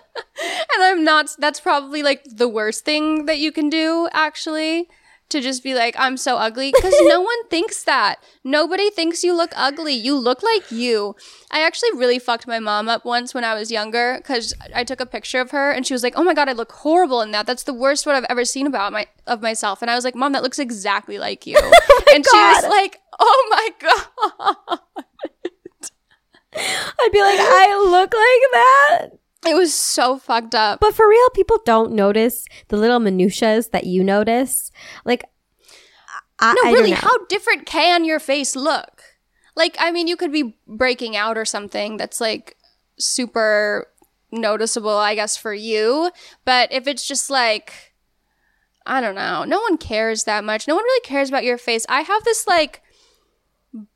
and 0.74 0.82
I'm 0.82 1.04
not, 1.04 1.30
that's 1.38 1.60
probably 1.60 2.02
like 2.02 2.24
the 2.24 2.48
worst 2.48 2.84
thing 2.84 3.26
that 3.26 3.38
you 3.38 3.52
can 3.52 3.68
do, 3.68 4.08
actually. 4.12 4.88
To 5.30 5.40
just 5.40 5.62
be 5.62 5.74
like, 5.74 5.94
I'm 5.98 6.16
so 6.16 6.36
ugly. 6.36 6.72
Because 6.74 6.94
no 7.02 7.20
one 7.32 7.48
thinks 7.48 7.82
that. 7.84 8.22
Nobody 8.44 8.90
thinks 8.90 9.24
you 9.24 9.34
look 9.34 9.52
ugly. 9.56 9.94
You 9.94 10.16
look 10.16 10.42
like 10.42 10.70
you. 10.70 11.16
I 11.50 11.62
actually 11.62 11.90
really 11.94 12.18
fucked 12.18 12.46
my 12.46 12.58
mom 12.58 12.88
up 12.88 13.04
once 13.04 13.34
when 13.34 13.44
I 13.44 13.54
was 13.54 13.70
younger 13.70 14.16
because 14.18 14.54
I 14.74 14.84
took 14.84 15.00
a 15.00 15.06
picture 15.06 15.40
of 15.40 15.50
her 15.52 15.70
and 15.70 15.86
she 15.86 15.94
was 15.94 16.02
like, 16.02 16.14
Oh 16.16 16.22
my 16.24 16.34
God, 16.34 16.48
I 16.48 16.52
look 16.52 16.72
horrible 16.72 17.20
in 17.22 17.30
that. 17.32 17.46
That's 17.46 17.62
the 17.62 17.74
worst 17.74 18.06
what 18.06 18.14
I've 18.14 18.26
ever 18.28 18.44
seen 18.44 18.66
about 18.66 18.92
my 18.92 19.06
of 19.26 19.40
myself. 19.42 19.82
And 19.82 19.90
I 19.90 19.94
was 19.94 20.04
like, 20.04 20.14
Mom, 20.14 20.32
that 20.32 20.42
looks 20.42 20.58
exactly 20.58 21.18
like 21.18 21.46
you. 21.46 21.58
Oh 21.92 22.14
and 22.14 22.24
she 22.24 22.36
was 22.36 22.64
like, 22.64 23.00
Oh 23.18 23.46
my 23.50 23.68
God. 23.78 24.80
I'd 26.52 27.12
be 27.12 27.20
like, 27.20 27.38
I 27.38 27.88
look 27.90 28.12
like 28.12 29.10
that. 29.10 29.19
It 29.46 29.54
was 29.54 29.74
so 29.74 30.18
fucked 30.18 30.54
up. 30.54 30.80
But 30.80 30.94
for 30.94 31.08
real, 31.08 31.30
people 31.30 31.58
don't 31.64 31.92
notice 31.92 32.46
the 32.68 32.76
little 32.76 32.98
minutiae 32.98 33.62
that 33.72 33.84
you 33.84 34.04
notice. 34.04 34.70
Like, 35.04 35.24
I, 36.38 36.54
no, 36.54 36.70
I 36.70 36.72
really, 36.72 36.90
how 36.92 37.24
different 37.26 37.66
can 37.66 38.04
your 38.04 38.20
face 38.20 38.54
look? 38.54 39.02
Like, 39.56 39.76
I 39.78 39.90
mean, 39.90 40.06
you 40.06 40.16
could 40.16 40.32
be 40.32 40.56
breaking 40.66 41.16
out 41.16 41.38
or 41.38 41.44
something 41.44 41.96
that's 41.96 42.20
like 42.20 42.56
super 42.98 43.88
noticeable, 44.30 44.96
I 44.96 45.14
guess, 45.14 45.36
for 45.36 45.54
you. 45.54 46.10
But 46.44 46.72
if 46.72 46.86
it's 46.86 47.06
just 47.06 47.30
like, 47.30 47.94
I 48.86 49.00
don't 49.00 49.14
know, 49.14 49.44
no 49.44 49.60
one 49.60 49.76
cares 49.76 50.24
that 50.24 50.44
much. 50.44 50.68
No 50.68 50.74
one 50.74 50.84
really 50.84 51.04
cares 51.06 51.28
about 51.28 51.44
your 51.44 51.58
face. 51.58 51.86
I 51.88 52.02
have 52.02 52.24
this 52.24 52.46
like 52.46 52.82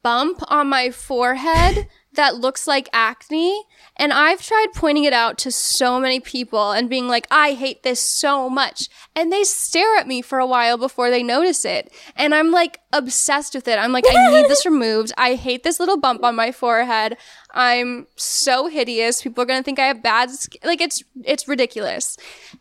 bump 0.03 0.40
on 0.49 0.68
my 0.68 0.90
forehead 0.90 1.88
that 2.14 2.36
looks 2.36 2.66
like 2.66 2.88
acne. 2.92 3.64
And 3.96 4.12
I've 4.12 4.42
tried 4.42 4.68
pointing 4.74 5.04
it 5.04 5.12
out 5.12 5.38
to 5.38 5.52
so 5.52 6.00
many 6.00 6.18
people 6.20 6.72
and 6.72 6.90
being 6.90 7.06
like, 7.06 7.26
I 7.30 7.52
hate 7.52 7.82
this 7.82 8.00
so 8.00 8.50
much. 8.50 8.88
And 9.14 9.32
they 9.32 9.44
stare 9.44 9.96
at 9.96 10.08
me 10.08 10.20
for 10.20 10.38
a 10.38 10.46
while 10.46 10.76
before 10.76 11.10
they 11.10 11.22
notice 11.22 11.64
it. 11.64 11.92
And 12.16 12.34
I'm 12.34 12.50
like 12.50 12.80
obsessed 12.92 13.54
with 13.54 13.68
it. 13.68 13.78
I'm 13.78 13.92
like, 13.92 14.04
I 14.08 14.30
need 14.30 14.48
this 14.48 14.66
removed. 14.66 15.12
I 15.16 15.34
hate 15.34 15.62
this 15.62 15.78
little 15.78 15.98
bump 15.98 16.24
on 16.24 16.34
my 16.34 16.50
forehead. 16.50 17.16
I'm 17.55 18.09
so 18.16 18.66
hideous. 18.66 19.22
People 19.22 19.42
are 19.42 19.46
going 19.46 19.61
to 19.61 19.64
think 19.64 19.78
I 19.78 19.86
have 19.86 20.02
bad 20.02 20.30
skin. 20.30 20.61
Like 20.64 20.80
it's, 20.80 21.02
it's 21.22 21.46
ridiculous. 21.46 22.16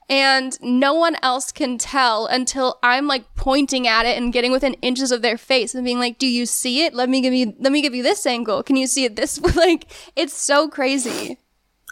And 0.07 0.57
no 0.61 0.93
one 0.93 1.17
else 1.23 1.51
can 1.51 1.79
tell 1.79 2.27
until 2.27 2.77
I'm 2.83 3.07
like 3.07 3.33
pointing 3.35 3.87
at 3.87 4.05
it 4.05 4.17
and 4.17 4.31
getting 4.31 4.51
within 4.51 4.75
inches 4.75 5.11
of 5.11 5.23
their 5.23 5.37
face 5.37 5.73
and 5.73 5.83
being 5.83 5.99
like, 5.99 6.19
do 6.19 6.27
you 6.27 6.45
see 6.45 6.85
it? 6.85 6.93
Let 6.93 7.09
me 7.09 7.21
give 7.21 7.33
you, 7.33 7.55
let 7.59 7.71
me 7.71 7.81
give 7.81 7.95
you 7.95 8.03
this 8.03 8.25
angle. 8.27 8.61
Can 8.61 8.75
you 8.75 8.85
see 8.85 9.03
it 9.03 9.15
this 9.15 9.41
way? 9.41 9.51
like, 9.55 9.91
it's 10.15 10.33
so 10.33 10.69
crazy. 10.69 11.39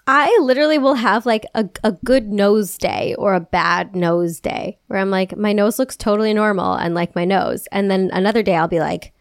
I 0.05 0.37
literally 0.41 0.77
will 0.77 0.95
have 0.95 1.25
like 1.25 1.45
a, 1.55 1.69
a 1.83 1.93
good 1.93 2.31
nose 2.31 2.77
day 2.77 3.15
or 3.17 3.33
a 3.33 3.39
bad 3.39 3.95
nose 3.95 4.39
day 4.39 4.77
where 4.87 4.99
I'm 4.99 5.11
like, 5.11 5.35
my 5.37 5.53
nose 5.53 5.79
looks 5.79 5.95
totally 5.95 6.33
normal 6.33 6.73
and 6.75 6.93
like 6.93 7.15
my 7.15 7.25
nose. 7.25 7.67
And 7.71 7.89
then 7.89 8.09
another 8.13 8.43
day 8.43 8.55
I'll 8.55 8.67
be 8.67 8.79
like, 8.79 9.13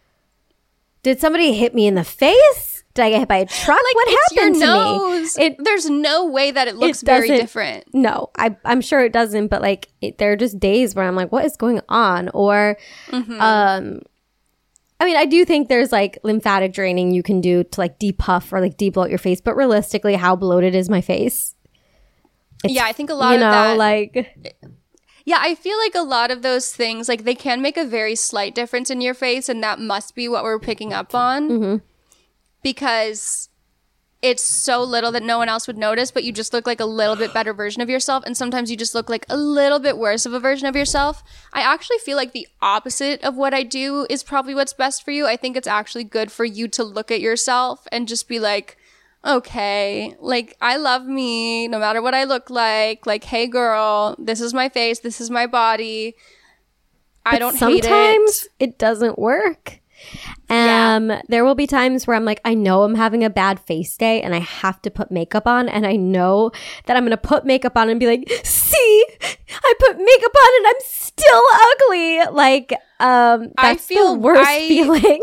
did 1.03 1.19
somebody 1.19 1.55
hit 1.55 1.75
me 1.75 1.87
in 1.87 1.95
the 1.95 2.05
face? 2.05 2.70
Did 2.95 3.03
I 3.05 3.11
get 3.11 3.19
hit 3.21 3.29
by 3.29 3.37
a 3.37 3.47
truck? 3.47 3.69
Like 3.81 3.95
what 3.95 4.09
happened 4.09 4.55
to 4.57 4.61
nose. 4.67 5.39
me? 5.39 5.45
It, 5.47 5.57
There's 5.65 5.89
no 5.89 6.27
way 6.27 6.51
that 6.51 6.67
it 6.67 6.75
looks 6.77 7.03
very 7.03 7.29
different. 7.29 7.85
no, 7.95 8.31
I, 8.37 8.57
I'm 8.65 8.81
sure 8.81 9.05
it 9.05 9.13
doesn't, 9.13 9.47
but 9.49 9.63
like 9.63 9.89
it, 10.01 10.19
there 10.19 10.33
are 10.33 10.37
just 10.37 10.59
days 10.59 10.95
where 10.95 11.07
I'm 11.07 11.15
like, 11.15 11.31
what 11.31 11.45
is 11.45 11.57
going 11.57 11.81
on? 11.89 12.31
Or, 12.35 12.77
Mm-hmm. 13.09 13.41
um, 13.41 14.01
I 14.99 15.05
mean, 15.07 15.17
I 15.17 15.25
do 15.25 15.45
think 15.47 15.69
there's 15.69 15.93
like 15.93 16.19
lymphatic 16.25 16.73
draining 16.75 17.13
you 17.13 17.23
can 17.23 17.41
do 17.41 17.63
to 17.65 17.81
like 17.81 17.99
depuff 17.99 18.53
or 18.53 18.61
like 18.61 18.77
debloat 18.77 19.09
your 19.09 19.19
face, 19.19 19.41
but 19.41 19.57
realistically, 19.57 20.15
how 20.15 20.35
bloated 20.37 20.75
is 20.75 20.91
my 20.91 21.01
face? 21.01 21.55
It's- 22.65 22.75
yeah, 22.77 22.85
I 22.85 22.93
think 22.93 23.09
a 23.09 23.15
lot 23.15 23.31
you 23.31 23.35
of 23.37 23.41
know, 23.41 23.51
that. 23.51 23.77
like 23.79 24.37
yeah, 25.25 25.39
I 25.41 25.55
feel 25.55 25.79
like 25.79 25.95
a 25.95 26.03
lot 26.03 26.31
of 26.31 26.43
those 26.43 26.75
things, 26.75 27.09
like 27.09 27.25
they 27.25 27.35
can 27.35 27.63
make 27.63 27.77
a 27.77 27.85
very 27.85 28.15
slight 28.17 28.55
difference 28.55 28.91
in 28.91 29.01
your 29.01 29.15
face, 29.15 29.49
and 29.49 29.63
that 29.63 29.79
must 29.79 30.15
be 30.15 30.29
what 30.29 30.43
we're 30.45 30.59
picking 30.59 30.93
up 30.93 31.15
on. 31.15 31.49
Mm-hmm. 31.49 31.77
Because 32.63 33.49
it's 34.23 34.43
so 34.45 34.83
little 34.83 35.13
that 35.13 35.23
no 35.23 35.39
one 35.39 35.49
else 35.49 35.67
would 35.67 35.79
notice, 35.79 36.11
but 36.11 36.25
you 36.25 36.33
just 36.33 36.53
look 36.53 36.67
like 36.67 36.81
a 36.81 36.85
little 36.85 37.17
bit 37.17 37.33
better 37.33 37.55
version 37.55 37.81
of 37.81 37.89
yourself. 37.89 38.23
And 38.27 38.37
sometimes 38.37 38.71
you 38.71 38.77
just 38.77 38.95
look 38.95 39.09
like 39.09 39.25
a 39.31 39.37
little 39.37 39.79
bit 39.79 39.97
worse 39.97 40.27
of 40.27 40.35
a 40.35 40.41
version 40.41 40.67
of 40.67 40.77
yourself. 40.77 41.23
I 41.55 41.63
actually 41.63 41.99
feel 41.99 42.19
like 42.19 42.33
the 42.33 42.47
opposite 42.61 43.23
of 43.25 43.37
what 43.37 43.55
I 43.55 43.63
do 43.63 44.07
is 44.11 44.23
probably 44.23 44.55
what's 44.55 44.75
best 44.75 45.05
for 45.05 45.11
you. 45.11 45.27
I 45.27 45.37
think 45.37 45.57
it's 45.57 45.67
actually 45.67 46.05
good 46.05 46.31
for 46.31 46.45
you 46.45 46.69
to 46.69 46.85
look 46.85 47.11
at 47.11 47.21
yourself 47.21 47.87
and 47.91 48.07
just 48.07 48.29
be 48.29 48.39
like, 48.39 48.77
okay, 49.25 50.15
like 50.21 50.55
I 50.61 50.77
love 50.77 51.07
me 51.07 51.67
no 51.69 51.79
matter 51.79 52.03
what 52.03 52.15
I 52.15 52.25
look 52.25 52.51
like. 52.51 53.07
Like, 53.07 53.25
hey 53.25 53.47
girl, 53.47 54.17
this 54.19 54.41
is 54.43 54.53
my 54.53 54.69
face, 54.69 55.01
this 55.01 55.21
is 55.21 55.31
my 55.31 55.47
body. 55.47 56.15
I 57.25 57.39
don't 57.39 57.53
hate 57.53 57.59
sometimes 57.59 57.79
it. 57.79 57.85
Sometimes 57.85 58.49
it 58.59 58.79
doesn't 58.79 59.19
work. 59.19 59.81
Yeah. 60.49 60.97
Um, 60.97 61.13
there 61.29 61.45
will 61.45 61.55
be 61.55 61.67
times 61.67 62.07
where 62.07 62.17
I'm 62.17 62.25
like, 62.25 62.41
I 62.45 62.55
know 62.55 62.83
I'm 62.83 62.95
having 62.97 63.23
a 63.25 63.31
bad 63.31 63.61
face 63.61 63.97
day 63.97 64.21
and 64.23 64.35
I 64.35 64.39
have 64.39 64.81
to 64.83 64.91
put 64.91 65.11
makeup 65.11 65.47
on, 65.47 65.69
and 65.69 65.87
I 65.87 65.97
know 65.97 66.51
that 66.87 66.97
I'm 66.97 67.05
gonna 67.05 67.17
put 67.17 67.45
makeup 67.45 67.77
on 67.77 67.89
and 67.89 68.01
be 68.01 68.07
like, 68.07 68.29
see, 68.45 69.05
I 69.51 69.75
put 69.79 69.97
makeup 69.99 70.35
on 70.35 70.51
and 70.57 70.67
I'm 70.67 70.81
still 70.81 71.43
ugly. 71.71 72.35
Like, 72.37 72.73
um, 72.99 73.53
I 73.59 73.75
that's 73.75 73.87
feel- 73.87 74.15
the 74.15 74.21
worst 74.21 74.43
I- 74.49 74.59
feeling. 74.69 75.21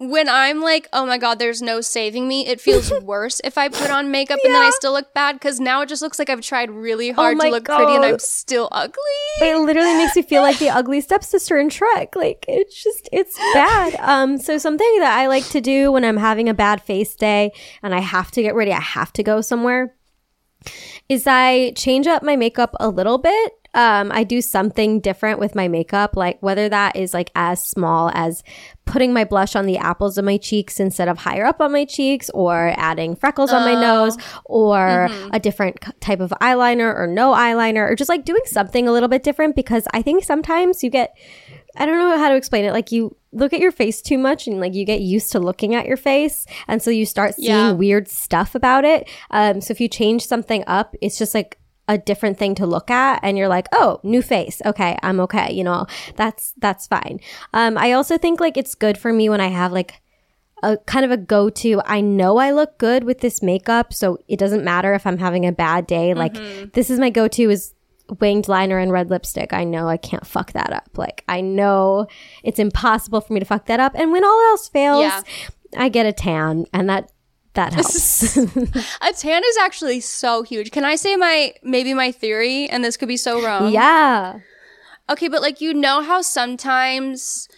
When 0.00 0.30
I'm 0.30 0.62
like, 0.62 0.88
oh 0.94 1.04
my 1.04 1.18
god, 1.18 1.38
there's 1.38 1.60
no 1.60 1.82
saving 1.82 2.26
me, 2.26 2.46
it 2.46 2.58
feels 2.58 2.90
worse 3.02 3.38
if 3.44 3.58
I 3.58 3.68
put 3.68 3.90
on 3.90 4.10
makeup 4.10 4.38
and 4.42 4.54
then 4.54 4.62
I 4.62 4.70
still 4.70 4.92
look 4.92 5.12
bad 5.12 5.34
because 5.34 5.60
now 5.60 5.82
it 5.82 5.90
just 5.90 6.00
looks 6.00 6.18
like 6.18 6.30
I've 6.30 6.40
tried 6.40 6.70
really 6.70 7.10
hard 7.10 7.36
my 7.36 7.44
to 7.44 7.50
look 7.50 7.66
pretty 7.66 7.94
and 7.96 8.04
I'm 8.04 8.18
still 8.18 8.70
ugly. 8.72 8.96
it 9.42 9.58
literally 9.58 9.92
makes 9.94 10.16
me 10.16 10.22
feel 10.22 10.40
like 10.40 10.58
the 10.58 10.70
ugly 10.70 11.00
stepsister 11.02 11.58
in 11.58 11.68
Shrek. 11.68 12.16
Like 12.16 12.46
it's 12.48 12.82
just 12.82 13.10
it's 13.12 13.36
bad. 13.52 13.94
Um 13.96 14.38
so 14.38 14.56
something 14.56 14.98
that 15.00 15.18
I 15.18 15.26
like 15.26 15.46
to 15.50 15.60
do 15.60 15.92
when 15.92 16.02
I'm 16.02 16.16
having 16.16 16.48
a 16.48 16.54
bad 16.54 16.80
face 16.80 17.14
day 17.14 17.52
and 17.82 17.94
I 17.94 18.00
have 18.00 18.30
to 18.30 18.42
get 18.42 18.54
ready, 18.54 18.72
I 18.72 18.80
have 18.80 19.12
to 19.14 19.22
go 19.22 19.42
somewhere 19.42 19.94
is 21.08 21.26
I 21.26 21.72
change 21.72 22.06
up 22.06 22.22
my 22.22 22.36
makeup 22.36 22.74
a 22.80 22.88
little 22.88 23.18
bit. 23.18 23.52
Um, 23.74 24.10
I 24.12 24.24
do 24.24 24.40
something 24.40 25.00
different 25.00 25.38
with 25.38 25.54
my 25.54 25.68
makeup, 25.68 26.16
like 26.16 26.38
whether 26.42 26.68
that 26.68 26.96
is 26.96 27.14
like 27.14 27.30
as 27.34 27.64
small 27.64 28.10
as 28.14 28.42
putting 28.84 29.12
my 29.12 29.24
blush 29.24 29.54
on 29.54 29.66
the 29.66 29.78
apples 29.78 30.18
of 30.18 30.24
my 30.24 30.36
cheeks 30.36 30.80
instead 30.80 31.06
of 31.06 31.18
higher 31.18 31.44
up 31.46 31.60
on 31.60 31.70
my 31.70 31.84
cheeks, 31.84 32.28
or 32.30 32.74
adding 32.76 33.14
freckles 33.14 33.52
on 33.52 33.62
my 33.62 33.80
nose, 33.80 34.16
or 34.44 35.08
a 35.32 35.38
different 35.38 35.78
type 36.00 36.18
of 36.20 36.30
eyeliner, 36.40 36.92
or 36.94 37.06
no 37.06 37.32
eyeliner, 37.32 37.88
or 37.90 37.94
just 37.94 38.08
like 38.08 38.24
doing 38.24 38.42
something 38.46 38.88
a 38.88 38.92
little 38.92 39.08
bit 39.08 39.22
different 39.22 39.54
because 39.54 39.86
I 39.94 40.02
think 40.02 40.24
sometimes 40.24 40.82
you 40.82 40.90
get 40.90 41.16
I 41.76 41.86
don't 41.86 41.98
know 41.98 42.18
how 42.18 42.28
to 42.30 42.34
explain 42.34 42.64
it. 42.64 42.72
Like 42.72 42.90
you 42.90 43.16
look 43.32 43.52
at 43.52 43.60
your 43.60 43.70
face 43.70 44.02
too 44.02 44.18
much 44.18 44.48
and 44.48 44.60
like 44.60 44.74
you 44.74 44.84
get 44.84 45.00
used 45.02 45.30
to 45.32 45.38
looking 45.38 45.76
at 45.76 45.86
your 45.86 45.96
face. 45.96 46.44
And 46.66 46.82
so 46.82 46.90
you 46.90 47.06
start 47.06 47.36
seeing 47.36 47.48
Yeah. 47.48 47.70
weird 47.70 48.08
stuff 48.08 48.56
about 48.56 48.84
it. 48.84 49.08
Um, 49.30 49.60
so 49.60 49.70
if 49.70 49.80
you 49.80 49.86
change 49.86 50.26
something 50.26 50.64
up, 50.66 50.96
it's 51.00 51.16
just 51.16 51.32
like 51.32 51.58
a 51.90 51.98
different 51.98 52.38
thing 52.38 52.54
to 52.54 52.66
look 52.66 52.88
at 52.90 53.18
and 53.22 53.36
you're 53.36 53.48
like, 53.48 53.66
oh, 53.72 53.98
new 54.04 54.22
face. 54.22 54.62
Okay, 54.64 54.96
I'm 55.02 55.18
okay. 55.20 55.52
You 55.52 55.64
know, 55.64 55.86
that's 56.14 56.54
that's 56.58 56.86
fine. 56.86 57.18
Um, 57.52 57.76
I 57.76 57.92
also 57.92 58.16
think 58.16 58.40
like 58.40 58.56
it's 58.56 58.74
good 58.74 58.96
for 58.96 59.12
me 59.12 59.28
when 59.28 59.40
I 59.40 59.48
have 59.48 59.72
like 59.72 60.00
a 60.62 60.76
kind 60.76 61.04
of 61.04 61.10
a 61.10 61.16
go 61.16 61.50
to. 61.50 61.82
I 61.84 62.00
know 62.00 62.36
I 62.36 62.52
look 62.52 62.78
good 62.78 63.02
with 63.04 63.20
this 63.20 63.42
makeup, 63.42 63.92
so 63.92 64.18
it 64.28 64.38
doesn't 64.38 64.62
matter 64.64 64.94
if 64.94 65.04
I'm 65.06 65.18
having 65.18 65.46
a 65.46 65.52
bad 65.52 65.86
day. 65.86 66.14
Like 66.14 66.34
this 66.74 66.90
is 66.90 66.98
my 67.00 67.10
go 67.10 67.26
to 67.28 67.50
is 67.50 67.74
winged 68.20 68.46
liner 68.48 68.78
and 68.78 68.92
red 68.92 69.10
lipstick. 69.10 69.52
I 69.52 69.64
know 69.64 69.88
I 69.88 69.96
can't 69.96 70.26
fuck 70.26 70.52
that 70.52 70.72
up. 70.72 70.96
Like 70.96 71.24
I 71.28 71.40
know 71.40 72.06
it's 72.44 72.58
impossible 72.58 73.20
for 73.20 73.32
me 73.32 73.40
to 73.40 73.46
fuck 73.46 73.66
that 73.66 73.80
up. 73.80 73.92
And 73.96 74.12
when 74.12 74.24
all 74.24 74.40
else 74.50 74.68
fails, 74.68 75.02
Yeah. 75.02 75.22
I 75.76 75.88
get 75.88 76.06
a 76.06 76.12
tan 76.12 76.66
and 76.72 76.88
that 76.88 77.10
that 77.54 77.72
helps. 77.72 78.36
A 78.36 79.12
tan 79.12 79.42
is 79.44 79.56
actually 79.58 80.00
so 80.00 80.42
huge. 80.42 80.70
Can 80.70 80.84
I 80.84 80.96
say 80.96 81.16
my 81.16 81.52
maybe 81.62 81.94
my 81.94 82.12
theory 82.12 82.68
and 82.68 82.84
this 82.84 82.96
could 82.96 83.08
be 83.08 83.16
so 83.16 83.44
wrong? 83.44 83.72
yeah. 83.72 84.40
Okay, 85.08 85.28
but 85.28 85.42
like 85.42 85.60
you 85.60 85.74
know 85.74 86.02
how 86.02 86.22
sometimes 86.22 87.48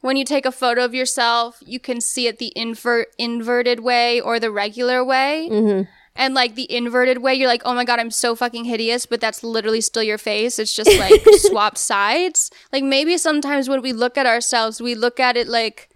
when 0.00 0.16
you 0.16 0.24
take 0.24 0.46
a 0.46 0.52
photo 0.52 0.84
of 0.84 0.94
yourself, 0.94 1.58
you 1.64 1.78
can 1.78 2.00
see 2.00 2.26
it 2.26 2.38
the 2.38 2.52
invert 2.56 3.08
inverted 3.18 3.80
way 3.80 4.20
or 4.20 4.40
the 4.40 4.50
regular 4.50 5.04
way. 5.04 5.48
Mm-hmm. 5.50 5.90
And 6.18 6.32
like 6.32 6.54
the 6.54 6.70
inverted 6.72 7.18
way, 7.18 7.34
you're 7.34 7.48
like, 7.48 7.62
oh 7.64 7.74
my 7.74 7.84
god, 7.84 8.00
I'm 8.00 8.10
so 8.10 8.34
fucking 8.34 8.64
hideous, 8.64 9.04
but 9.04 9.20
that's 9.20 9.44
literally 9.44 9.82
still 9.82 10.02
your 10.02 10.16
face. 10.16 10.58
It's 10.58 10.74
just 10.74 10.90
like 10.98 11.22
swapped 11.38 11.78
sides. 11.78 12.50
Like 12.72 12.82
maybe 12.82 13.18
sometimes 13.18 13.68
when 13.68 13.82
we 13.82 13.92
look 13.92 14.16
at 14.16 14.26
ourselves, 14.26 14.80
we 14.80 14.94
look 14.94 15.20
at 15.20 15.36
it 15.36 15.46
like 15.46 15.90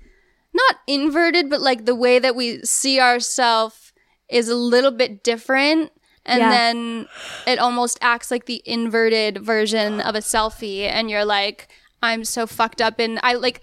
not 0.53 0.77
inverted, 0.87 1.49
but 1.51 1.61
like 1.61 1.85
the 1.85 1.95
way 1.95 2.19
that 2.19 2.35
we 2.37 2.61
see 2.63 3.01
ourselves 3.01 3.93
is 4.29 4.49
a 4.49 4.55
little 4.57 4.91
bit 4.91 5.23
different. 5.23 5.93
And 6.27 6.41
Yeah. 6.41 6.51
then 6.51 7.09
it 7.47 7.59
almost 7.59 7.99
acts 8.01 8.31
like 8.31 8.47
the 8.47 8.63
inverted 8.65 9.39
version 9.45 10.01
of 10.01 10.15
a 10.15 10.19
selfie. 10.21 10.83
And 10.83 11.11
you're 11.11 11.25
like, 11.25 11.69
I'm 12.03 12.25
so 12.25 12.47
fucked 12.47 12.81
up. 12.81 12.99
And 12.99 13.19
I 13.23 13.35
like, 13.35 13.63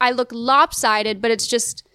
I 0.00 0.10
look 0.10 0.30
lopsided, 0.32 1.22
but 1.22 1.30
it's 1.30 1.46
just 1.46 1.86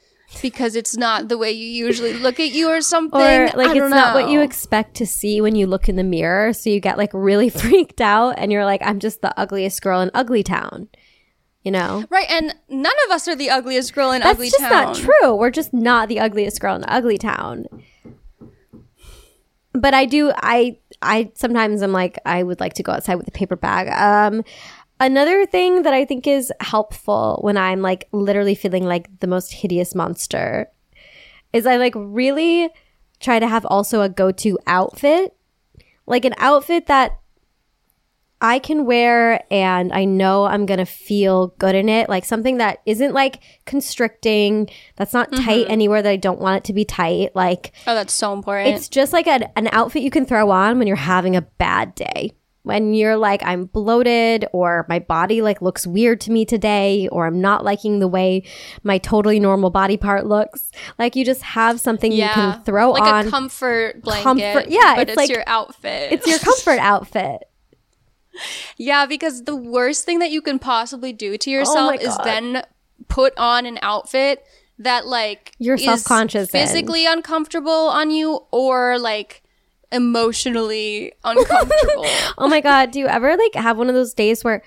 because 0.41 0.75
it's 0.75 0.97
not 0.97 1.29
the 1.29 1.37
way 1.37 1.51
you 1.51 1.65
usually 1.65 2.13
look 2.13 2.39
at 2.39 2.51
you 2.51 2.69
or 2.69 2.81
something. 2.81 3.19
Or 3.21 3.47
like 3.55 3.69
it's 3.69 3.75
don't 3.75 3.89
not 3.89 4.13
what 4.13 4.29
you 4.29 4.41
expect 4.41 4.95
to 4.95 5.05
see 5.05 5.39
when 5.41 5.55
you 5.55 5.67
look 5.67 5.87
in 5.87 5.95
the 5.95 6.03
mirror. 6.03 6.53
So 6.53 6.69
you 6.69 6.79
get 6.79 6.97
like 6.97 7.11
really 7.13 7.49
freaked 7.63 8.01
out 8.01 8.35
and 8.37 8.51
you're 8.51 8.65
like, 8.65 8.81
I'm 8.83 8.99
just 8.99 9.21
the 9.21 9.37
ugliest 9.39 9.81
girl 9.81 10.01
in 10.01 10.11
Ugly 10.13 10.43
Town. 10.43 10.89
You 11.67 11.71
know? 11.71 12.05
Right, 12.09 12.29
and 12.29 12.55
none 12.69 12.93
of 13.05 13.11
us 13.11 13.27
are 13.27 13.35
the 13.35 13.49
ugliest 13.49 13.93
girl 13.93 14.11
in 14.13 14.21
That's 14.21 14.35
Ugly 14.35 14.51
Town. 14.51 14.69
That's 14.69 14.99
just 14.99 15.05
not 15.05 15.13
true. 15.19 15.35
We're 15.35 15.49
just 15.49 15.73
not 15.73 16.07
the 16.07 16.21
ugliest 16.21 16.61
girl 16.61 16.77
in 16.77 16.85
Ugly 16.87 17.17
Town. 17.17 17.65
But 19.73 19.93
I 19.93 20.05
do 20.05 20.31
I 20.37 20.77
I 21.01 21.29
sometimes 21.35 21.81
I'm 21.81 21.91
like 21.91 22.19
I 22.25 22.41
would 22.41 22.61
like 22.61 22.75
to 22.75 22.83
go 22.83 22.93
outside 22.93 23.15
with 23.15 23.27
a 23.27 23.31
paper 23.31 23.57
bag. 23.57 23.89
Um 23.89 24.45
another 25.01 25.45
thing 25.45 25.83
that 25.83 25.93
I 25.93 26.05
think 26.05 26.25
is 26.25 26.53
helpful 26.61 27.39
when 27.41 27.57
I'm 27.57 27.81
like 27.81 28.07
literally 28.13 28.55
feeling 28.55 28.85
like 28.85 29.19
the 29.19 29.27
most 29.27 29.51
hideous 29.51 29.93
monster 29.93 30.71
is 31.51 31.65
I 31.65 31.75
like 31.75 31.93
really 31.97 32.69
try 33.19 33.39
to 33.39 33.47
have 33.47 33.65
also 33.65 34.01
a 34.01 34.09
go-to 34.09 34.57
outfit. 34.67 35.35
Like 36.05 36.23
an 36.23 36.33
outfit 36.37 36.87
that 36.87 37.19
I 38.39 38.59
can 38.59 38.85
wear 38.85 39.43
and 39.51 39.91
I 39.91 40.05
know 40.05 40.45
I'm 40.45 40.67
going 40.67 40.77
to 40.77 40.85
feel 40.85 41.47
good 41.59 41.73
in 41.73 41.89
it. 41.89 42.07
Like 42.07 42.23
something 42.23 42.57
that 42.57 42.79
isn't 42.85 43.13
like 43.13 43.41
constricting, 43.65 44.69
that's 44.95 45.13
not 45.13 45.31
mm-hmm. 45.31 45.43
tight 45.43 45.65
anywhere 45.69 46.03
that 46.03 46.09
I 46.09 46.17
don't 46.17 46.39
want 46.39 46.57
it 46.57 46.63
to 46.65 46.73
be 46.73 46.85
tight. 46.85 47.35
Like 47.35 47.73
oh, 47.87 47.95
that's 47.95 48.13
so 48.13 48.33
important. 48.33 48.75
it's 48.75 48.89
just 48.89 49.11
like 49.11 49.25
an, 49.25 49.45
an 49.55 49.69
outfit 49.71 50.03
you 50.03 50.11
can 50.11 50.25
throw 50.25 50.51
on 50.51 50.77
when 50.77 50.87
you're 50.87 50.95
having 50.95 51.35
a 51.35 51.41
bad 51.41 51.95
day. 51.95 52.33
When 52.61 52.93
you're 52.93 53.15
like, 53.15 53.41
I'm 53.43 53.63
bloated 53.65 54.45
or 54.51 54.85
my 54.89 54.99
body 54.99 55.41
like 55.41 55.61
looks 55.61 55.87
weird 55.87 56.19
to 56.21 56.31
me 56.31 56.43
today 56.43 57.07
or 57.07 57.25
I'm 57.25 57.39
not 57.39 57.63
liking 57.63 57.99
the 57.99 58.09
way 58.09 58.43
my 58.83 58.97
totally 58.97 59.39
normal 59.39 59.69
body 59.69 59.95
part 59.95 60.25
looks. 60.25 60.69
Like 60.99 61.15
you 61.15 61.23
just 61.23 61.41
have 61.43 61.79
something 61.79 62.11
you 62.11 62.27
can 62.27 62.61
throw 62.63 62.91
like 62.91 63.03
on. 63.03 63.09
Like 63.09 63.25
a 63.27 63.29
comfort 63.29 64.01
blanket. 64.03 64.23
Comfort- 64.23 64.69
yeah, 64.69 64.95
but 64.95 65.03
it's 65.03 65.11
it's, 65.11 65.17
like- 65.17 65.29
your 65.29 65.45
outfit. 65.47 66.11
it's 66.11 66.27
your 66.27 66.39
comfort 66.39 66.79
outfit. 66.81 67.47
Yeah, 68.77 69.05
because 69.05 69.43
the 69.43 69.55
worst 69.55 70.05
thing 70.05 70.19
that 70.19 70.31
you 70.31 70.41
can 70.41 70.59
possibly 70.59 71.13
do 71.13 71.37
to 71.37 71.49
oh 71.49 71.53
yourself 71.53 72.01
is 72.01 72.17
then 72.23 72.63
put 73.07 73.33
on 73.37 73.65
an 73.65 73.79
outfit 73.81 74.45
that 74.79 75.07
like 75.07 75.53
You're 75.59 75.77
self-conscious 75.77 76.49
in. 76.49 76.59
physically 76.59 77.05
uncomfortable 77.05 77.71
on 77.71 78.11
you, 78.11 78.45
or 78.51 78.99
like 78.99 79.43
emotionally 79.91 81.13
uncomfortable. 81.23 82.05
Oh 82.37 82.47
my 82.47 82.61
god, 82.61 82.91
do 82.91 82.99
you 82.99 83.07
ever 83.07 83.35
like 83.35 83.55
have 83.55 83.77
one 83.77 83.89
of 83.89 83.95
those 83.95 84.13
days 84.13 84.43
where 84.43 84.61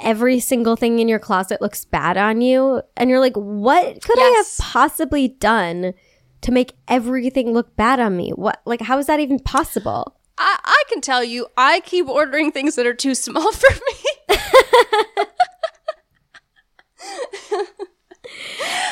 every 0.00 0.40
single 0.40 0.76
thing 0.76 0.98
in 0.98 1.08
your 1.08 1.18
closet 1.18 1.62
looks 1.62 1.84
bad 1.84 2.16
on 2.16 2.40
you 2.40 2.82
and 2.96 3.08
you're 3.08 3.20
like, 3.20 3.36
what 3.36 4.02
could 4.02 4.18
I 4.18 4.34
have 4.36 4.58
possibly 4.58 5.28
done 5.28 5.94
to 6.42 6.52
make 6.52 6.74
everything 6.88 7.52
look 7.52 7.74
bad 7.76 8.00
on 8.00 8.16
me? 8.16 8.30
What 8.30 8.60
like 8.64 8.82
how 8.82 8.98
is 8.98 9.06
that 9.06 9.20
even 9.20 9.38
possible? 9.38 10.16
I, 10.42 10.58
I 10.64 10.82
can 10.88 11.00
tell 11.00 11.22
you, 11.22 11.46
I 11.56 11.80
keep 11.80 12.08
ordering 12.08 12.50
things 12.52 12.74
that 12.74 12.86
are 12.86 12.94
too 12.94 13.14
small 13.14 13.52
for 13.62 13.70
me. 13.70 15.26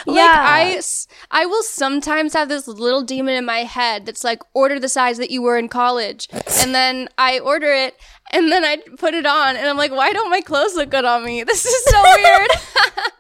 Like 0.07 0.17
Yeah. 0.17 0.81
I 1.31 1.47
will 1.47 1.63
sometimes 1.63 2.35
have 2.35 2.49
this 2.49 2.67
little 2.67 3.03
demon 3.03 3.35
in 3.35 3.45
my 3.45 3.59
head 3.59 4.07
that's 4.07 4.25
like, 4.25 4.43
order 4.55 4.81
the 4.81 4.89
size 4.89 5.19
that 5.19 5.31
you 5.31 5.43
were 5.43 5.59
in 5.59 5.69
college, 5.69 6.29
and 6.59 6.75
then 6.75 7.09
I 7.19 7.39
order 7.39 7.73
it, 7.73 7.95
and 8.33 8.51
then 8.51 8.65
I 8.65 8.79
put 8.99 9.15
it 9.15 9.27
on, 9.27 9.57
and 9.57 9.69
I'm 9.69 9.77
like, 9.77 9.93
why 9.93 10.13
don't 10.13 10.31
my 10.31 10.41
clothes 10.41 10.75
look 10.75 10.91
good 10.91 11.05
on 11.05 11.25
me? 11.25 11.43
This 11.45 11.65
is 11.65 11.85
so 11.85 12.03
weird. 12.03 12.51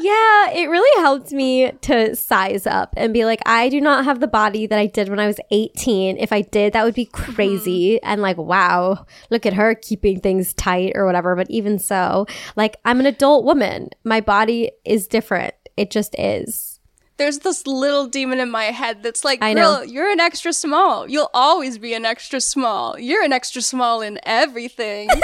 Yeah, 0.00 0.50
it 0.50 0.68
really 0.68 1.02
helped 1.02 1.32
me 1.32 1.72
to 1.72 2.14
size 2.14 2.66
up 2.66 2.94
and 2.96 3.12
be 3.12 3.24
like, 3.24 3.40
I 3.46 3.68
do 3.68 3.80
not 3.80 4.04
have 4.04 4.20
the 4.20 4.28
body 4.28 4.66
that 4.66 4.78
I 4.78 4.86
did 4.86 5.08
when 5.08 5.18
I 5.18 5.26
was 5.26 5.40
18. 5.50 6.18
If 6.18 6.32
I 6.32 6.42
did, 6.42 6.72
that 6.72 6.84
would 6.84 6.94
be 6.94 7.06
mm-hmm. 7.06 7.32
crazy. 7.32 8.02
And 8.02 8.22
like, 8.22 8.36
wow, 8.36 9.06
look 9.30 9.44
at 9.44 9.54
her 9.54 9.74
keeping 9.74 10.20
things 10.20 10.54
tight 10.54 10.92
or 10.94 11.04
whatever. 11.04 11.34
But 11.34 11.50
even 11.50 11.78
so, 11.78 12.26
like, 12.54 12.76
I'm 12.84 13.00
an 13.00 13.06
adult 13.06 13.44
woman. 13.44 13.90
My 14.04 14.20
body 14.20 14.70
is 14.84 15.08
different. 15.08 15.54
It 15.76 15.90
just 15.90 16.14
is. 16.18 16.78
There's 17.16 17.40
this 17.40 17.66
little 17.66 18.06
demon 18.06 18.38
in 18.38 18.48
my 18.48 18.66
head 18.66 19.02
that's 19.02 19.24
like, 19.24 19.40
I 19.42 19.52
know. 19.52 19.82
you're 19.82 20.10
an 20.10 20.20
extra 20.20 20.52
small. 20.52 21.10
You'll 21.10 21.30
always 21.34 21.76
be 21.76 21.92
an 21.94 22.04
extra 22.04 22.40
small. 22.40 22.96
You're 22.96 23.24
an 23.24 23.32
extra 23.32 23.60
small 23.60 24.00
in 24.02 24.20
everything. 24.22 25.10
and 25.10 25.20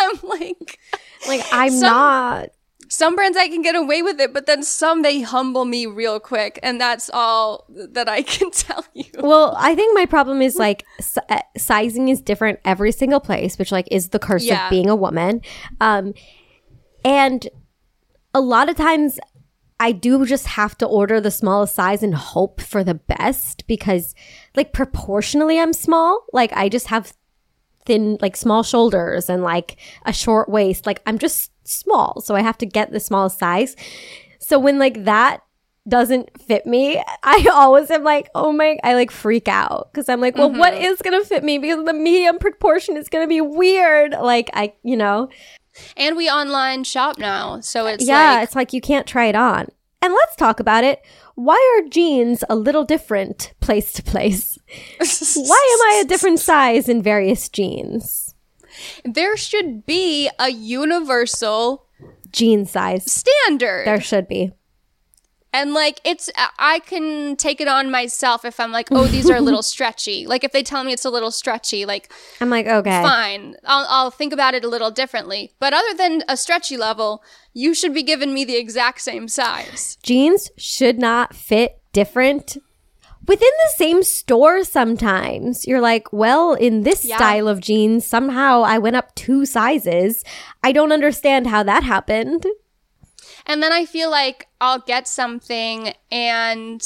I'm 0.00 0.18
like, 0.22 0.78
Like, 1.28 1.42
I'm 1.52 1.72
Some- 1.72 1.80
not. 1.80 2.48
Some 2.92 3.16
brands 3.16 3.38
I 3.38 3.48
can 3.48 3.62
get 3.62 3.74
away 3.74 4.02
with 4.02 4.20
it, 4.20 4.34
but 4.34 4.44
then 4.44 4.62
some 4.62 5.00
they 5.00 5.22
humble 5.22 5.64
me 5.64 5.86
real 5.86 6.20
quick, 6.20 6.58
and 6.62 6.78
that's 6.78 7.08
all 7.12 7.64
that 7.68 8.06
I 8.06 8.20
can 8.34 8.50
tell 8.50 8.84
you. 8.92 9.04
Well, 9.18 9.54
I 9.58 9.74
think 9.74 9.94
my 9.94 10.04
problem 10.04 10.42
is 10.42 10.56
like 10.56 10.84
si- 11.00 11.20
uh, 11.30 11.40
sizing 11.56 12.08
is 12.08 12.20
different 12.20 12.60
every 12.66 12.92
single 12.92 13.20
place, 13.20 13.58
which 13.58 13.72
like 13.72 13.88
is 13.90 14.10
the 14.10 14.18
curse 14.18 14.44
Yeah. 14.44 14.66
of 14.66 14.70
being 14.70 14.90
a 14.90 14.96
woman. 14.96 15.40
Um, 15.80 16.12
and 17.02 17.48
a 18.34 18.40
lot 18.42 18.68
of 18.68 18.76
times 18.76 19.18
I 19.80 19.92
do 19.92 20.24
just 20.26 20.46
have 20.48 20.76
to 20.78 20.86
order 20.86 21.18
the 21.20 21.30
smallest 21.30 21.74
size 21.74 22.02
and 22.02 22.14
hope 22.14 22.60
for 22.60 22.84
the 22.84 22.94
best 22.94 23.66
because 23.66 24.14
like 24.54 24.72
proportionally 24.74 25.58
I'm 25.58 25.72
small. 25.72 26.24
Like 26.32 26.52
I 26.52 26.68
just 26.68 26.88
have 26.88 27.14
thin 27.86 28.18
like 28.20 28.36
small 28.36 28.62
shoulders 28.62 29.28
and 29.28 29.42
like 29.42 29.76
a 30.04 30.12
short 30.12 30.48
waist. 30.48 30.86
Like 30.86 31.02
I'm 31.06 31.18
just 31.18 31.50
small, 31.64 32.20
so 32.20 32.34
I 32.34 32.42
have 32.42 32.58
to 32.58 32.66
get 32.66 32.92
the 32.92 33.00
smallest 33.00 33.38
size. 33.38 33.76
So 34.40 34.58
when 34.58 34.78
like 34.78 35.04
that 35.04 35.42
doesn't 35.88 36.40
fit 36.40 36.66
me, 36.66 37.02
I 37.22 37.48
always 37.52 37.90
am 37.90 38.04
like, 38.04 38.28
oh 38.34 38.52
my, 38.52 38.78
I 38.82 38.94
like 38.94 39.10
freak 39.10 39.48
out 39.48 39.90
because 39.92 40.08
I'm 40.08 40.20
like, 40.20 40.36
well, 40.36 40.52
what 40.52 40.74
mm-hmm. 40.74 40.84
is 40.84 41.02
gonna 41.02 41.24
fit 41.24 41.44
me? 41.44 41.58
Because 41.58 41.84
the 41.84 41.92
medium 41.92 42.38
proportion 42.38 42.96
is 42.96 43.08
gonna 43.08 43.28
be 43.28 43.40
weird. 43.40 44.12
Like 44.12 44.50
I, 44.54 44.74
you 44.82 44.96
know, 44.96 45.28
And 45.96 46.16
we 46.16 46.28
online 46.28 46.84
shop 46.84 47.18
now, 47.18 47.60
so 47.60 47.86
it's 47.86 48.06
yeah, 48.06 48.34
like 48.34 48.44
it's 48.44 48.56
like 48.56 48.72
you 48.72 48.80
can't 48.80 49.06
try 49.06 49.26
it 49.26 49.36
on. 49.36 49.68
And 50.02 50.12
let's 50.12 50.34
talk 50.36 50.58
about 50.58 50.82
it. 50.82 51.00
Why 51.34 51.78
are 51.78 51.88
jeans 51.88 52.44
a 52.48 52.56
little 52.56 52.84
different 52.84 53.52
place 53.60 53.92
to 53.94 54.02
place? 54.02 54.58
Why 54.98 55.76
am 55.80 55.96
I 55.96 56.02
a 56.02 56.08
different 56.08 56.40
size 56.40 56.88
in 56.88 57.02
various 57.02 57.48
jeans? 57.48 58.34
there 59.04 59.36
should 59.36 59.84
be 59.86 60.30
a 60.38 60.50
universal 60.50 61.86
Jean 62.30 62.64
size. 62.64 63.10
standard. 63.10 63.86
There 63.86 64.00
should 64.00 64.28
be. 64.28 64.52
And 65.54 65.74
like 65.74 66.00
it's 66.04 66.30
I 66.58 66.78
can 66.80 67.36
take 67.36 67.60
it 67.60 67.68
on 67.68 67.90
myself 67.90 68.44
if 68.44 68.58
I'm 68.58 68.72
like, 68.72 68.88
"Oh, 68.90 69.06
these 69.06 69.28
are 69.28 69.36
a 69.36 69.40
little 69.40 69.62
stretchy." 69.74 70.26
Like 70.26 70.44
if 70.44 70.52
they 70.52 70.62
tell 70.62 70.82
me 70.82 70.92
it's 70.92 71.04
a 71.04 71.10
little 71.10 71.30
stretchy, 71.30 71.84
like 71.84 72.10
I'm 72.40 72.48
like, 72.50 72.66
okay. 72.66 73.02
fine. 73.02 73.56
I'll 73.64 73.86
I'll 73.88 74.10
think 74.10 74.32
about 74.32 74.54
it 74.54 74.64
a 74.64 74.68
little 74.68 74.90
differently. 74.90 75.52
But 75.58 75.74
other 75.74 75.94
than 75.94 76.22
a 76.28 76.36
stretchy 76.36 76.76
level, 76.78 77.22
you 77.52 77.74
should 77.74 77.92
be 77.92 78.02
giving 78.02 78.32
me 78.32 78.44
the 78.44 78.56
exact 78.56 79.02
same 79.02 79.28
size. 79.28 79.98
jeans 80.02 80.50
should 80.56 80.98
not 80.98 81.34
fit 81.34 81.80
different 81.92 82.56
within 83.26 83.50
the 83.66 83.72
same 83.76 84.02
store 84.02 84.64
sometimes 84.64 85.64
you're 85.66 85.80
like 85.80 86.12
well 86.12 86.54
in 86.54 86.82
this 86.82 87.04
Yeah. 87.04 87.16
style 87.16 87.46
of 87.46 87.60
jeans 87.60 88.04
somehow 88.04 88.62
i 88.62 88.78
went 88.78 88.96
up 88.96 89.14
two 89.14 89.44
sizes 89.46 90.24
i 90.64 90.72
don't 90.72 90.90
understand 90.90 91.46
how 91.46 91.62
that 91.62 91.82
happened 91.84 92.46
And 93.46 93.62
then 93.62 93.72
I 93.72 93.84
feel 93.84 94.10
like 94.10 94.48
I'll 94.60 94.78
get 94.80 95.08
something 95.08 95.94
and 96.10 96.80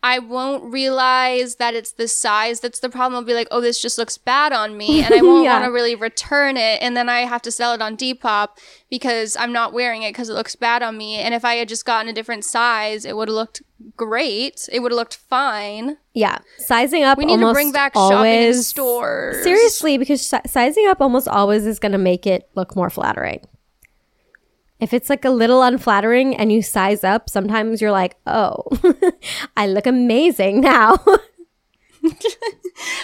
I 0.00 0.20
won't 0.20 0.62
realize 0.72 1.56
that 1.56 1.74
it's 1.74 1.90
the 1.90 2.06
size 2.06 2.60
that's 2.60 2.78
the 2.78 2.88
problem. 2.88 3.16
I'll 3.16 3.24
be 3.24 3.34
like, 3.34 3.48
oh, 3.50 3.60
this 3.60 3.82
just 3.82 3.98
looks 3.98 4.16
bad 4.16 4.52
on 4.52 4.76
me. 4.76 5.02
And 5.02 5.12
I 5.12 5.20
won't 5.22 5.44
Yeah. 5.44 5.54
want 5.54 5.64
to 5.64 5.72
really 5.72 5.96
return 5.96 6.56
it. 6.56 6.80
And 6.80 6.96
then 6.96 7.08
I 7.08 7.22
have 7.22 7.42
to 7.42 7.50
sell 7.50 7.72
it 7.72 7.82
on 7.82 7.96
Depop 7.96 8.50
because 8.90 9.36
I'm 9.36 9.52
not 9.52 9.72
wearing 9.72 10.04
it 10.04 10.10
because 10.10 10.28
it 10.28 10.34
looks 10.34 10.54
bad 10.54 10.84
on 10.84 10.96
me. 10.96 11.16
And 11.16 11.34
if 11.34 11.44
I 11.44 11.54
had 11.56 11.68
just 11.68 11.84
gotten 11.84 12.08
a 12.08 12.12
different 12.12 12.44
size, 12.44 13.04
it 13.04 13.16
would 13.16 13.26
have 13.26 13.34
looked 13.34 13.60
great. 13.96 14.68
It 14.70 14.80
would 14.80 14.92
have 14.92 14.96
looked 14.96 15.16
fine. 15.16 15.96
yeah 16.14 16.38
sizing 16.58 17.02
up 17.02 17.18
We 17.18 17.24
need 17.26 17.40
to 17.40 17.52
bring 17.52 17.72
back 17.72 17.94
shopping 17.94 18.32
in 18.42 18.54
stores. 18.62 19.42
seriously 19.42 19.98
because 19.98 20.22
si- 20.24 20.36
sizing 20.46 20.86
up 20.86 21.00
almost 21.00 21.26
always 21.26 21.66
is 21.66 21.80
going 21.80 21.92
to 21.92 21.98
make 21.98 22.24
it 22.24 22.48
look 22.54 22.76
more 22.76 22.88
flattering 22.90 23.40
if 24.80 24.92
it's 24.94 25.10
like 25.10 25.24
a 25.24 25.30
little 25.30 25.62
unflattering 25.62 26.36
and 26.36 26.52
you 26.52 26.62
size 26.62 27.02
up 27.04 27.28
sometimes 27.28 27.80
you're 27.80 27.90
like 27.92 28.16
oh 28.26 28.64
i 29.56 29.66
look 29.66 29.86
amazing 29.86 30.60
now 30.60 30.96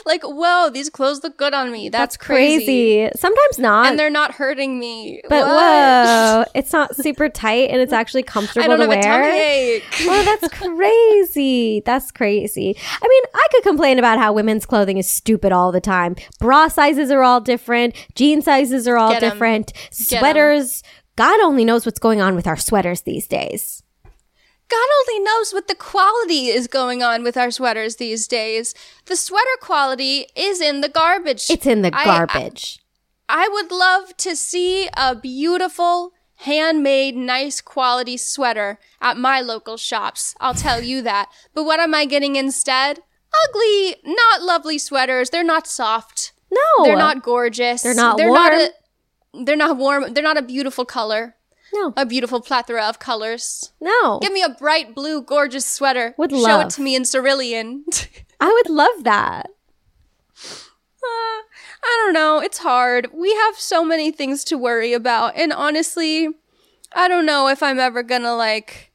Like, 0.07 0.23
whoa, 0.23 0.71
these 0.71 0.89
clothes 0.89 1.23
look 1.25 1.37
good 1.37 1.53
on 1.53 1.73
me. 1.73 1.89
That's, 1.89 2.15
That's 2.15 2.17
crazy. 2.17 3.09
Sometimes 3.17 3.59
not. 3.59 3.87
And 3.87 3.99
they're 3.99 4.09
not 4.11 4.33
hurting 4.33 4.79
me. 4.79 5.21
but 5.29 5.45
What? 5.45 5.49
whoa, 5.49 6.45
it's 6.55 6.73
not 6.73 6.95
super 6.95 7.29
tight 7.29 7.71
and 7.71 7.81
it's 7.81 7.93
actually 7.93 8.23
comfortable 8.23 8.65
I 8.65 8.69
don't 8.69 8.79
to 8.79 8.95
have 8.95 8.99
a 8.99 9.03
tummy 9.03 9.81
wear. 10.07 10.21
Oh, 10.21 10.25
that's 10.25 10.55
crazy. 10.55 11.83
That's 11.85 12.13
crazy. 12.13 12.77
I 13.03 13.09
mean, 13.09 13.23
I 13.35 13.47
could 13.51 13.63
complain 13.65 13.99
about 13.99 14.19
how 14.19 14.33
women's 14.33 14.65
clothing 14.67 14.99
is 14.99 15.11
stupid 15.11 15.53
all 15.53 15.73
the 15.73 15.81
time. 15.81 16.15
Bra 16.39 16.69
sizes 16.69 17.11
are 17.11 17.23
all 17.23 17.41
different. 17.41 17.97
Jean 18.15 18.43
sizes 18.43 18.87
are 18.87 18.97
all 18.97 19.11
Get 19.11 19.21
different. 19.21 19.73
'em. 19.75 19.83
Sweaters. 19.91 20.83
God 21.17 21.41
only 21.41 21.65
knows 21.65 21.87
what's 21.87 21.99
going 21.99 22.21
on 22.21 22.35
with 22.35 22.47
our 22.47 22.57
sweaters 22.57 23.03
these 23.03 23.27
days. 23.29 23.83
God 24.69 24.89
only 25.09 25.23
knows 25.23 25.53
what 25.53 25.69
the 25.69 25.75
quality 25.75 26.47
is 26.49 26.67
going 26.69 27.03
on 27.03 27.23
with 27.23 27.37
our 27.37 27.51
sweaters 27.51 27.97
these 27.97 28.27
days. 28.27 28.75
The 29.07 29.15
sweater 29.17 29.45
quality 29.61 30.27
is 30.35 30.61
in 30.61 30.81
the 30.81 30.89
garbage. 30.89 31.45
It's 31.51 31.67
in 31.67 31.83
the 31.83 31.95
I- 31.95 32.05
garbage. 32.05 32.79
I 33.29 33.49
would 33.49 33.71
love 33.71 34.17
to 34.19 34.37
see 34.37 34.89
a 34.97 35.15
beautiful, 35.15 36.13
handmade, 36.37 37.17
nice 37.17 37.61
quality 37.61 38.17
sweater 38.17 38.79
at 39.01 39.17
my 39.17 39.41
local 39.41 39.77
shops. 39.79 40.35
I'll 40.41 40.55
tell 40.55 40.83
you 40.83 41.01
that. 41.03 41.31
But 41.55 41.65
what 41.65 41.81
am 41.81 41.95
I 41.95 42.05
getting 42.05 42.37
instead? 42.37 43.01
Ugly, 43.49 43.97
not 44.05 44.43
lovely 44.43 44.79
sweaters. 44.79 45.31
They're 45.31 45.43
not 45.45 45.67
soft. 45.67 46.33
No. 46.51 46.85
They're 46.85 46.97
not 46.97 47.23
gorgeous. 47.23 47.83
They're 47.83 47.95
not 47.95 48.17
they're 48.19 48.31
Not 48.33 48.53
warm. 48.53 48.63
a, 48.67 48.69
they're 49.45 49.57
not 49.57 49.77
warm. 49.77 50.13
They're 50.15 50.23
not 50.23 50.37
a 50.39 50.43
beautiful 50.43 50.85
color. 50.85 51.37
No. 51.73 51.93
A 51.97 52.07
beautiful 52.07 52.41
plethora 52.41 52.85
of 52.85 52.99
colors. 52.99 53.73
No. 53.81 54.21
Give 54.21 54.33
me 54.33 54.43
a 54.43 54.49
bright 54.49 54.95
blue, 54.95 55.23
gorgeous 55.23 55.67
sweater. 55.67 56.15
Would 56.17 56.31
Show 56.31 56.37
love. 56.39 56.67
it 56.67 56.71
to 56.71 56.83
me 56.83 56.95
in 56.95 57.05
cerulean. 57.05 57.85
I 58.41 58.47
would 58.49 58.71
love 58.71 59.03
that. 59.05 59.51
Uh, 61.05 61.41
I 61.83 62.01
don't 62.05 62.13
know. 62.15 62.39
It's 62.41 62.59
hard. 62.59 63.09
We 63.13 63.35
have 63.35 63.57
so 63.57 63.85
many 63.85 64.11
things 64.11 64.45
to 64.45 64.57
worry 64.59 64.93
about. 64.93 65.37
And 65.37 65.53
honestly, 65.53 66.29
I 66.93 67.09
don't 67.09 67.27
know 67.27 67.49
if 67.49 67.63
I'm 67.63 67.79
ever 67.81 68.03
gonna 68.03 68.35
like 68.35 68.93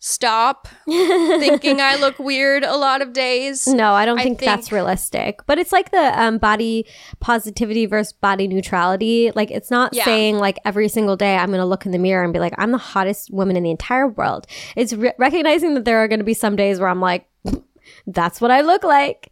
stop 0.00 0.68
thinking 0.86 1.80
I 1.80 1.96
look 1.96 2.18
weird 2.18 2.62
a 2.64 2.76
lot 2.76 3.02
of 3.02 3.12
days. 3.12 3.66
No, 3.66 3.92
I 3.92 4.06
don't 4.06 4.18
I 4.18 4.22
think, 4.22 4.38
that's 4.40 4.70
realistic. 4.70 5.40
But 5.46 5.58
it's 5.58 5.72
like 5.72 5.90
the 5.90 6.20
um, 6.20 6.38
body 6.38 6.86
positivity 7.20 7.86
versus 7.86 8.12
body 8.12 8.46
neutrality. 8.46 9.32
Like 9.34 9.50
it's 9.50 9.70
not 9.70 9.92
Yeah. 9.94 10.04
saying 10.04 10.38
like 10.38 10.58
every 10.64 10.88
single 10.88 11.16
day 11.16 11.36
I'm 11.36 11.48
going 11.48 11.58
to 11.60 11.64
look 11.66 11.84
in 11.86 11.92
the 11.92 11.98
mirror 11.98 12.22
and 12.22 12.32
be 12.32 12.38
like 12.38 12.54
I'm 12.58 12.70
the 12.70 12.78
hottest 12.78 13.30
woman 13.32 13.56
in 13.56 13.62
the 13.64 13.70
entire 13.70 14.06
world. 14.08 14.46
It's 14.76 14.92
re- 14.92 15.12
recognizing 15.18 15.74
that 15.74 15.84
there 15.84 15.98
are 15.98 16.08
going 16.08 16.20
to 16.20 16.24
be 16.24 16.34
some 16.34 16.54
days 16.56 16.78
where 16.78 16.88
I'm 16.88 17.00
like 17.00 17.28
that's 18.06 18.40
what 18.40 18.50
I 18.50 18.60
look 18.60 18.84
like. 18.84 19.30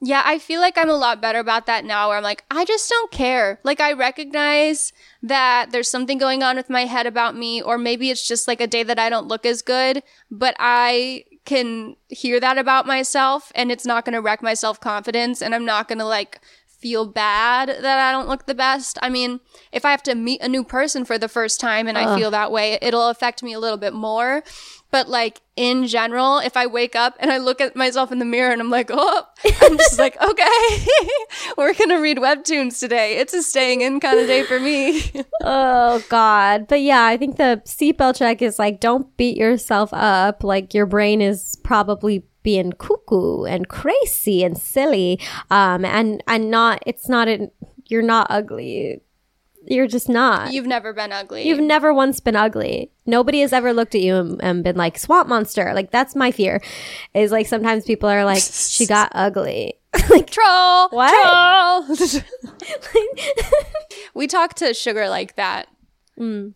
Yeah, 0.00 0.22
I 0.26 0.38
feel 0.38 0.60
like 0.60 0.76
I'm 0.76 0.90
a 0.90 0.94
lot 0.94 1.22
better 1.22 1.38
about 1.38 1.64
that 1.66 1.84
now 1.84 2.08
where 2.08 2.18
I'm 2.18 2.22
like, 2.22 2.44
I 2.50 2.66
just 2.66 2.88
don't 2.90 3.10
care. 3.10 3.60
Like, 3.64 3.80
I 3.80 3.92
recognize 3.92 4.92
that 5.22 5.70
there's 5.72 5.88
something 5.88 6.18
going 6.18 6.42
on 6.42 6.56
with 6.56 6.68
my 6.68 6.84
head 6.84 7.06
about 7.06 7.34
me, 7.34 7.62
or 7.62 7.78
maybe 7.78 8.10
it's 8.10 8.26
just 8.26 8.46
like 8.46 8.60
a 8.60 8.66
day 8.66 8.82
that 8.82 8.98
I 8.98 9.08
don't 9.08 9.26
look 9.26 9.46
as 9.46 9.62
good, 9.62 10.02
but 10.30 10.54
I 10.58 11.24
can 11.46 11.96
hear 12.08 12.40
that 12.40 12.58
about 12.58 12.86
myself 12.86 13.50
and 13.54 13.70
it's 13.70 13.86
not 13.86 14.04
going 14.04 14.12
to 14.14 14.20
wreck 14.20 14.42
my 14.42 14.52
self 14.52 14.80
confidence 14.80 15.40
and 15.40 15.54
I'm 15.54 15.64
not 15.64 15.88
going 15.88 16.00
to 16.00 16.04
like 16.04 16.40
feel 16.66 17.06
bad 17.06 17.68
that 17.68 17.98
I 17.98 18.12
don't 18.12 18.28
look 18.28 18.46
the 18.46 18.54
best. 18.54 18.98
I 19.00 19.08
mean, 19.08 19.40
if 19.72 19.84
I 19.84 19.92
have 19.92 20.02
to 20.04 20.14
meet 20.14 20.42
a 20.42 20.48
new 20.48 20.62
person 20.62 21.04
for 21.04 21.18
the 21.18 21.28
first 21.28 21.58
time 21.58 21.88
and 21.88 21.96
I 21.96 22.16
feel 22.16 22.30
that 22.32 22.52
way, 22.52 22.78
it'll 22.82 23.08
affect 23.08 23.42
me 23.42 23.54
a 23.54 23.58
little 23.58 23.78
bit 23.78 23.94
more. 23.94 24.44
But 24.90 25.08
like 25.08 25.40
in 25.56 25.86
general, 25.86 26.38
if 26.38 26.56
I 26.56 26.66
wake 26.66 26.94
up 26.94 27.16
and 27.18 27.30
I 27.30 27.38
look 27.38 27.60
at 27.60 27.74
myself 27.76 28.12
in 28.12 28.18
the 28.18 28.24
mirror 28.24 28.52
and 28.52 28.60
I'm 28.60 28.70
like, 28.70 28.90
oh, 28.92 29.22
I'm 29.62 29.76
just 29.76 29.98
like, 29.98 30.20
okay, 30.22 30.86
we're 31.56 31.74
gonna 31.74 32.00
read 32.00 32.18
webtoons 32.18 32.78
today. 32.78 33.16
It's 33.16 33.34
a 33.34 33.42
staying 33.42 33.80
in 33.80 34.00
kind 34.00 34.18
of 34.20 34.26
day 34.26 34.42
for 34.44 34.60
me. 34.60 35.02
Oh 35.48 36.02
God. 36.08 36.66
But 36.66 36.80
yeah, 36.80 37.04
I 37.04 37.16
think 37.16 37.36
the 37.36 37.62
seatbelt 37.64 38.16
check 38.16 38.42
is 38.42 38.58
like 38.58 38.80
don't 38.80 39.16
beat 39.16 39.36
yourself 39.36 39.90
up. 39.92 40.42
Like 40.42 40.74
your 40.74 40.86
brain 40.86 41.20
is 41.20 41.56
probably 41.62 42.24
being 42.42 42.72
cuckoo 42.72 43.44
and 43.44 43.68
crazy 43.68 44.42
and 44.42 44.58
silly. 44.58 45.20
Um 45.50 45.84
and 45.84 46.22
and 46.26 46.50
not 46.50 46.82
it's 46.86 47.08
not 47.08 47.28
an 47.28 47.50
you're 47.86 48.02
not 48.02 48.26
ugly. 48.30 49.00
You're 49.68 49.88
just 49.88 50.08
not. 50.08 50.52
You've 50.52 50.66
never 50.66 50.92
been 50.92 51.12
ugly. 51.12 51.46
You've 51.46 51.60
never 51.60 51.92
once 51.92 52.20
been 52.20 52.36
ugly. 52.36 52.92
Nobody 53.04 53.40
has 53.40 53.52
ever 53.52 53.72
looked 53.72 53.94
at 53.94 54.00
you 54.00 54.16
and, 54.16 54.42
and 54.42 54.64
been 54.64 54.76
like 54.76 54.98
swamp 54.98 55.28
monster. 55.28 55.72
Like 55.74 55.90
that's 55.90 56.14
my 56.14 56.30
fear. 56.30 56.62
Is 57.14 57.32
like 57.32 57.46
sometimes 57.46 57.84
people 57.84 58.08
are 58.08 58.24
like 58.24 58.42
she 58.42 58.86
got 58.88 59.10
ugly. 59.12 59.74
like 60.10 60.30
troll. 60.30 60.88
What? 60.90 61.86
Troll. 61.96 62.22
we 64.14 64.26
talk 64.26 64.54
to 64.54 64.72
Sugar 64.72 65.08
like 65.08 65.36
that. 65.36 65.68
Mm. 66.18 66.54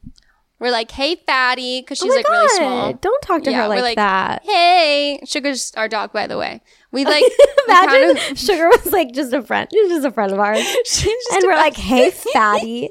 We're 0.61 0.70
like, 0.70 0.90
hey, 0.90 1.16
fatty, 1.26 1.80
because 1.80 2.02
oh 2.02 2.04
she's 2.04 2.12
oh 2.12 2.16
like 2.16 2.28
really 2.28 2.48
small. 2.50 2.92
Don't 2.92 3.22
talk 3.22 3.42
to 3.44 3.50
Yeah, 3.50 3.62
her 3.62 3.68
like, 3.68 3.82
like, 3.82 3.96
that. 3.96 4.42
Hey, 4.44 5.20
Sugar's 5.24 5.72
our 5.74 5.88
dog, 5.88 6.12
by 6.12 6.26
the 6.26 6.36
way. 6.36 6.61
We 6.93 7.05
like 7.07 7.22
we 7.22 7.47
Imagine 7.68 8.16
kind 8.16 8.32
of- 8.32 8.38
Sugar 8.38 8.68
was 8.68 8.93
like 8.93 9.12
just 9.12 9.32
a 9.32 9.43
friend. 9.43 9.68
She's 9.72 9.88
just 9.88 10.07
a 10.07 10.11
friend 10.11 10.32
of 10.32 10.38
ours. 10.38 10.59
she's 10.86 11.05
just 11.05 11.32
and 11.32 11.45
we're 11.45 11.55
like, 11.57 11.76
hey, 11.76 12.11
fatty. 12.11 12.91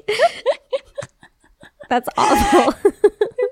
That's 1.88 2.08
awful. 2.16 2.72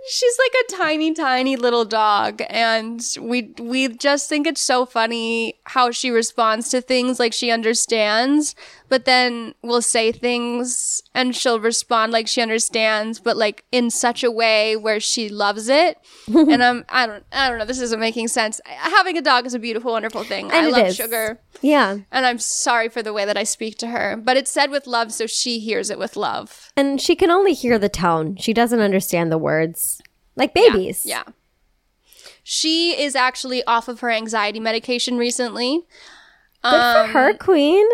she's 0.09 0.39
like 0.39 0.53
a 0.65 0.77
tiny, 0.77 1.13
tiny 1.13 1.57
little 1.57 1.85
dog, 1.85 2.41
and 2.49 3.05
we 3.21 3.53
we 3.59 3.89
just 3.89 4.29
think 4.29 4.47
it's 4.47 4.61
so 4.61 4.87
funny 4.87 5.59
how 5.65 5.91
she 5.91 6.11
responds 6.11 6.69
to 6.71 6.81
things 6.81 7.19
like 7.19 7.33
she 7.33 7.51
understands, 7.51 8.55
but 8.89 9.05
then 9.05 9.55
we'll 9.63 9.83
say 9.83 10.13
things 10.13 11.03
and 11.15 11.35
she'll 11.35 11.61
respond 11.61 12.13
like 12.13 12.27
she 12.29 12.41
understands, 12.41 13.21
but 13.21 13.37
like 13.37 13.65
in 13.73 13.91
such 13.91 14.23
a 14.25 14.31
way 14.31 14.77
where 14.77 15.01
she 15.01 15.29
loves 15.29 15.69
it. 15.69 15.99
and 16.27 16.63
I'm 16.63 16.85
I 16.89 17.07
don't 17.07 17.25
I 17.33 17.49
don't 17.49 17.59
know. 17.59 17.65
This 17.65 17.81
isn't 17.81 18.01
making 18.01 18.29
sense. 18.29 18.61
Having 18.67 19.19
a 19.19 19.23
dog 19.23 19.47
is 19.47 19.55
a 19.55 19.59
beautiful, 19.59 19.93
wonderful 19.93 20.25
thing. 20.25 20.51
I 20.51 20.57
And 20.59 20.67
it 20.69 20.73
love 20.73 20.87
is. 20.89 20.97
Sugar. 20.97 21.41
yeah. 21.61 21.99
And 22.11 22.27
I'm 22.27 22.39
sorry 22.39 22.89
for 22.89 23.03
the 23.03 23.13
way 23.13 23.25
that 23.25 23.37
I 23.37 23.45
speak 23.45 23.79
to 23.79 23.89
her, 23.89 24.17
but 24.17 24.37
it's 24.37 24.51
said 24.51 24.71
with 24.71 24.87
love, 24.87 25.13
so 25.13 25.27
she 25.27 25.59
hears 25.59 25.91
it 25.91 25.99
with 25.99 26.17
love. 26.17 26.73
And 26.77 27.01
she 27.01 27.15
can 27.17 27.31
only 27.31 27.55
hear 27.55 27.79
the 27.79 27.89
tone. 27.89 28.37
She 28.37 28.53
doesn't 28.53 28.81
understand 28.81 29.31
the 29.33 29.39
words. 29.39 30.01
Like 30.37 30.55
babies. 30.55 31.05
Yeah. 31.05 31.25
She 32.43 32.99
is 32.99 33.15
actually 33.15 33.63
off 33.65 33.89
of 33.89 34.01
her 34.01 34.11
anxiety 34.11 34.61
medication 34.61 35.19
recently. 35.19 35.83
Good 36.63 36.71
for 36.73 37.13
her, 37.13 37.31
um, 37.31 37.39
queen. 37.39 37.87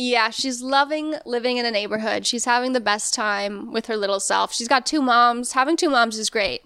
Yeah, 0.00 0.30
she's 0.30 0.62
loving 0.62 1.16
living 1.26 1.56
in 1.56 1.66
a 1.66 1.72
neighborhood. 1.72 2.24
She's 2.24 2.44
having 2.44 2.72
the 2.72 2.80
best 2.80 3.12
time 3.12 3.72
with 3.72 3.86
her 3.86 3.96
little 3.96 4.20
self. 4.20 4.54
She's 4.54 4.68
got 4.68 4.86
two 4.86 5.02
moms. 5.02 5.52
Having 5.52 5.76
two 5.76 5.90
moms 5.90 6.16
is 6.18 6.30
great. 6.30 6.62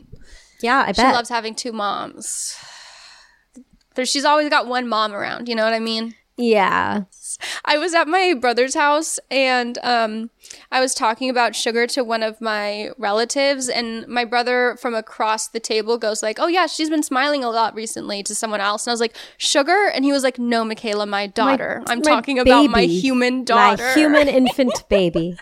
Yeah, 0.61 0.83
I 0.83 0.93
bet. 0.93 0.97
She 0.97 1.03
loves 1.05 1.31
having 1.31 1.55
two 1.55 1.73
moms. 1.73 2.55
There, 3.95 4.05
she's 4.05 4.27
always 4.27 4.51
got 4.51 4.67
one 4.67 4.87
mom 4.87 5.15
around. 5.15 5.49
You 5.49 5.55
know 5.55 5.65
what 5.65 5.73
I 5.73 5.79
mean? 5.79 6.15
Yeah. 6.37 7.05
I 7.65 7.79
was 7.79 7.95
at 7.95 8.09
my 8.09 8.35
brother's 8.39 8.75
house 8.75 9.19
and 9.31 9.79
um, 9.83 10.31
I 10.71 10.81
was 10.81 10.95
talking 10.95 11.31
about 11.31 11.55
sugar 11.55 11.87
to 11.89 12.03
one 12.03 12.23
of 12.23 12.41
my 12.41 12.91
relatives, 12.99 13.69
and 13.69 14.07
my 14.09 14.25
brother 14.25 14.77
from 14.81 14.95
across 14.95 15.49
the 15.49 15.61
table 15.61 15.99
goes 15.99 16.23
like, 16.23 16.39
"Oh 16.39 16.47
yeah, 16.47 16.67
she's 16.67 16.91
been 16.91 17.03
smiling 17.03 17.45
a 17.45 17.51
lot 17.51 17.75
recently" 17.75 18.23
to 18.25 18.35
someone 18.35 18.61
else, 18.61 18.87
and 18.87 18.91
I 18.91 18.95
was 18.95 19.01
like, 19.01 19.17
"Sugar," 19.39 19.91
and 19.95 20.05
he 20.05 20.13
was 20.13 20.23
like, 20.23 20.39
"No, 20.39 20.65
Michaela, 20.65 21.07
my 21.07 21.27
daughter. 21.27 21.83
I'm 21.87 21.99
my 21.99 22.05
talking 22.05 22.39
about 22.39 22.71
my 22.71 22.83
human 22.83 23.45
daughter. 23.45 23.83
My 23.83 23.95
human 23.95 24.29
infant 24.29 24.85
baby. 24.89 25.37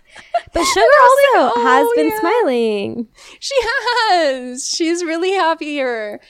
But 0.53 0.65
Sugar 0.65 0.81
also 1.03 1.55
"Oh, 1.57 1.63
has 1.63 1.89
been 1.97 2.09
yeah." 2.11 2.21
smiling. 2.21 3.09
She 3.41 3.55
has. 3.63 4.69
She's 4.69 5.05
really 5.05 5.33
happy 5.33 5.67
here. 5.67 6.21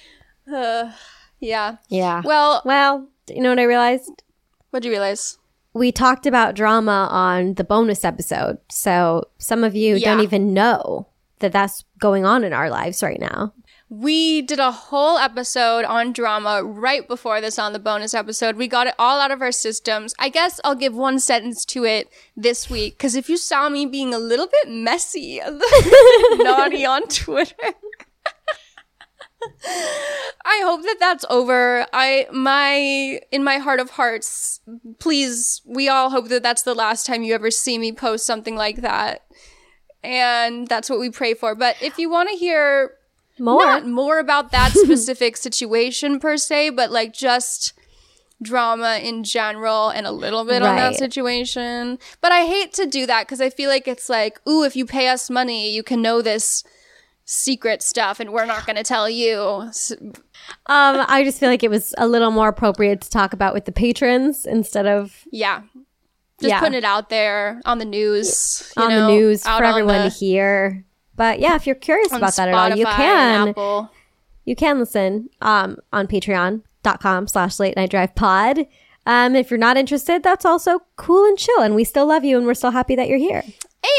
Uh, 0.52 0.92
yeah. 1.40 1.76
Yeah. 1.88 2.22
Well, 2.24 2.62
Well, 2.64 3.08
you 3.28 3.42
know 3.42 3.50
what 3.50 3.58
I 3.58 3.64
realized? 3.64 4.22
What'd 4.70 4.84
you 4.84 4.90
realize? 4.90 5.38
We 5.72 5.92
talked 5.92 6.26
about 6.26 6.56
drama 6.56 7.08
on 7.10 7.54
the 7.54 7.64
bonus 7.64 8.04
episode. 8.04 8.58
So 8.68 9.24
some 9.38 9.62
of 9.62 9.76
you 9.76 10.00
don't 10.00 10.20
even 10.20 10.52
know 10.52 11.06
that 11.38 11.52
that's 11.52 11.84
going 11.98 12.24
on 12.24 12.42
in 12.44 12.52
our 12.52 12.70
lives 12.70 13.02
right 13.02 13.20
now. 13.20 13.52
We 13.88 14.42
did 14.42 14.60
a 14.60 14.70
whole 14.70 15.18
episode 15.18 15.84
on 15.84 16.12
drama 16.12 16.62
right 16.62 17.06
before 17.08 17.40
this 17.40 17.58
on 17.58 17.72
the 17.72 17.80
bonus 17.80 18.14
episode. 18.14 18.56
We 18.56 18.68
got 18.68 18.86
it 18.86 18.94
all 19.00 19.20
out 19.20 19.32
of 19.32 19.42
our 19.42 19.50
systems. 19.50 20.14
I 20.16 20.28
guess 20.28 20.60
I'll 20.62 20.76
give 20.76 20.94
one 20.94 21.18
sentence 21.18 21.64
to 21.66 21.84
it 21.84 22.08
this 22.36 22.70
week 22.70 22.96
because 22.96 23.16
if 23.16 23.28
you 23.28 23.36
saw 23.36 23.68
me 23.68 23.86
being 23.86 24.14
a 24.14 24.18
little 24.18 24.46
bit 24.46 24.70
messy, 24.72 25.40
a 25.40 25.50
little 25.50 26.36
bit 26.36 26.38
naughty 26.44 26.86
on 26.86 27.08
Twitter. 27.08 27.54
I 30.50 30.62
hope 30.64 30.82
that 30.82 30.96
that's 30.98 31.24
over. 31.30 31.86
I 31.92 32.26
my 32.32 33.20
in 33.30 33.44
my 33.44 33.58
heart 33.58 33.78
of 33.78 33.90
hearts, 33.90 34.60
please, 34.98 35.62
we 35.64 35.88
all 35.88 36.10
hope 36.10 36.28
that 36.28 36.42
that's 36.42 36.62
the 36.62 36.74
last 36.74 37.06
time 37.06 37.22
you 37.22 37.34
ever 37.34 37.52
see 37.52 37.78
me 37.78 37.92
post 37.92 38.26
something 38.26 38.56
like 38.56 38.80
that. 38.80 39.24
And 40.02 40.66
that's 40.66 40.90
what 40.90 40.98
we 40.98 41.08
pray 41.08 41.34
for. 41.34 41.54
But 41.54 41.76
if 41.80 41.98
you 41.98 42.10
want 42.10 42.30
to 42.30 42.36
hear 42.36 42.94
More. 43.38 43.64
not 43.64 43.86
more 43.86 44.18
about 44.18 44.50
that 44.50 44.72
specific 44.74 45.36
situation 45.36 46.18
per 46.18 46.36
se, 46.36 46.70
but 46.70 46.90
like 46.90 47.12
just 47.12 47.72
drama 48.42 48.98
in 49.00 49.22
general 49.22 49.90
and 49.90 50.04
a 50.04 50.10
little 50.12 50.44
bit 50.44 50.62
on 50.62 50.74
that 50.74 50.96
situation. 50.96 51.98
But 52.20 52.32
I 52.32 52.46
hate 52.46 52.72
to 52.74 52.86
do 52.86 53.06
that 53.06 53.26
because 53.26 53.40
I 53.40 53.50
feel 53.50 53.70
like 53.70 53.86
it's 53.86 54.08
like, 54.08 54.40
ooh, 54.48 54.64
if 54.64 54.74
you 54.74 54.84
pay 54.84 55.08
us 55.08 55.30
money, 55.30 55.70
you 55.70 55.84
can 55.84 56.02
know 56.02 56.22
this 56.22 56.64
secret 57.30 57.80
stuff 57.80 58.18
and 58.18 58.32
we're 58.32 58.44
not 58.44 58.66
going 58.66 58.74
to 58.74 58.82
tell 58.82 59.08
you. 59.08 59.38
Um, 60.66 61.04
I 61.08 61.22
just 61.24 61.38
feel 61.38 61.48
like 61.48 61.62
it 61.62 61.70
was 61.70 61.94
a 61.96 62.08
little 62.08 62.32
more 62.32 62.48
appropriate 62.48 63.00
to 63.02 63.10
talk 63.10 63.32
about 63.32 63.54
with 63.54 63.66
the 63.66 63.72
patrons 63.72 64.44
instead 64.44 64.86
of 64.86 65.24
yeah. 65.30 65.62
Just 66.40 66.48
Yeah. 66.50 66.58
putting 66.60 66.78
it 66.78 66.84
out 66.84 67.08
there 67.08 67.60
on 67.66 67.78
the 67.78 67.84
news. 67.84 68.72
you 68.76 68.82
on 68.82 68.88
know, 68.90 69.06
the 69.06 69.12
news 69.12 69.44
for 69.44 69.62
everyone 69.62 69.98
the- 70.04 70.10
to 70.10 70.16
hear. 70.16 70.84
But 71.14 71.38
yeah, 71.38 71.54
if 71.54 71.66
you're 71.66 71.76
curious 71.76 72.12
about 72.12 72.34
that 72.36 72.48
at 72.48 72.54
all, 72.54 72.76
you 72.76 72.86
can 72.86 73.88
you 74.44 74.56
can 74.56 74.78
listen 74.80 75.28
um, 75.42 75.76
on 75.92 76.06
patreon.com 76.08 77.28
slash 77.28 77.60
late 77.60 77.76
night 77.76 77.90
drive 77.90 78.14
pod. 78.14 78.66
Um, 79.06 79.36
if 79.36 79.50
you're 79.50 79.58
not 79.58 79.76
interested, 79.76 80.22
that's 80.22 80.44
also 80.46 80.80
cool 80.96 81.26
and 81.26 81.38
chill. 81.38 81.60
And 81.60 81.74
we 81.74 81.84
still 81.84 82.06
love 82.06 82.24
you 82.24 82.38
and 82.38 82.46
we're 82.46 82.54
still 82.54 82.70
happy 82.70 82.96
that 82.96 83.06
you're 83.08 83.18
here. 83.18 83.44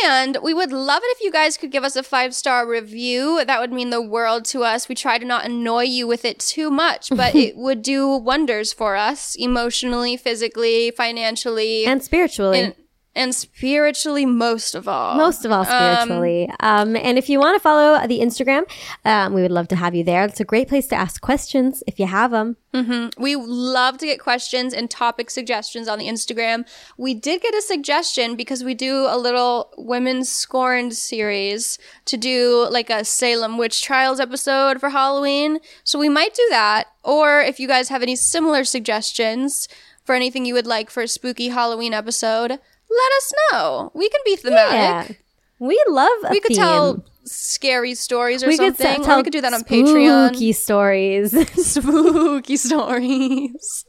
And 0.05 0.37
we 0.43 0.53
would 0.53 0.71
love 0.71 1.01
it 1.03 1.17
if 1.17 1.21
you 1.21 1.31
guys 1.31 1.57
could 1.57 1.71
give 1.71 1.83
us 1.83 1.95
a 1.95 2.03
five 2.03 2.33
star 2.35 2.67
review. 2.67 3.43
That 3.45 3.59
would 3.59 3.71
mean 3.71 3.89
the 3.89 4.01
world 4.01 4.45
to 4.45 4.63
us. 4.63 4.87
We 4.87 4.95
try 4.95 5.17
to 5.17 5.25
not 5.25 5.45
annoy 5.45 5.83
you 5.83 6.07
with 6.07 6.25
it 6.25 6.39
too 6.39 6.69
much, 6.69 7.09
but 7.09 7.35
it 7.35 7.55
would 7.57 7.81
do 7.81 8.07
wonders 8.17 8.73
for 8.73 8.95
us 8.95 9.35
emotionally, 9.35 10.17
physically, 10.17 10.91
financially, 10.91 11.85
And 11.85 12.03
spiritually. 12.03 12.59
and, 12.59 12.75
and 13.13 13.35
spiritually, 13.35 14.25
most 14.25 14.73
of 14.73 14.87
all. 14.87 15.15
Most 15.15 15.43
of 15.43 15.51
all, 15.51 15.65
spiritually. 15.65 16.49
Um, 16.61 16.95
and 16.95 17.17
if 17.17 17.27
you 17.27 17.39
want 17.39 17.55
to 17.55 17.59
follow 17.59 18.07
the 18.07 18.19
Instagram, 18.19 18.63
um, 19.03 19.33
we 19.33 19.41
would 19.41 19.51
love 19.51 19.67
to 19.69 19.75
have 19.75 19.93
you 19.93 20.03
there. 20.03 20.23
It's 20.23 20.39
a 20.39 20.45
great 20.45 20.69
place 20.69 20.87
to 20.87 20.95
ask 20.95 21.19
questions 21.19 21.83
if 21.87 21.99
you 21.99 22.05
have 22.07 22.31
them. 22.31 22.55
mm-hmm. 22.73 23.21
We 23.21 23.35
love 23.35 23.97
to 23.97 24.05
get 24.05 24.19
questions 24.21 24.73
and 24.73 24.89
topic 24.89 25.29
suggestions 25.29 25.89
on 25.89 25.99
the 25.99 26.07
Instagram. 26.07 26.65
We 26.97 27.13
did 27.13 27.41
get 27.41 27.53
a 27.53 27.61
suggestion 27.61 28.37
because 28.37 28.63
we 28.63 28.73
do 28.73 29.05
a 29.09 29.17
little 29.17 29.73
Women 29.77 30.23
Scorned 30.23 30.93
series 30.93 31.77
to 32.05 32.15
do 32.15 32.67
like 32.71 32.89
a 32.89 33.03
Salem 33.03 33.57
Witch 33.57 33.81
Trials 33.81 34.21
episode 34.21 34.79
for 34.79 34.89
Halloween. 34.89 35.59
So 35.83 35.99
we 35.99 36.07
might 36.07 36.33
do 36.33 36.47
that. 36.49 36.85
Or 37.03 37.41
if 37.41 37.59
you 37.59 37.67
guys 37.67 37.89
have 37.89 38.03
any 38.03 38.15
similar 38.15 38.63
suggestions 38.63 39.67
for 40.05 40.15
anything 40.15 40.45
you 40.45 40.53
would 40.53 40.67
like 40.67 40.89
for 40.89 41.03
a 41.03 41.07
spooky 41.07 41.49
Halloween 41.49 41.93
episode, 41.93 42.59
let 42.91 43.11
us 43.17 43.33
know. 43.51 43.91
We 43.93 44.09
can 44.09 44.21
be 44.25 44.35
thematic. 44.35 44.73
Yeah. 44.73 45.15
We 45.59 45.81
love 45.87 46.11
We 46.31 46.39
could 46.39 46.49
theme. 46.49 46.57
tell 46.57 47.05
scary 47.23 47.93
stories 47.93 48.43
or 48.43 48.47
we 48.47 48.57
could 48.57 48.75
something. 48.77 49.01
or 49.01 49.05
tell 49.05 49.17
we 49.17 49.23
could 49.23 49.33
do 49.33 49.41
that 49.41 49.53
on 49.53 49.63
Patreon. 49.63 50.29
Spooky 50.29 50.51
stories. 50.53 51.31
spooky 51.65 52.57
stories. 52.57 53.85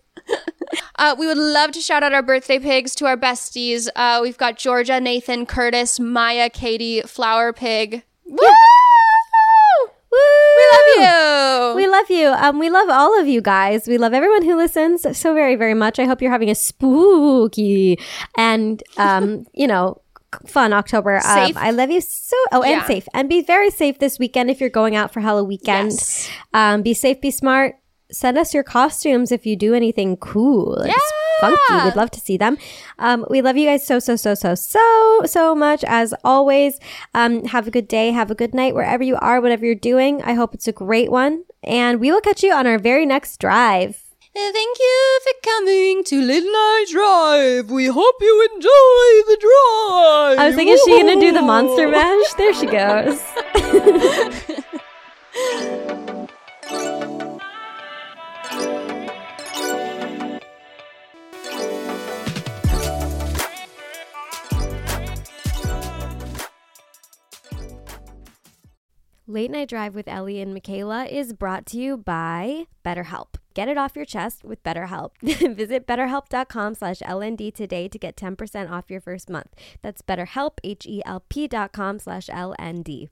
uh, 0.96 1.16
we 1.18 1.26
would 1.26 1.38
love 1.38 1.72
to 1.72 1.80
shout 1.80 2.02
out 2.02 2.12
our 2.12 2.22
birthday 2.22 2.58
pigs 2.58 2.94
to 2.96 3.06
our 3.06 3.16
besties. 3.16 3.88
Uh, 3.96 4.20
we've 4.22 4.38
got 4.38 4.58
Georgia, 4.58 5.00
Nathan, 5.00 5.46
Curtis, 5.46 5.98
Maya, 5.98 6.50
Katie, 6.50 7.00
Flower 7.02 7.52
Pig. 7.52 8.04
Woo! 8.26 8.38
We 10.96 11.02
love 11.04 11.70
you. 11.70 11.76
We 11.76 11.86
love 11.88 12.10
you. 12.10 12.28
Um, 12.28 12.58
we 12.58 12.70
love 12.70 12.88
all 12.88 13.18
of 13.20 13.26
you 13.28 13.40
guys. 13.40 13.86
We 13.86 13.98
love 13.98 14.12
everyone 14.12 14.42
who 14.44 14.56
listens 14.56 15.06
so 15.16 15.34
very, 15.34 15.56
very 15.56 15.74
much. 15.74 15.98
I 15.98 16.04
hope 16.04 16.20
you're 16.22 16.30
having 16.30 16.50
a 16.50 16.54
spooky 16.54 17.98
and, 18.36 18.82
um, 18.96 19.46
you 19.52 19.66
know, 19.66 20.00
fun 20.46 20.72
October. 20.72 21.16
Um, 21.16 21.52
I 21.56 21.70
love 21.72 21.90
you 21.90 22.00
so. 22.00 22.36
Oh, 22.52 22.62
and 22.62 22.70
Yeah. 22.70 22.86
safe. 22.86 23.06
And 23.14 23.28
be 23.28 23.42
very 23.42 23.70
safe 23.70 23.98
this 23.98 24.18
weekend 24.18 24.50
if 24.50 24.60
you're 24.60 24.70
going 24.70 24.96
out 24.96 25.12
for 25.12 25.20
Halloween 25.20 25.48
weekend. 25.48 25.92
Yes. 25.92 26.30
Um, 26.54 26.82
be 26.82 26.94
safe. 26.94 27.20
Be 27.20 27.30
smart. 27.30 27.76
Send 28.12 28.36
us 28.38 28.52
your 28.54 28.62
costumes 28.62 29.32
if 29.32 29.46
you 29.46 29.56
do 29.56 29.74
anything 29.74 30.16
cool. 30.18 30.76
It's 30.76 30.88
Yeah. 30.88 31.48
funky. 31.48 31.84
We'd 31.86 31.96
love 31.96 32.10
to 32.12 32.20
see 32.20 32.36
them. 32.36 32.58
Um, 32.98 33.24
we 33.30 33.40
love 33.42 33.56
you 33.56 33.66
guys 33.68 33.86
so, 33.86 33.98
so, 33.98 34.16
so, 34.16 34.34
so, 34.34 34.54
so, 34.54 35.20
so 35.24 35.54
much 35.54 35.82
as 35.84 36.14
always. 36.22 36.78
Um, 37.14 37.44
have 37.46 37.66
a 37.66 37.70
good 37.70 37.88
day. 37.88 38.10
Have 38.12 38.30
a 38.30 38.34
good 38.34 38.54
night 38.54 38.74
wherever 38.74 39.02
you 39.02 39.16
are, 39.16 39.40
whatever 39.40 39.64
you're 39.66 39.74
doing. 39.74 40.22
I 40.22 40.34
hope 40.34 40.54
it's 40.54 40.68
a 40.68 40.72
great 40.72 41.10
one. 41.10 41.44
And 41.64 41.98
we 42.00 42.12
will 42.12 42.20
catch 42.20 42.42
you 42.42 42.52
on 42.52 42.66
our 42.66 42.78
very 42.78 43.06
next 43.06 43.38
drive. 43.38 44.02
Thank 44.34 44.78
you 44.78 45.18
for 45.24 45.32
coming 45.44 46.04
to 46.04 46.20
Late 46.22 46.42
Night 46.44 46.86
Drive. 46.90 47.70
We 47.70 47.84
hope 47.86 48.14
you 48.20 48.48
enjoy 48.54 49.22
the 49.28 49.36
drive. 49.40 50.38
I 50.38 50.46
was 50.46 50.54
thinking, 50.54 50.72
is 50.74 50.82
she 50.84 50.92
going 51.02 51.18
to 51.20 51.26
do 51.26 51.32
the 51.32 51.42
monster 51.42 51.86
mash? 51.86 52.32
There 52.38 52.54
she 52.54 52.66
goes. 52.66 53.20
Late 69.32 69.50
Night 69.50 69.70
Drive 69.70 69.94
with 69.94 70.08
Ellie 70.08 70.42
and 70.42 70.52
Michaela 70.52 71.06
is 71.06 71.32
brought 71.32 71.64
to 71.66 71.78
you 71.78 71.96
by 71.96 72.66
BetterHelp. 72.84 73.36
Get 73.54 73.66
it 73.66 73.78
off 73.78 73.96
your 73.96 74.04
chest 74.04 74.44
with 74.44 74.62
BetterHelp. 74.62 75.12
Visit 75.56 75.86
betterhelp.com 75.86 76.74
slash 76.74 76.98
LND 77.00 77.54
today 77.54 77.88
to 77.88 77.98
get 77.98 78.14
10% 78.14 78.70
off 78.70 78.90
your 78.90 79.00
first 79.00 79.30
month. 79.30 79.48
That's 79.80 80.02
betterhelp, 80.02 80.58
H-E-L-P 80.62 81.48
dot 81.48 81.72
com 81.72 81.98
slash 81.98 82.26
LND. 82.26 83.08